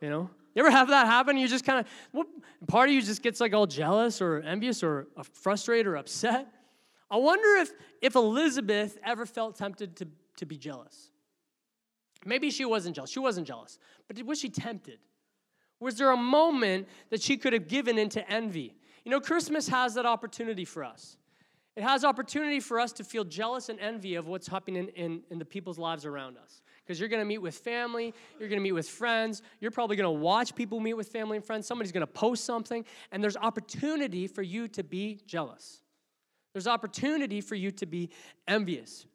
You 0.00 0.08
know, 0.08 0.30
you 0.54 0.64
ever 0.64 0.70
have 0.70 0.88
that 0.88 1.06
happen? 1.06 1.36
You 1.36 1.46
just 1.46 1.66
kind 1.66 1.80
of 1.80 1.86
what 2.12 2.26
part 2.66 2.88
of 2.88 2.94
you 2.94 3.02
just 3.02 3.22
gets 3.22 3.42
like 3.42 3.52
all 3.52 3.66
jealous 3.66 4.22
or 4.22 4.40
envious 4.40 4.82
or 4.82 5.06
uh, 5.18 5.22
frustrated 5.34 5.86
or 5.86 5.96
upset. 5.96 6.48
I 7.10 7.18
wonder 7.18 7.60
if 7.60 7.72
if 8.00 8.14
Elizabeth 8.14 8.96
ever 9.04 9.26
felt 9.26 9.56
tempted 9.56 9.94
to 9.96 10.08
to 10.38 10.46
be 10.46 10.56
jealous. 10.56 11.10
Maybe 12.24 12.50
she 12.50 12.64
wasn't 12.64 12.96
jealous. 12.96 13.10
She 13.10 13.20
wasn't 13.20 13.46
jealous, 13.46 13.78
but 14.08 14.18
was 14.24 14.40
she 14.40 14.48
tempted? 14.48 14.98
Was 15.78 15.96
there 15.98 16.10
a 16.10 16.16
moment 16.16 16.88
that 17.10 17.20
she 17.20 17.36
could 17.36 17.52
have 17.52 17.68
given 17.68 17.98
into 17.98 18.26
envy? 18.32 18.74
You 19.04 19.10
know, 19.10 19.20
Christmas 19.20 19.68
has 19.68 19.92
that 19.96 20.06
opportunity 20.06 20.64
for 20.64 20.84
us. 20.84 21.18
It 21.76 21.82
has 21.82 22.04
opportunity 22.04 22.60
for 22.60 22.78
us 22.78 22.92
to 22.92 23.04
feel 23.04 23.24
jealous 23.24 23.68
and 23.68 23.80
envy 23.80 24.14
of 24.14 24.28
what's 24.28 24.46
happening 24.46 24.88
in, 24.88 24.88
in, 24.90 25.22
in 25.30 25.38
the 25.38 25.44
people's 25.44 25.78
lives 25.78 26.06
around 26.06 26.38
us. 26.38 26.62
Because 26.84 27.00
you're 27.00 27.08
to 27.20 27.24
meet 27.24 27.38
with 27.38 27.56
family, 27.56 28.14
you're 28.38 28.48
to 28.60 28.64
meet 28.64 28.72
with 28.72 28.88
friends, 28.88 29.42
you're 29.60 29.72
probably 29.72 29.96
to 30.04 30.20
watch 30.20 30.54
people 30.54 30.78
meet 30.78 30.94
with 30.94 31.08
family 31.08 31.36
and 31.36 31.44
friends. 31.44 31.66
Somebody's 31.66 31.90
to 32.06 32.12
post 32.12 32.44
something, 32.44 32.84
and 33.10 33.22
there's 33.22 33.36
opportunity 33.36 34.28
for 34.28 34.42
you 34.42 34.68
to 34.68 34.84
be 34.84 35.18
jealous. 35.26 35.80
There's 36.52 36.68
opportunity 36.68 37.40
for 37.40 37.56
you 37.56 37.72
to 37.72 37.86
be 37.86 38.10
envious. 38.46 39.06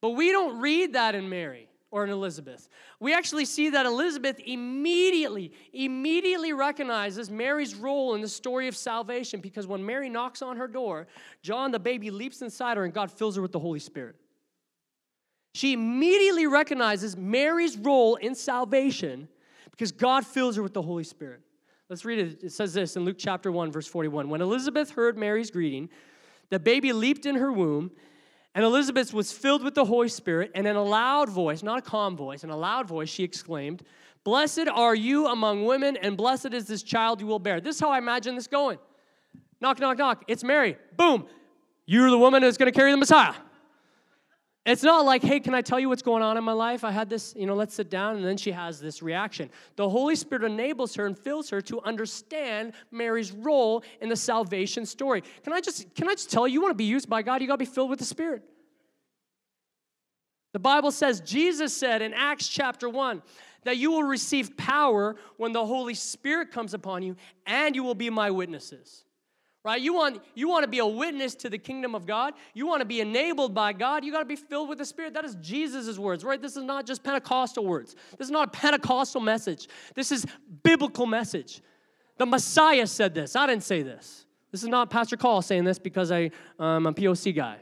But 0.00 0.10
we 0.10 0.30
don't 0.30 0.60
read 0.60 0.92
that 0.92 1.16
in 1.16 1.28
Mary 1.28 1.68
or 1.94 2.02
in 2.02 2.10
Elizabeth. 2.10 2.68
We 2.98 3.14
actually 3.14 3.44
see 3.44 3.70
that 3.70 3.86
Elizabeth 3.86 4.40
immediately, 4.44 5.52
immediately 5.72 6.52
recognizes 6.52 7.30
Mary's 7.30 7.76
role 7.76 8.16
in 8.16 8.20
the 8.20 8.26
story 8.26 8.66
of 8.66 8.76
salvation 8.76 9.38
because 9.38 9.68
when 9.68 9.86
Mary 9.86 10.10
knocks 10.10 10.42
on 10.42 10.56
her 10.56 10.66
door, 10.66 11.06
John 11.40 11.70
the 11.70 11.78
baby 11.78 12.10
leaps 12.10 12.42
inside 12.42 12.78
her 12.78 12.84
and 12.84 12.92
God 12.92 13.12
fills 13.12 13.36
her 13.36 13.42
with 13.42 13.52
the 13.52 13.60
Holy 13.60 13.78
Spirit. 13.78 14.16
She 15.54 15.72
immediately 15.72 16.48
recognizes 16.48 17.16
Mary's 17.16 17.76
role 17.76 18.16
in 18.16 18.34
salvation 18.34 19.28
because 19.70 19.92
God 19.92 20.26
fills 20.26 20.56
her 20.56 20.64
with 20.64 20.74
the 20.74 20.82
Holy 20.82 21.04
Spirit. 21.04 21.42
Let's 21.88 22.04
read 22.04 22.18
it. 22.18 22.42
It 22.42 22.50
says 22.50 22.74
this 22.74 22.96
in 22.96 23.04
Luke 23.04 23.18
chapter 23.20 23.52
1, 23.52 23.70
verse 23.70 23.86
41. 23.86 24.28
When 24.28 24.40
Elizabeth 24.40 24.90
heard 24.90 25.16
Mary's 25.16 25.52
greeting, 25.52 25.88
the 26.50 26.58
baby 26.58 26.92
leaped 26.92 27.24
in 27.24 27.36
her 27.36 27.52
womb 27.52 27.92
and 28.54 28.64
Elizabeth 28.64 29.12
was 29.12 29.32
filled 29.32 29.64
with 29.64 29.74
the 29.74 29.84
Holy 29.84 30.08
Spirit, 30.08 30.52
and 30.54 30.66
in 30.66 30.76
a 30.76 30.82
loud 30.82 31.28
voice, 31.28 31.62
not 31.62 31.78
a 31.78 31.82
calm 31.82 32.16
voice, 32.16 32.44
in 32.44 32.50
a 32.50 32.56
loud 32.56 32.86
voice, 32.86 33.08
she 33.08 33.24
exclaimed, 33.24 33.82
Blessed 34.22 34.68
are 34.72 34.94
you 34.94 35.26
among 35.26 35.64
women, 35.64 35.96
and 35.96 36.16
blessed 36.16 36.54
is 36.54 36.66
this 36.66 36.82
child 36.82 37.20
you 37.20 37.26
will 37.26 37.38
bear. 37.38 37.60
This 37.60 37.76
is 37.76 37.80
how 37.80 37.90
I 37.90 37.98
imagine 37.98 38.34
this 38.36 38.46
going. 38.46 38.78
Knock, 39.60 39.80
knock, 39.80 39.98
knock. 39.98 40.24
It's 40.28 40.44
Mary. 40.44 40.76
Boom. 40.96 41.26
You're 41.86 42.10
the 42.10 42.18
woman 42.18 42.42
who's 42.42 42.56
going 42.56 42.72
to 42.72 42.76
carry 42.76 42.90
the 42.90 42.96
Messiah. 42.96 43.34
It's 44.66 44.82
not 44.82 45.04
like, 45.04 45.22
hey, 45.22 45.40
can 45.40 45.54
I 45.54 45.60
tell 45.60 45.78
you 45.78 45.90
what's 45.90 46.02
going 46.02 46.22
on 46.22 46.38
in 46.38 46.44
my 46.44 46.52
life? 46.52 46.84
I 46.84 46.90
had 46.90 47.10
this, 47.10 47.34
you 47.36 47.46
know, 47.46 47.54
let's 47.54 47.74
sit 47.74 47.90
down. 47.90 48.16
And 48.16 48.24
then 48.24 48.38
she 48.38 48.50
has 48.50 48.80
this 48.80 49.02
reaction. 49.02 49.50
The 49.76 49.86
Holy 49.88 50.16
Spirit 50.16 50.42
enables 50.42 50.94
her 50.94 51.04
and 51.04 51.18
fills 51.18 51.50
her 51.50 51.60
to 51.62 51.82
understand 51.82 52.72
Mary's 52.90 53.30
role 53.30 53.84
in 54.00 54.08
the 54.08 54.16
salvation 54.16 54.86
story. 54.86 55.22
Can 55.42 55.52
I 55.52 55.60
just, 55.60 55.94
can 55.94 56.08
I 56.08 56.12
just 56.12 56.30
tell 56.30 56.48
you, 56.48 56.54
you 56.54 56.62
want 56.62 56.70
to 56.70 56.76
be 56.78 56.84
used 56.84 57.10
by 57.10 57.20
God, 57.20 57.42
you 57.42 57.46
got 57.46 57.54
to 57.54 57.58
be 57.58 57.64
filled 57.66 57.90
with 57.90 57.98
the 57.98 58.06
Spirit. 58.06 58.42
The 60.54 60.60
Bible 60.60 60.92
says, 60.92 61.20
Jesus 61.20 61.76
said 61.76 62.00
in 62.00 62.14
Acts 62.14 62.48
chapter 62.48 62.88
1, 62.88 63.22
that 63.64 63.76
you 63.76 63.90
will 63.90 64.04
receive 64.04 64.56
power 64.56 65.16
when 65.36 65.52
the 65.52 65.66
Holy 65.66 65.94
Spirit 65.94 66.52
comes 66.52 66.72
upon 66.74 67.02
you, 67.02 67.16
and 67.46 67.74
you 67.74 67.82
will 67.82 67.94
be 67.94 68.08
my 68.08 68.30
witnesses 68.30 69.04
right? 69.64 69.80
You 69.80 69.94
want 69.94 70.22
you 70.34 70.48
want 70.48 70.62
to 70.64 70.68
be 70.68 70.78
a 70.78 70.86
witness 70.86 71.34
to 71.36 71.50
the 71.50 71.58
kingdom 71.58 71.94
of 71.94 72.06
god. 72.06 72.34
You 72.52 72.66
want 72.66 72.80
to 72.80 72.84
be 72.84 73.00
enabled 73.00 73.54
by 73.54 73.72
god. 73.72 74.04
You 74.04 74.12
got 74.12 74.20
to 74.20 74.24
be 74.24 74.36
filled 74.36 74.68
with 74.68 74.78
the 74.78 74.84
spirit. 74.84 75.14
That 75.14 75.24
is 75.24 75.36
jesus' 75.36 75.98
words 75.98 76.22
right? 76.22 76.40
This 76.40 76.56
is 76.56 76.62
not 76.62 76.86
just 76.86 77.02
pentecostal 77.02 77.64
words. 77.64 77.96
This 78.18 78.28
is 78.28 78.32
not 78.32 78.48
a 78.48 78.50
pentecostal 78.50 79.20
message. 79.20 79.68
This 79.94 80.12
is 80.12 80.26
biblical 80.62 81.06
message. 81.06 81.62
The 82.18 82.26
messiah 82.26 82.86
said 82.86 83.14
this. 83.14 83.34
I 83.34 83.46
didn't 83.46 83.64
say 83.64 83.82
this. 83.82 84.26
This 84.52 84.62
is 84.62 84.68
not 84.68 84.88
pastor 84.90 85.16
call 85.16 85.42
saying 85.42 85.64
this 85.64 85.80
because 85.80 86.12
I, 86.12 86.30
um, 86.60 86.86
i'm 86.86 86.86
a 86.86 86.92
poc 86.92 87.34
guy 87.34 87.58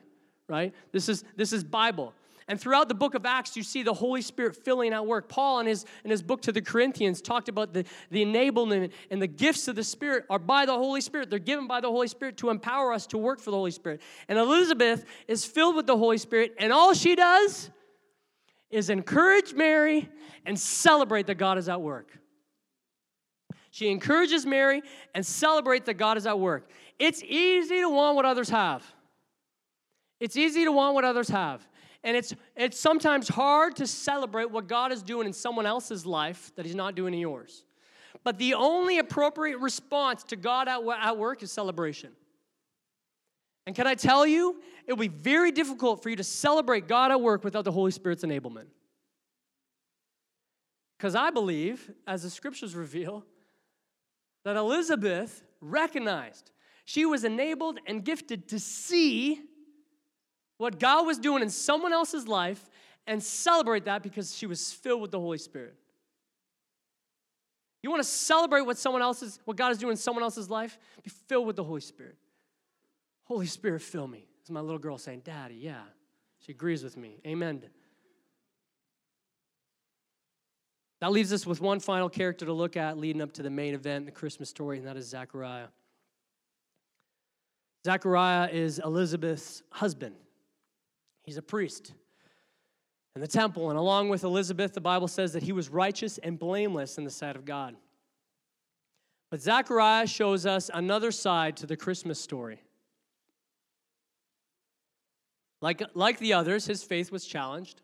right? 0.48 0.74
This 0.92 1.08
is 1.08 1.24
this 1.36 1.52
is 1.52 1.64
bible 1.64 2.12
and 2.52 2.60
throughout 2.60 2.86
the 2.86 2.94
book 2.94 3.14
of 3.14 3.24
Acts, 3.24 3.56
you 3.56 3.62
see 3.62 3.82
the 3.82 3.94
Holy 3.94 4.20
Spirit 4.20 4.54
filling 4.54 4.92
at 4.92 5.06
work. 5.06 5.26
Paul, 5.26 5.60
in 5.60 5.66
his, 5.66 5.86
in 6.04 6.10
his 6.10 6.22
book 6.22 6.42
to 6.42 6.52
the 6.52 6.60
Corinthians, 6.60 7.22
talked 7.22 7.48
about 7.48 7.72
the, 7.72 7.86
the 8.10 8.22
enablement 8.22 8.92
and 9.10 9.22
the 9.22 9.26
gifts 9.26 9.68
of 9.68 9.74
the 9.74 9.82
Spirit 9.82 10.26
are 10.28 10.38
by 10.38 10.66
the 10.66 10.74
Holy 10.74 11.00
Spirit. 11.00 11.30
They're 11.30 11.38
given 11.38 11.66
by 11.66 11.80
the 11.80 11.88
Holy 11.88 12.08
Spirit 12.08 12.36
to 12.36 12.50
empower 12.50 12.92
us 12.92 13.06
to 13.06 13.16
work 13.16 13.40
for 13.40 13.50
the 13.50 13.56
Holy 13.56 13.70
Spirit. 13.70 14.02
And 14.28 14.38
Elizabeth 14.38 15.06
is 15.28 15.46
filled 15.46 15.76
with 15.76 15.86
the 15.86 15.96
Holy 15.96 16.18
Spirit, 16.18 16.54
and 16.58 16.74
all 16.74 16.92
she 16.92 17.14
does 17.14 17.70
is 18.70 18.90
encourage 18.90 19.54
Mary 19.54 20.10
and 20.44 20.60
celebrate 20.60 21.28
that 21.28 21.36
God 21.36 21.56
is 21.56 21.70
at 21.70 21.80
work. 21.80 22.10
She 23.70 23.88
encourages 23.88 24.44
Mary 24.44 24.82
and 25.14 25.24
celebrate 25.24 25.86
that 25.86 25.94
God 25.94 26.18
is 26.18 26.26
at 26.26 26.38
work. 26.38 26.68
It's 26.98 27.22
easy 27.22 27.80
to 27.80 27.88
want 27.88 28.14
what 28.14 28.26
others 28.26 28.50
have. 28.50 28.84
It's 30.20 30.36
easy 30.36 30.64
to 30.64 30.70
want 30.70 30.94
what 30.94 31.04
others 31.04 31.30
have. 31.30 31.66
And 32.04 32.16
it's, 32.16 32.34
it's 32.56 32.78
sometimes 32.78 33.28
hard 33.28 33.76
to 33.76 33.86
celebrate 33.86 34.50
what 34.50 34.66
God 34.66 34.92
is 34.92 35.02
doing 35.02 35.26
in 35.26 35.32
someone 35.32 35.66
else's 35.66 36.04
life 36.04 36.52
that 36.56 36.66
He's 36.66 36.74
not 36.74 36.94
doing 36.94 37.14
in 37.14 37.20
yours. 37.20 37.64
But 38.24 38.38
the 38.38 38.54
only 38.54 38.98
appropriate 38.98 39.58
response 39.58 40.24
to 40.24 40.36
God 40.36 40.68
at, 40.68 40.80
at 41.00 41.16
work 41.16 41.42
is 41.42 41.52
celebration. 41.52 42.12
And 43.66 43.76
can 43.76 43.86
I 43.86 43.94
tell 43.94 44.26
you, 44.26 44.60
it 44.86 44.92
will 44.92 45.00
be 45.00 45.08
very 45.08 45.52
difficult 45.52 46.02
for 46.02 46.10
you 46.10 46.16
to 46.16 46.24
celebrate 46.24 46.88
God 46.88 47.12
at 47.12 47.20
work 47.20 47.44
without 47.44 47.64
the 47.64 47.72
Holy 47.72 47.92
Spirit's 47.92 48.24
enablement. 48.24 48.66
Because 50.98 51.14
I 51.14 51.30
believe, 51.30 51.90
as 52.06 52.24
the 52.24 52.30
scriptures 52.30 52.74
reveal, 52.76 53.24
that 54.44 54.56
Elizabeth 54.56 55.42
recognized 55.60 56.50
she 56.84 57.06
was 57.06 57.22
enabled 57.22 57.78
and 57.86 58.04
gifted 58.04 58.48
to 58.48 58.58
see 58.58 59.40
what 60.62 60.78
God 60.78 61.04
was 61.08 61.18
doing 61.18 61.42
in 61.42 61.50
someone 61.50 61.92
else's 61.92 62.28
life 62.28 62.70
and 63.08 63.20
celebrate 63.20 63.86
that 63.86 64.00
because 64.00 64.32
she 64.32 64.46
was 64.46 64.72
filled 64.72 65.02
with 65.02 65.10
the 65.10 65.18
Holy 65.18 65.38
Spirit. 65.38 65.74
You 67.82 67.90
want 67.90 68.00
to 68.00 68.08
celebrate 68.08 68.60
what 68.60 68.78
someone 68.78 69.02
else's, 69.02 69.40
what 69.44 69.56
God 69.56 69.72
is 69.72 69.78
doing 69.78 69.90
in 69.90 69.96
someone 69.96 70.22
else's 70.22 70.48
life? 70.48 70.78
Be 71.02 71.10
filled 71.10 71.48
with 71.48 71.56
the 71.56 71.64
Holy 71.64 71.80
Spirit. 71.80 72.14
Holy 73.24 73.46
Spirit, 73.46 73.82
fill 73.82 74.06
me. 74.06 74.24
It's 74.40 74.50
my 74.50 74.60
little 74.60 74.78
girl 74.78 74.98
saying, 74.98 75.22
Daddy, 75.24 75.56
yeah. 75.56 75.80
She 76.46 76.52
agrees 76.52 76.84
with 76.84 76.96
me. 76.96 77.18
Amen. 77.26 77.64
That 81.00 81.10
leaves 81.10 81.32
us 81.32 81.44
with 81.44 81.60
one 81.60 81.80
final 81.80 82.08
character 82.08 82.46
to 82.46 82.52
look 82.52 82.76
at 82.76 82.98
leading 82.98 83.20
up 83.20 83.32
to 83.32 83.42
the 83.42 83.50
main 83.50 83.74
event, 83.74 84.06
the 84.06 84.12
Christmas 84.12 84.48
story, 84.48 84.78
and 84.78 84.86
that 84.86 84.96
is 84.96 85.08
Zechariah. 85.08 85.66
Zechariah 87.84 88.48
is 88.52 88.78
Elizabeth's 88.78 89.64
husband. 89.72 90.14
He's 91.22 91.36
a 91.36 91.42
priest 91.42 91.92
in 93.14 93.20
the 93.20 93.28
temple. 93.28 93.70
And 93.70 93.78
along 93.78 94.08
with 94.08 94.24
Elizabeth, 94.24 94.74
the 94.74 94.80
Bible 94.80 95.08
says 95.08 95.32
that 95.32 95.42
he 95.42 95.52
was 95.52 95.68
righteous 95.68 96.18
and 96.18 96.38
blameless 96.38 96.98
in 96.98 97.04
the 97.04 97.10
sight 97.10 97.36
of 97.36 97.44
God. 97.44 97.76
But 99.30 99.40
Zechariah 99.40 100.06
shows 100.06 100.44
us 100.44 100.70
another 100.72 101.10
side 101.10 101.56
to 101.58 101.66
the 101.66 101.76
Christmas 101.76 102.20
story. 102.20 102.62
Like, 105.60 105.82
like 105.94 106.18
the 106.18 106.34
others, 106.34 106.66
his 106.66 106.82
faith 106.82 107.12
was 107.12 107.24
challenged. 107.24 107.80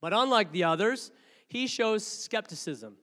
But 0.00 0.12
unlike 0.12 0.52
the 0.52 0.64
others, 0.64 1.10
he 1.48 1.66
shows 1.66 2.06
skepticism. 2.06 2.96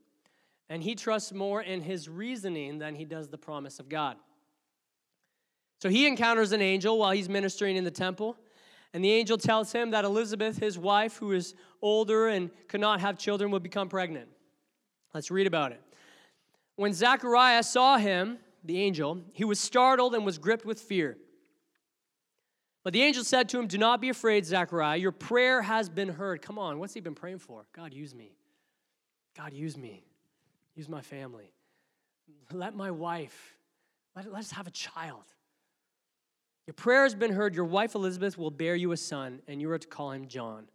And 0.70 0.82
he 0.82 0.96
trusts 0.96 1.34
more 1.34 1.62
in 1.62 1.82
his 1.82 2.08
reasoning 2.08 2.80
than 2.80 2.96
he 2.96 3.06
does 3.06 3.28
the 3.28 3.38
promise 3.38 3.80
of 3.80 3.90
God. 3.90 4.16
So 5.82 5.90
he 5.90 6.08
encounters 6.08 6.54
an 6.54 6.62
angel 6.62 6.98
while 6.98 7.12
he's 7.12 7.28
ministering 7.28 7.76
in 7.76 7.84
the 7.84 7.92
temple. 7.92 8.38
And 8.94 9.04
the 9.04 9.12
angel 9.12 9.38
tells 9.38 9.72
him 9.72 9.92
that 9.92 10.06
Elizabeth, 10.06 10.60
his 10.60 10.78
wife, 10.78 11.18
who 11.18 11.32
is 11.32 11.56
older 11.82 12.28
and 12.28 12.52
could 12.68 12.82
not 12.82 13.02
have 13.02 13.18
children, 13.18 13.50
would 13.52 13.64
become 13.64 13.90
pregnant. 13.90 14.30
Let's 15.14 15.32
read 15.32 15.48
about 15.48 15.72
it. 15.72 15.82
When 16.76 16.94
Zechariah 16.94 17.64
saw 17.64 17.98
him, 17.98 18.38
the 18.64 18.80
angel, 18.80 19.22
he 19.34 19.44
was 19.44 19.60
startled 19.60 20.16
and 20.16 20.26
was 20.26 20.38
gripped 20.38 20.66
with 20.66 20.80
fear. 20.80 21.18
But 22.84 22.94
the 22.94 23.02
angel 23.02 23.24
said 23.24 23.50
to 23.50 23.60
him, 23.60 23.68
Do 23.68 23.78
not 23.78 24.02
be 24.02 24.10
afraid, 24.10 24.46
Zechariah. 24.46 24.98
Your 24.98 25.12
prayer 25.12 25.62
has 25.62 25.90
been 25.90 26.10
heard. 26.10 26.42
Come 26.42 26.60
on, 26.60 26.80
what's 26.80 26.94
he 26.94 27.00
been 27.00 27.16
praying 27.16 27.40
for? 27.40 27.66
God, 27.74 27.94
use 27.94 28.14
me. 28.14 28.36
God, 29.36 29.54
use 29.54 29.78
me. 29.78 30.06
Use 30.76 30.90
my 30.90 31.02
family. 31.02 31.52
Let 32.52 32.76
my 32.76 32.92
wife, 32.92 33.58
let, 34.16 34.32
let's 34.32 34.52
have 34.52 34.68
a 34.68 34.72
child. 34.72 35.24
Your 36.66 36.74
prayer 36.74 37.04
has 37.04 37.16
been 37.16 37.34
heard. 37.34 37.56
Your 37.56 37.66
wife 37.66 37.96
Elizabeth 37.96 38.38
will 38.38 38.52
bear 38.52 38.76
you 38.76 38.92
a 38.92 38.98
son, 38.98 39.42
and 39.48 39.62
you 39.62 39.70
are 39.70 39.80
to 39.80 39.88
call 39.88 40.12
him 40.12 40.28
John. 40.28 40.68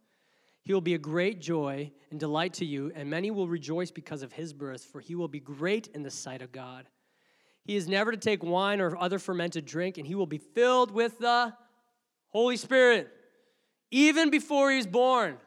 He 0.63 0.73
will 0.73 0.81
be 0.81 0.93
a 0.93 0.99
great 0.99 1.41
joy 1.41 1.91
and 2.11 2.19
delight 2.19 2.53
to 2.55 2.65
you, 2.65 2.91
and 2.93 3.09
many 3.09 3.31
will 3.31 3.47
rejoice 3.47 3.89
because 3.89 4.21
of 4.21 4.33
his 4.33 4.53
birth, 4.53 4.83
for 4.83 5.01
he 5.01 5.15
will 5.15 5.27
be 5.27 5.39
great 5.39 5.87
in 5.87 6.03
the 6.03 6.11
sight 6.11 6.41
of 6.41 6.51
God. 6.51 6.87
He 7.63 7.75
is 7.75 7.87
never 7.87 8.11
to 8.11 8.17
take 8.17 8.43
wine 8.43 8.81
or 8.81 8.95
other 8.97 9.19
fermented 9.19 9.65
drink, 9.65 9.97
and 9.97 10.05
he 10.05 10.15
will 10.15 10.27
be 10.27 10.37
filled 10.37 10.91
with 10.91 11.17
the 11.19 11.53
Holy 12.27 12.57
Spirit 12.57 13.09
even 13.91 14.29
before 14.29 14.71
he's 14.71 14.85
born. 14.85 15.37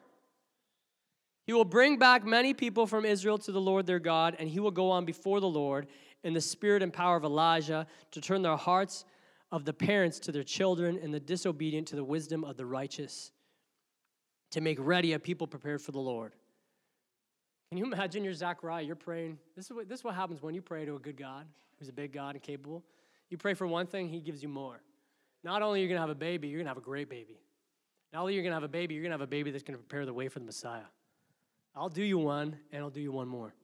He 1.44 1.52
will 1.52 1.64
bring 1.64 1.98
back 1.98 2.24
many 2.24 2.54
people 2.54 2.86
from 2.86 3.04
Israel 3.04 3.38
to 3.38 3.52
the 3.52 3.60
Lord 3.60 3.86
their 3.86 3.98
God, 3.98 4.36
and 4.38 4.48
he 4.48 4.60
will 4.60 4.70
go 4.70 4.90
on 4.90 5.04
before 5.04 5.40
the 5.40 5.48
Lord 5.48 5.86
in 6.24 6.34
the 6.34 6.40
spirit 6.40 6.82
and 6.82 6.92
power 6.92 7.16
of 7.16 7.24
Elijah 7.24 7.86
to 8.12 8.20
turn 8.20 8.42
their 8.42 8.56
hearts 8.56 9.04
of 9.52 9.66
the 9.66 9.72
parents 9.72 10.18
to 10.18 10.32
their 10.32 10.42
children 10.42 10.98
and 11.00 11.12
the 11.12 11.20
disobedient 11.20 11.86
to 11.88 11.96
the 11.96 12.02
wisdom 12.02 12.42
of 12.42 12.56
the 12.56 12.64
righteous, 12.64 13.30
to 14.50 14.60
make 14.60 14.78
ready 14.80 15.12
a 15.12 15.18
people 15.18 15.46
prepared 15.46 15.80
for 15.80 15.92
the 15.92 16.00
Lord. 16.00 16.32
Can 17.68 17.78
you 17.78 17.84
imagine 17.84 18.24
your 18.24 18.34
Zachariah? 18.34 18.82
You're 18.82 18.96
praying. 18.96 19.38
This 19.54 19.66
is, 19.66 19.72
what, 19.72 19.88
this 19.88 20.00
is 20.00 20.04
what 20.04 20.14
happens 20.14 20.42
when 20.42 20.54
you 20.54 20.62
pray 20.62 20.84
to 20.84 20.96
a 20.96 20.98
good 20.98 21.16
God 21.16 21.46
who's 21.78 21.88
a 21.88 21.92
big 21.92 22.12
God 22.12 22.34
and 22.34 22.42
capable. 22.42 22.82
You 23.30 23.38
pray 23.38 23.54
for 23.54 23.66
one 23.66 23.86
thing, 23.86 24.08
he 24.08 24.20
gives 24.20 24.42
you 24.42 24.48
more. 24.48 24.80
not 25.44 25.62
only 25.62 25.80
are 25.80 25.82
you 25.82 25.88
going 25.88 25.96
to 25.96 26.02
have 26.02 26.10
a 26.10 26.14
baby, 26.14 26.48
you're 26.48 26.58
going 26.58 26.66
to 26.66 26.70
have 26.70 26.78
a 26.78 26.82
great 26.82 27.08
baby. 27.08 27.40
Not 28.12 28.20
only 28.20 28.34
are 28.34 28.36
you 28.36 28.42
going 28.42 28.50
to 28.50 28.56
have 28.56 28.62
a 28.62 28.68
baby, 28.68 28.94
you're 28.94 29.02
going 29.02 29.10
to 29.10 29.14
have 29.14 29.22
a 29.22 29.26
baby 29.26 29.50
that's 29.50 29.62
going 29.62 29.78
to 29.78 29.82
prepare 29.82 30.04
the 30.04 30.12
way 30.12 30.28
for 30.28 30.38
the 30.38 30.44
Messiah. 30.44 30.82
I'll 31.74 31.88
do 31.88 32.02
you 32.02 32.18
one, 32.18 32.56
and 32.72 32.82
I'll 32.82 32.90
do 32.90 33.00
you 33.00 33.12
one 33.12 33.28
more. 33.28 33.54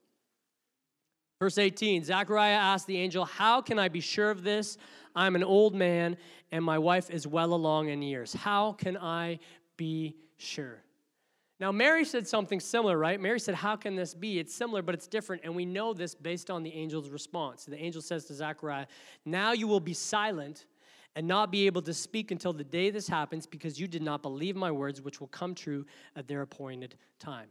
Verse 1.39 1.57
18 1.57 2.03
Zechariah 2.03 2.53
asked 2.53 2.85
the 2.87 2.97
angel, 2.97 3.23
How 3.23 3.61
can 3.61 3.79
I 3.79 3.87
be 3.87 4.01
sure 4.01 4.29
of 4.29 4.43
this? 4.43 4.77
I'm 5.15 5.35
an 5.35 5.43
old 5.43 5.73
man, 5.73 6.17
and 6.51 6.63
my 6.63 6.77
wife 6.77 7.09
is 7.09 7.25
well 7.25 7.53
along 7.53 7.87
in 7.87 8.01
years. 8.01 8.33
How 8.33 8.73
can 8.73 8.97
I 8.97 9.39
be 9.77 10.17
sure? 10.37 10.83
Now, 11.61 11.71
Mary 11.71 12.05
said 12.05 12.27
something 12.27 12.59
similar, 12.59 12.97
right? 12.97 13.19
Mary 13.19 13.39
said, 13.39 13.55
How 13.55 13.77
can 13.77 13.95
this 13.95 14.13
be? 14.13 14.39
It's 14.39 14.53
similar, 14.53 14.81
but 14.81 14.95
it's 14.95 15.07
different. 15.07 15.43
And 15.45 15.55
we 15.55 15.65
know 15.65 15.93
this 15.93 16.13
based 16.13 16.49
on 16.49 16.61
the 16.61 16.73
angel's 16.73 17.09
response. 17.09 17.63
The 17.63 17.81
angel 17.81 18.01
says 18.01 18.25
to 18.25 18.33
Zechariah, 18.33 18.87
Now 19.23 19.53
you 19.53 19.67
will 19.67 19.79
be 19.79 19.93
silent 19.93 20.65
and 21.15 21.25
not 21.25 21.51
be 21.51 21.65
able 21.65 21.81
to 21.83 21.93
speak 21.93 22.31
until 22.31 22.51
the 22.51 22.63
day 22.65 22.89
this 22.89 23.07
happens 23.07 23.45
because 23.45 23.79
you 23.79 23.87
did 23.87 24.01
not 24.01 24.21
believe 24.21 24.57
my 24.57 24.71
words, 24.71 25.01
which 25.01 25.21
will 25.21 25.27
come 25.27 25.55
true 25.55 25.85
at 26.17 26.27
their 26.27 26.41
appointed 26.41 26.95
time. 27.17 27.47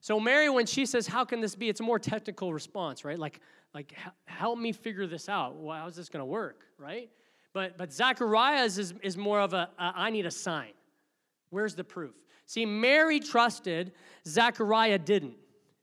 So 0.00 0.20
Mary, 0.20 0.48
when 0.48 0.66
she 0.66 0.86
says, 0.86 1.06
"How 1.06 1.24
can 1.24 1.40
this 1.40 1.54
be?" 1.54 1.68
It's 1.68 1.80
a 1.80 1.84
more 1.84 1.98
technical 1.98 2.52
response, 2.52 3.04
right? 3.04 3.18
Like, 3.18 3.40
like 3.74 3.94
help 4.26 4.58
me 4.58 4.72
figure 4.72 5.06
this 5.06 5.28
out. 5.28 5.56
Well, 5.56 5.76
how's 5.76 5.96
this 5.96 6.08
going 6.08 6.20
to 6.20 6.26
work, 6.26 6.64
right? 6.78 7.10
But 7.52 7.76
but 7.76 7.92
Zacharias 7.92 8.78
is 8.78 8.94
is 9.02 9.16
more 9.16 9.40
of 9.40 9.54
a, 9.54 9.70
a 9.78 9.92
I 9.96 10.10
need 10.10 10.26
a 10.26 10.30
sign. 10.30 10.72
Where's 11.50 11.74
the 11.74 11.84
proof? 11.84 12.14
See, 12.46 12.64
Mary 12.64 13.20
trusted, 13.20 13.92
Zachariah 14.26 14.98
didn't, 14.98 15.36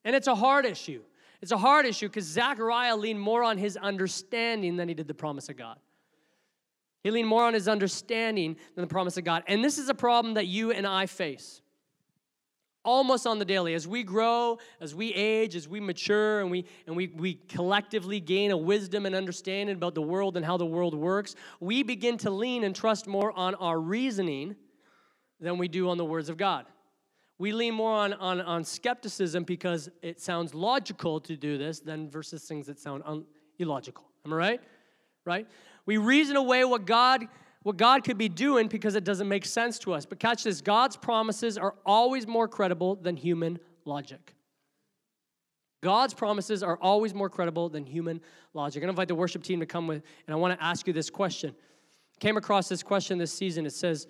and 0.04 0.16
it's 0.16 0.28
a 0.28 0.36
hard 0.36 0.66
issue. 0.66 1.02
It's 1.42 1.52
a 1.52 1.58
hard 1.58 1.86
issue 1.86 2.08
because 2.08 2.26
Zachariah 2.26 2.96
leaned 2.96 3.20
more 3.20 3.44
on 3.44 3.58
his 3.58 3.78
understanding 3.78 4.78
than 4.78 4.88
he 4.88 4.96
did 4.96 5.08
the 5.08 5.14
promise 5.14 5.50
of 5.50 5.58
God. 5.58 5.78
He 7.04 7.12
leaned 7.12 7.28
more 7.28 7.44
on 7.44 7.54
his 7.54 7.68
understanding 7.68 8.56
than 8.74 8.82
the 8.82 8.88
promise 8.88 9.16
of 9.18 9.26
God. 9.26 9.44
And 9.46 9.64
this 9.64 9.78
is 9.78 9.90
a 9.90 9.94
problem 9.94 10.34
that 10.36 10.48
you 10.48 10.72
and 10.72 10.88
I 10.88 11.06
face 11.06 11.62
almost 12.86 13.28
on 13.28 13.40
the 13.40 13.46
daily. 13.46 13.74
As 13.74 13.88
we 13.88 14.04
grow, 14.04 14.60
as 14.80 14.96
we 14.96 15.14
age, 15.14 15.56
as 15.56 15.68
we 15.68 15.80
mature, 15.82 16.40
and 16.40 16.50
we 16.50 16.66
and 16.88 16.96
we, 16.96 17.08
we 17.08 17.34
collectively 17.50 18.20
gain 18.20 18.52
a 18.52 18.58
wisdom 18.58 19.06
and 19.06 19.14
understanding 19.14 19.76
about 19.76 19.96
the 19.96 20.02
world 20.02 20.38
and 20.38 20.46
how 20.46 20.56
the 20.56 20.66
world 20.66 20.96
works, 20.96 21.36
we 21.60 21.84
begin 21.84 22.18
to 22.20 22.30
lean 22.30 22.64
and 22.64 22.76
trust 22.76 23.08
more 23.08 23.38
on 23.38 23.56
our 23.56 23.80
reasoning 23.80 24.56
than 25.42 25.58
we 25.58 25.68
do 25.68 25.90
on 25.90 25.98
the 25.98 26.06
words 26.06 26.30
of 26.30 26.38
God. 26.38 26.66
We 27.38 27.52
lean 27.52 27.74
more 27.74 27.92
on, 27.92 28.14
on, 28.14 28.40
on 28.40 28.64
skepticism 28.64 29.44
because 29.44 29.90
it 30.02 30.22
sounds 30.22 30.54
logical 30.54 31.20
to 31.22 31.36
do 31.36 31.58
this 31.58 31.82
than 31.82 32.10
versus 32.10 32.44
things 32.44 32.68
that 32.68 32.80
sound 32.80 33.04
un- 33.06 33.26
illogical. 33.60 34.06
Am 34.26 34.32
I 34.32 34.36
right? 34.36 34.62
Right? 35.26 35.48
We 35.86 35.98
reason 35.98 36.38
away 36.38 36.64
what 36.64 36.86
God 36.86 37.28
what 37.66 37.78
God 37.78 38.04
could 38.04 38.20
be 38.20 38.30
doing 38.30 38.68
because 38.68 38.94
it 38.94 39.04
doesn't 39.04 39.28
make 39.28 39.44
sense 39.44 39.80
to 39.80 39.94
us. 39.94 40.06
But 40.06 40.20
catch 40.20 40.44
this 40.44 40.62
God's 40.62 40.98
promises 40.98 41.58
are 41.58 41.74
always 41.84 42.28
more 42.28 42.48
credible 42.48 42.96
than 42.96 43.18
human 43.18 43.58
logic. 43.86 44.36
God's 45.82 46.14
promises 46.14 46.62
are 46.62 46.78
always 46.80 47.16
more 47.16 47.28
credible 47.28 47.70
than 47.70 47.88
human 47.88 48.22
logic. 48.54 48.78
I'm 48.78 48.82
going 48.82 48.90
to 48.90 48.92
invite 48.92 49.08
the 49.08 49.16
worship 49.16 49.42
team 49.42 49.62
to 49.62 49.66
come 49.66 49.88
with, 49.88 50.04
and 50.28 50.36
I 50.36 50.38
want 50.38 50.56
to 50.58 50.64
ask 50.64 50.86
you 50.86 50.94
this 50.94 51.10
question. 51.10 51.56
Came 52.20 52.38
across 52.38 52.70
this 52.70 52.84
question 52.84 53.18
this 53.18 53.34
season. 53.34 53.66
It 53.66 53.74
says, 53.74 54.06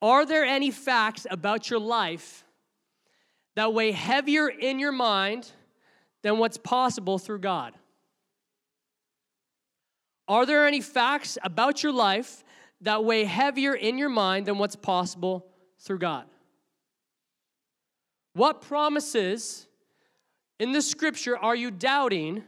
Are 0.00 0.24
there 0.24 0.46
any 0.46 0.70
facts 0.70 1.26
about 1.30 1.68
your 1.68 1.80
life 1.80 2.42
that 3.54 3.74
weigh 3.74 3.92
heavier 3.92 4.48
in 4.48 4.78
your 4.78 4.92
mind 4.92 5.52
than 6.22 6.38
what's 6.38 6.56
possible 6.56 7.18
through 7.18 7.40
God? 7.40 7.74
Are 10.26 10.46
there 10.46 10.66
any 10.66 10.80
facts 10.80 11.36
about 11.42 11.82
your 11.82 11.92
life 11.92 12.44
that 12.82 13.04
weigh 13.04 13.24
heavier 13.24 13.74
in 13.74 13.98
your 13.98 14.08
mind 14.08 14.46
than 14.46 14.58
what's 14.58 14.76
possible 14.76 15.46
through 15.80 15.98
God? 15.98 16.26
What 18.34 18.62
promises 18.62 19.66
in 20.60 20.72
the 20.72 20.82
scripture 20.82 21.36
are 21.36 21.56
you 21.56 21.70
doubting 21.70 22.44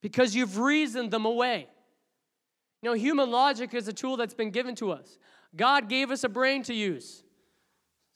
because 0.00 0.34
you've 0.34 0.58
reasoned 0.58 1.10
them 1.10 1.24
away? 1.24 1.66
You 2.82 2.90
know, 2.90 2.94
human 2.94 3.30
logic 3.30 3.74
is 3.74 3.88
a 3.88 3.92
tool 3.92 4.16
that's 4.16 4.34
been 4.34 4.50
given 4.50 4.74
to 4.76 4.92
us. 4.92 5.18
God 5.54 5.88
gave 5.88 6.10
us 6.10 6.24
a 6.24 6.28
brain 6.28 6.62
to 6.64 6.74
use. 6.74 7.22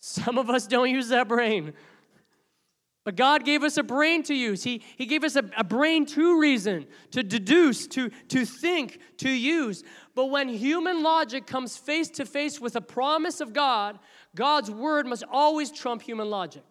Some 0.00 0.38
of 0.38 0.50
us 0.50 0.66
don't 0.66 0.90
use 0.90 1.08
that 1.08 1.28
brain. 1.28 1.72
But 3.04 3.16
God 3.16 3.44
gave 3.44 3.62
us 3.62 3.76
a 3.76 3.82
brain 3.82 4.22
to 4.24 4.34
use. 4.34 4.64
He, 4.64 4.82
he 4.96 5.04
gave 5.04 5.24
us 5.24 5.36
a, 5.36 5.44
a 5.58 5.62
brain 5.62 6.06
to 6.06 6.40
reason, 6.40 6.86
to 7.10 7.22
deduce, 7.22 7.86
to, 7.88 8.10
to 8.28 8.46
think, 8.46 8.98
to 9.18 9.28
use. 9.28 9.84
But 10.14 10.26
when 10.26 10.48
human 10.48 11.02
logic 11.02 11.46
comes 11.46 11.76
face 11.76 12.08
to 12.10 12.24
face 12.24 12.60
with 12.60 12.76
a 12.76 12.80
promise 12.80 13.42
of 13.42 13.52
God, 13.52 13.98
God's 14.34 14.70
word 14.70 15.06
must 15.06 15.22
always 15.30 15.70
trump 15.70 16.00
human 16.00 16.30
logic. 16.30 16.64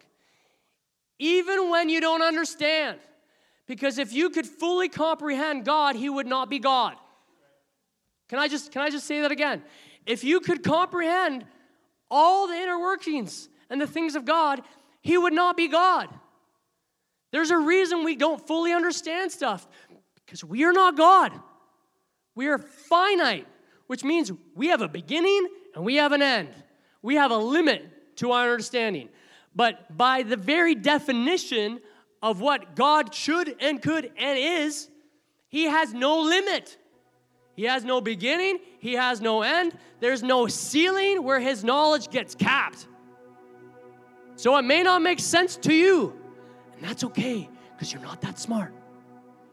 Even 1.20 1.70
when 1.70 1.88
you 1.88 2.00
don't 2.00 2.22
understand. 2.22 2.98
Because 3.66 3.98
if 3.98 4.12
you 4.12 4.28
could 4.28 4.46
fully 4.46 4.88
comprehend 4.88 5.64
God, 5.64 5.94
He 5.94 6.10
would 6.10 6.26
not 6.26 6.50
be 6.50 6.58
God. 6.58 6.96
Can 8.28 8.40
I 8.40 8.48
just, 8.48 8.72
can 8.72 8.82
I 8.82 8.90
just 8.90 9.06
say 9.06 9.20
that 9.20 9.30
again? 9.30 9.62
If 10.04 10.24
you 10.24 10.40
could 10.40 10.64
comprehend 10.64 11.46
all 12.10 12.48
the 12.48 12.54
inner 12.54 12.78
workings 12.78 13.48
and 13.70 13.80
the 13.80 13.86
things 13.86 14.16
of 14.16 14.24
God, 14.24 14.62
He 15.00 15.16
would 15.16 15.32
not 15.32 15.56
be 15.56 15.68
God. 15.68 16.08
There's 17.34 17.50
a 17.50 17.58
reason 17.58 18.04
we 18.04 18.14
don't 18.14 18.40
fully 18.46 18.72
understand 18.72 19.32
stuff 19.32 19.66
because 20.24 20.44
we 20.44 20.62
are 20.62 20.72
not 20.72 20.96
God. 20.96 21.32
We 22.36 22.46
are 22.46 22.58
finite, 22.58 23.48
which 23.88 24.04
means 24.04 24.30
we 24.54 24.68
have 24.68 24.82
a 24.82 24.86
beginning 24.86 25.48
and 25.74 25.84
we 25.84 25.96
have 25.96 26.12
an 26.12 26.22
end. 26.22 26.50
We 27.02 27.16
have 27.16 27.32
a 27.32 27.36
limit 27.36 28.16
to 28.18 28.30
our 28.30 28.52
understanding. 28.52 29.08
But 29.52 29.96
by 29.96 30.22
the 30.22 30.36
very 30.36 30.76
definition 30.76 31.80
of 32.22 32.40
what 32.40 32.76
God 32.76 33.12
should 33.12 33.56
and 33.60 33.82
could 33.82 34.12
and 34.16 34.38
is, 34.38 34.88
He 35.48 35.64
has 35.64 35.92
no 35.92 36.20
limit. 36.20 36.78
He 37.56 37.64
has 37.64 37.84
no 37.84 38.00
beginning, 38.00 38.60
He 38.78 38.92
has 38.92 39.20
no 39.20 39.42
end. 39.42 39.76
There's 39.98 40.22
no 40.22 40.46
ceiling 40.46 41.24
where 41.24 41.40
His 41.40 41.64
knowledge 41.64 42.10
gets 42.10 42.36
capped. 42.36 42.86
So 44.36 44.56
it 44.56 44.62
may 44.62 44.84
not 44.84 45.02
make 45.02 45.18
sense 45.18 45.56
to 45.56 45.74
you, 45.74 46.20
and 46.84 46.90
that's 46.90 47.02
okay 47.02 47.48
because 47.72 47.90
you're 47.90 48.02
not 48.02 48.20
that 48.20 48.38
smart. 48.38 48.74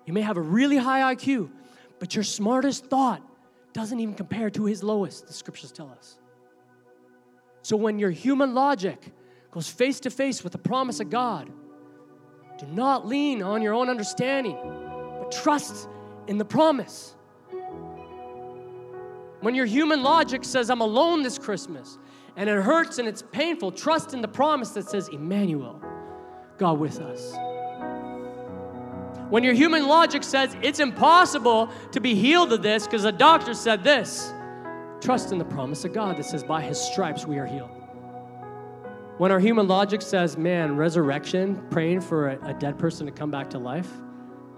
You 0.06 0.12
may 0.12 0.20
have 0.20 0.36
a 0.36 0.42
really 0.42 0.76
high 0.76 1.16
IQ, 1.16 1.50
but 1.98 2.14
your 2.14 2.26
smartest 2.26 2.88
thought 2.88 3.22
doesn't 3.72 4.02
even 4.02 4.16
compare 4.16 4.50
to 4.50 4.66
his 4.66 4.84
lowest, 4.84 5.28
the 5.28 5.34
scriptures 5.34 5.72
tell 5.72 5.90
us. 5.98 6.18
So 7.62 7.78
when 7.78 8.00
your 8.00 8.12
human 8.12 8.54
logic 8.54 9.14
goes 9.50 9.70
face 9.70 10.02
to 10.02 10.10
face 10.10 10.44
with 10.44 10.52
the 10.52 10.60
promise 10.60 11.00
of 11.00 11.10
God, 11.10 11.50
do 12.60 12.66
not 12.68 13.08
lean 13.08 13.42
on 13.42 13.62
your 13.62 13.76
own 13.76 13.88
understanding, 13.88 14.58
but 15.18 15.32
trust 15.32 15.88
in 16.28 16.38
the 16.38 16.44
promise. 16.44 17.16
When 19.40 19.56
your 19.56 19.66
human 19.66 20.04
logic 20.04 20.44
says, 20.44 20.70
I'm 20.70 20.82
alone 20.82 21.24
this 21.24 21.38
Christmas, 21.38 21.98
and 22.36 22.50
it 22.50 22.62
hurts 22.62 22.98
and 22.98 23.08
it's 23.08 23.24
painful, 23.32 23.72
trust 23.72 24.14
in 24.14 24.22
the 24.22 24.28
promise 24.28 24.72
that 24.72 24.90
says, 24.90 25.08
Emmanuel. 25.08 25.82
God 26.62 26.80
with 26.80 27.02
us. 27.02 27.34
When 29.32 29.44
your 29.44 29.56
human 29.56 29.88
logic 29.88 30.24
says 30.24 30.56
it's 30.62 30.80
impossible 30.80 31.70
to 31.92 32.00
be 32.00 32.14
healed 32.14 32.54
of 32.54 32.62
this 32.62 32.86
because 32.86 33.04
the 33.04 33.12
doctor 33.12 33.56
said 33.56 33.84
this, 33.84 34.32
trust 35.02 35.32
in 35.32 35.40
the 35.40 35.46
promise 35.46 35.84
of 35.86 35.94
God 35.94 36.18
that 36.18 36.24
says, 36.24 36.44
by 36.44 36.62
his 36.62 36.80
stripes 36.80 37.26
we 37.26 37.40
are 37.40 37.48
healed. 37.48 37.72
When 39.18 39.32
our 39.32 39.40
human 39.40 39.68
logic 39.68 40.04
says, 40.04 40.38
man, 40.38 40.76
resurrection, 40.76 41.66
praying 41.72 42.02
for 42.02 42.30
a, 42.30 42.50
a 42.50 42.54
dead 42.54 42.78
person 42.78 43.08
to 43.08 43.12
come 43.12 43.32
back 43.32 43.50
to 43.52 43.58
life, 43.58 43.90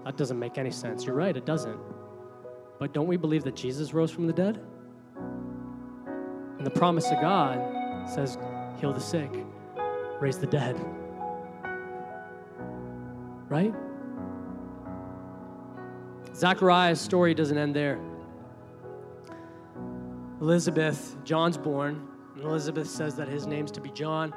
that 0.04 0.18
doesn't 0.18 0.38
make 0.38 0.58
any 0.58 0.70
sense. 0.70 1.06
You're 1.06 1.16
right, 1.16 1.34
it 1.34 1.46
doesn't. 1.46 1.78
But 2.78 2.92
don't 2.92 3.06
we 3.06 3.16
believe 3.16 3.44
that 3.44 3.56
Jesus 3.56 3.94
rose 3.94 4.10
from 4.10 4.26
the 4.26 4.32
dead? 4.34 4.60
And 6.58 6.66
the 6.66 6.70
promise 6.70 7.10
of 7.10 7.20
God 7.22 8.10
says, 8.10 8.36
heal 8.78 8.92
the 8.92 9.00
sick, 9.00 9.30
raise 10.20 10.36
the 10.36 10.46
dead 10.46 10.78
right? 13.48 13.74
Zachariah's 16.34 17.00
story 17.00 17.34
doesn't 17.34 17.56
end 17.56 17.76
there. 17.76 18.00
Elizabeth, 20.40 21.16
John's 21.24 21.56
born, 21.56 22.08
and 22.34 22.44
Elizabeth 22.44 22.88
says 22.88 23.14
that 23.16 23.28
his 23.28 23.46
name's 23.46 23.70
to 23.72 23.80
be 23.80 23.90
John. 23.90 24.34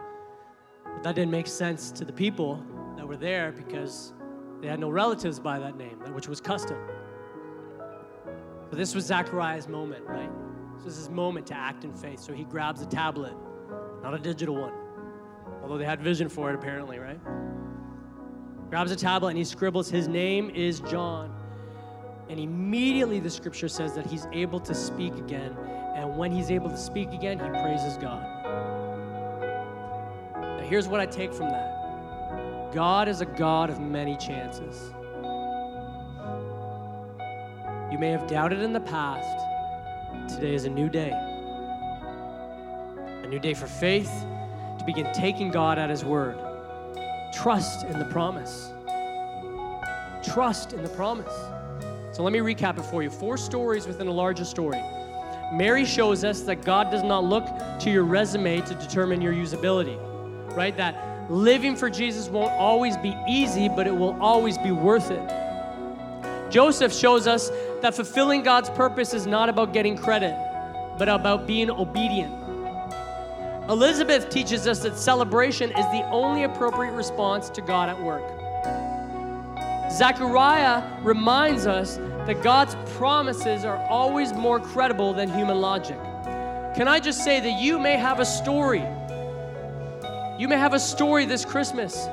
But 0.83 1.03
that 1.03 1.15
didn't 1.15 1.31
make 1.31 1.47
sense 1.47 1.91
to 1.91 2.05
the 2.05 2.13
people 2.13 2.63
that 2.95 3.07
were 3.07 3.17
there 3.17 3.51
because 3.51 4.13
they 4.61 4.67
had 4.67 4.79
no 4.79 4.89
relatives 4.89 5.39
by 5.39 5.59
that 5.59 5.75
name, 5.75 5.99
which 6.13 6.27
was 6.27 6.39
custom. 6.39 6.77
But 8.69 8.77
this 8.77 8.93
was 8.93 9.05
Zachariah's 9.05 9.67
moment, 9.67 10.05
right? 10.05 10.29
This 10.75 10.85
was 10.85 10.97
his 10.97 11.09
moment 11.09 11.47
to 11.47 11.55
act 11.55 11.83
in 11.83 11.93
faith. 11.93 12.19
So 12.19 12.33
he 12.33 12.43
grabs 12.43 12.81
a 12.81 12.85
tablet, 12.85 13.33
not 14.03 14.13
a 14.13 14.19
digital 14.19 14.55
one, 14.55 14.73
although 15.61 15.77
they 15.77 15.85
had 15.85 16.01
vision 16.01 16.29
for 16.29 16.49
it 16.49 16.55
apparently, 16.55 16.99
right? 16.99 17.19
Grabs 18.69 18.91
a 18.91 18.95
tablet 18.95 19.29
and 19.29 19.37
he 19.37 19.43
scribbles, 19.43 19.89
His 19.89 20.07
name 20.07 20.49
is 20.49 20.79
John. 20.81 21.33
And 22.29 22.39
immediately 22.39 23.19
the 23.19 23.29
scripture 23.29 23.69
says 23.69 23.93
that 23.95 24.05
he's 24.05 24.27
able 24.33 24.59
to 24.59 24.75
speak 24.75 25.15
again 25.15 25.55
And 25.95 26.15
when 26.15 26.31
he's 26.31 26.51
able 26.51 26.69
to 26.69 26.77
speak 26.77 27.11
again, 27.11 27.39
he 27.39 27.49
praises 27.49 27.97
God. 27.97 28.23
Now, 30.35 30.63
here's 30.69 30.87
what 30.87 30.99
I 30.99 31.07
take 31.07 31.33
from 31.33 31.49
that 31.49 32.71
God 32.73 33.07
is 33.07 33.21
a 33.21 33.25
God 33.25 33.71
of 33.71 33.79
many 33.79 34.15
chances. 34.17 34.93
You 37.91 37.97
may 37.97 38.11
have 38.11 38.27
doubted 38.27 38.59
in 38.59 38.73
the 38.73 38.81
past. 38.81 39.45
Today 40.35 40.53
is 40.53 40.65
a 40.65 40.69
new 40.69 40.89
day. 40.89 41.11
A 43.23 43.27
new 43.27 43.39
day 43.39 43.55
for 43.55 43.65
faith 43.65 44.11
to 44.77 44.85
begin 44.85 45.11
taking 45.13 45.49
God 45.49 45.79
at 45.79 45.89
His 45.89 46.05
word. 46.05 46.37
Trust 47.37 47.85
in 47.85 47.99
the 47.99 48.05
promise. 48.05 48.71
Trust 50.23 50.73
in 50.73 50.81
the 50.81 50.89
promise. 50.89 51.31
So 52.11 52.23
let 52.23 52.33
me 52.33 52.39
recap 52.39 52.79
it 52.79 52.81
for 52.81 53.03
you. 53.03 53.11
Four 53.11 53.37
stories 53.37 53.85
within 53.85 54.07
a 54.07 54.11
larger 54.11 54.43
story. 54.43 54.81
Mary 55.53 55.85
shows 55.85 56.23
us 56.23 56.41
that 56.41 56.63
God 56.63 56.89
does 56.89 57.03
not 57.03 57.23
look 57.23 57.45
to 57.81 57.91
your 57.91 58.05
resume 58.05 58.61
to 58.61 58.73
determine 58.73 59.21
your 59.21 59.33
usability, 59.33 59.99
right? 60.57 60.75
That 60.77 61.29
living 61.31 61.75
for 61.75 61.91
Jesus 61.91 62.27
won't 62.27 62.51
always 62.53 62.97
be 62.97 63.15
easy, 63.29 63.69
but 63.69 63.85
it 63.85 63.95
will 63.95 64.19
always 64.19 64.57
be 64.57 64.71
worth 64.71 65.11
it. 65.11 66.51
Joseph 66.51 66.91
shows 66.91 67.27
us 67.27 67.51
that 67.83 67.93
fulfilling 67.93 68.41
God's 68.41 68.71
purpose 68.71 69.13
is 69.13 69.27
not 69.27 69.47
about 69.47 69.73
getting 69.73 69.95
credit, 69.95 70.35
but 70.97 71.07
about 71.07 71.45
being 71.45 71.69
obedient. 71.69 72.46
Elizabeth 73.69 74.29
teaches 74.29 74.65
us 74.65 74.79
that 74.79 74.97
celebration 74.97 75.69
is 75.71 75.85
the 75.87 76.07
only 76.09 76.43
appropriate 76.43 76.93
response 76.93 77.49
to 77.49 77.59
God 77.59 77.89
at 77.89 78.01
work. 78.01 78.23
Zechariah 79.91 80.83
reminds 81.01 81.67
us 81.67 81.97
that 82.27 82.41
God's 82.41 82.75
promises 82.95 83.65
are 83.65 83.77
always 83.89 84.31
more 84.31 84.61
credible 84.61 85.13
than 85.13 85.29
human 85.33 85.59
logic. 85.59 85.97
Can 86.75 86.87
I 86.87 87.01
just 87.01 87.25
say 87.25 87.41
that 87.41 87.59
you 87.61 87.77
may 87.77 87.97
have 87.97 88.21
a 88.21 88.25
story? 88.25 88.85
You 90.39 90.47
may 90.47 90.57
have 90.57 90.73
a 90.73 90.79
story 90.79 91.25
this 91.25 91.43
Christmas. 91.43 92.07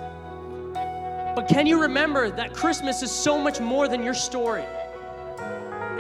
But 0.72 1.46
can 1.46 1.68
you 1.68 1.80
remember 1.82 2.32
that 2.32 2.52
Christmas 2.52 3.00
is 3.00 3.12
so 3.12 3.38
much 3.38 3.60
more 3.60 3.86
than 3.86 4.02
your 4.02 4.14
story? 4.14 4.64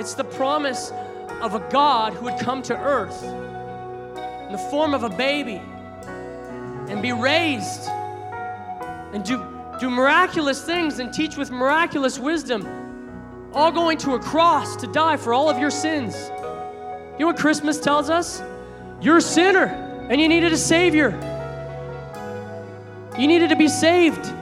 It's 0.00 0.14
the 0.14 0.24
promise 0.24 0.90
of 1.40 1.54
a 1.54 1.60
God 1.70 2.12
who 2.12 2.24
would 2.24 2.40
come 2.40 2.60
to 2.62 2.76
earth 2.76 3.22
the 4.54 4.70
form 4.70 4.94
of 4.94 5.02
a 5.02 5.08
baby 5.08 5.60
and 6.88 7.02
be 7.02 7.10
raised 7.10 7.88
and 9.12 9.24
do, 9.24 9.44
do 9.80 9.90
miraculous 9.90 10.64
things 10.64 11.00
and 11.00 11.12
teach 11.12 11.36
with 11.36 11.50
miraculous 11.50 12.20
wisdom, 12.20 13.50
all 13.52 13.72
going 13.72 13.98
to 13.98 14.14
a 14.14 14.18
cross 14.20 14.76
to 14.76 14.86
die 14.86 15.16
for 15.16 15.34
all 15.34 15.50
of 15.50 15.58
your 15.58 15.72
sins. 15.72 16.14
You 17.14 17.20
know 17.20 17.26
what 17.26 17.36
Christmas 17.36 17.80
tells 17.80 18.08
us? 18.08 18.44
You're 19.00 19.16
a 19.16 19.20
sinner 19.20 20.06
and 20.08 20.20
you 20.20 20.28
needed 20.28 20.52
a 20.52 20.56
Savior. 20.56 21.10
You 23.18 23.26
needed 23.26 23.48
to 23.48 23.56
be 23.56 23.66
saved. 23.66 24.24
You 24.24 24.32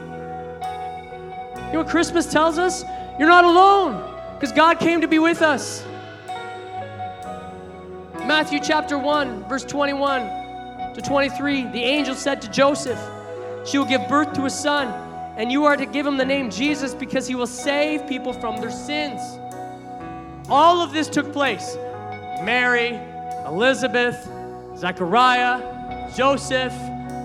know 1.73 1.79
what 1.79 1.89
Christmas 1.89 2.31
tells 2.31 2.59
us? 2.59 2.85
You're 3.19 3.31
not 3.31 3.47
alone 3.47 3.95
because 4.35 4.53
God 4.53 4.79
came 4.79 5.01
to 5.01 5.09
be 5.09 5.19
with 5.19 5.41
us. 5.41 5.83
Matthew 8.27 8.61
chapter 8.61 8.97
1, 8.97 9.49
verse 9.49 9.65
21 9.65 10.95
to 10.95 11.03
23, 11.03 11.65
the 11.73 11.83
angel 11.83 12.15
said 12.15 12.41
to 12.43 12.51
Joseph, 12.51 12.99
She 13.67 13.79
will 13.79 13.85
give 13.85 14.09
birth 14.09 14.33
to 14.35 14.45
a 14.45 14.51
son, 14.51 14.89
and 15.37 15.51
you 15.51 15.65
are 15.65 15.77
to 15.77 15.87
give 15.87 16.07
him 16.07 16.17
the 16.17 16.25
name 16.25 16.49
Jesus 16.49 16.95
because 16.95 17.27
he 17.27 17.35
will 17.35 17.49
save 17.49 18.07
people 18.07 18.33
from 18.33 18.61
their 18.61 18.71
sins. 18.71 19.21
All 20.49 20.81
of 20.81 20.93
this 20.93 21.09
took 21.09 21.33
place. 21.33 21.77
Mary, 22.43 23.01
Elizabeth, 23.45 24.29
Zechariah, 24.77 26.13
Joseph, 26.15 26.73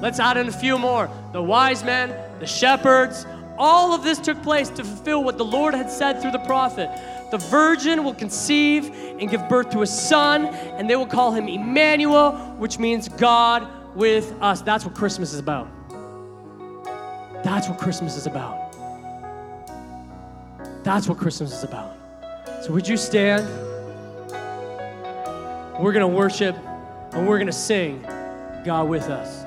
let's 0.01 0.19
add 0.19 0.37
in 0.37 0.47
a 0.47 0.51
few 0.51 0.79
more. 0.79 1.11
The 1.31 1.43
wise 1.43 1.83
men, 1.83 2.15
the 2.39 2.47
shepherds, 2.47 3.27
all 3.59 3.93
of 3.93 4.03
this 4.03 4.17
took 4.17 4.41
place 4.41 4.69
to 4.69 4.83
fulfill 4.83 5.23
what 5.23 5.37
the 5.37 5.45
Lord 5.45 5.75
had 5.75 5.91
said 5.91 6.21
through 6.21 6.31
the 6.31 6.39
prophet. 6.39 6.89
The 7.31 7.37
virgin 7.37 8.03
will 8.03 8.13
conceive 8.13 8.89
and 9.19 9.29
give 9.29 9.47
birth 9.49 9.69
to 9.71 9.81
a 9.81 9.87
son, 9.87 10.45
and 10.45 10.89
they 10.89 10.95
will 10.95 11.05
call 11.05 11.33
him 11.33 11.47
Emmanuel, 11.47 12.31
which 12.57 12.79
means 12.79 13.09
God 13.09 13.67
with 13.95 14.33
us. 14.41 14.61
That's 14.61 14.85
what 14.85 14.95
Christmas 14.95 15.33
is 15.33 15.39
about. 15.39 15.67
That's 17.43 17.67
what 17.67 17.77
Christmas 17.79 18.15
is 18.15 18.27
about. 18.27 18.73
That's 20.83 21.07
what 21.07 21.17
Christmas 21.17 21.51
is 21.53 21.63
about. 21.63 21.95
So, 22.61 22.71
would 22.71 22.87
you 22.87 22.97
stand? 22.97 23.45
We're 25.79 25.91
going 25.93 26.01
to 26.01 26.07
worship 26.07 26.55
and 27.11 27.27
we're 27.27 27.37
going 27.37 27.47
to 27.47 27.53
sing 27.53 28.01
God 28.65 28.87
with 28.89 29.09
us. 29.09 29.46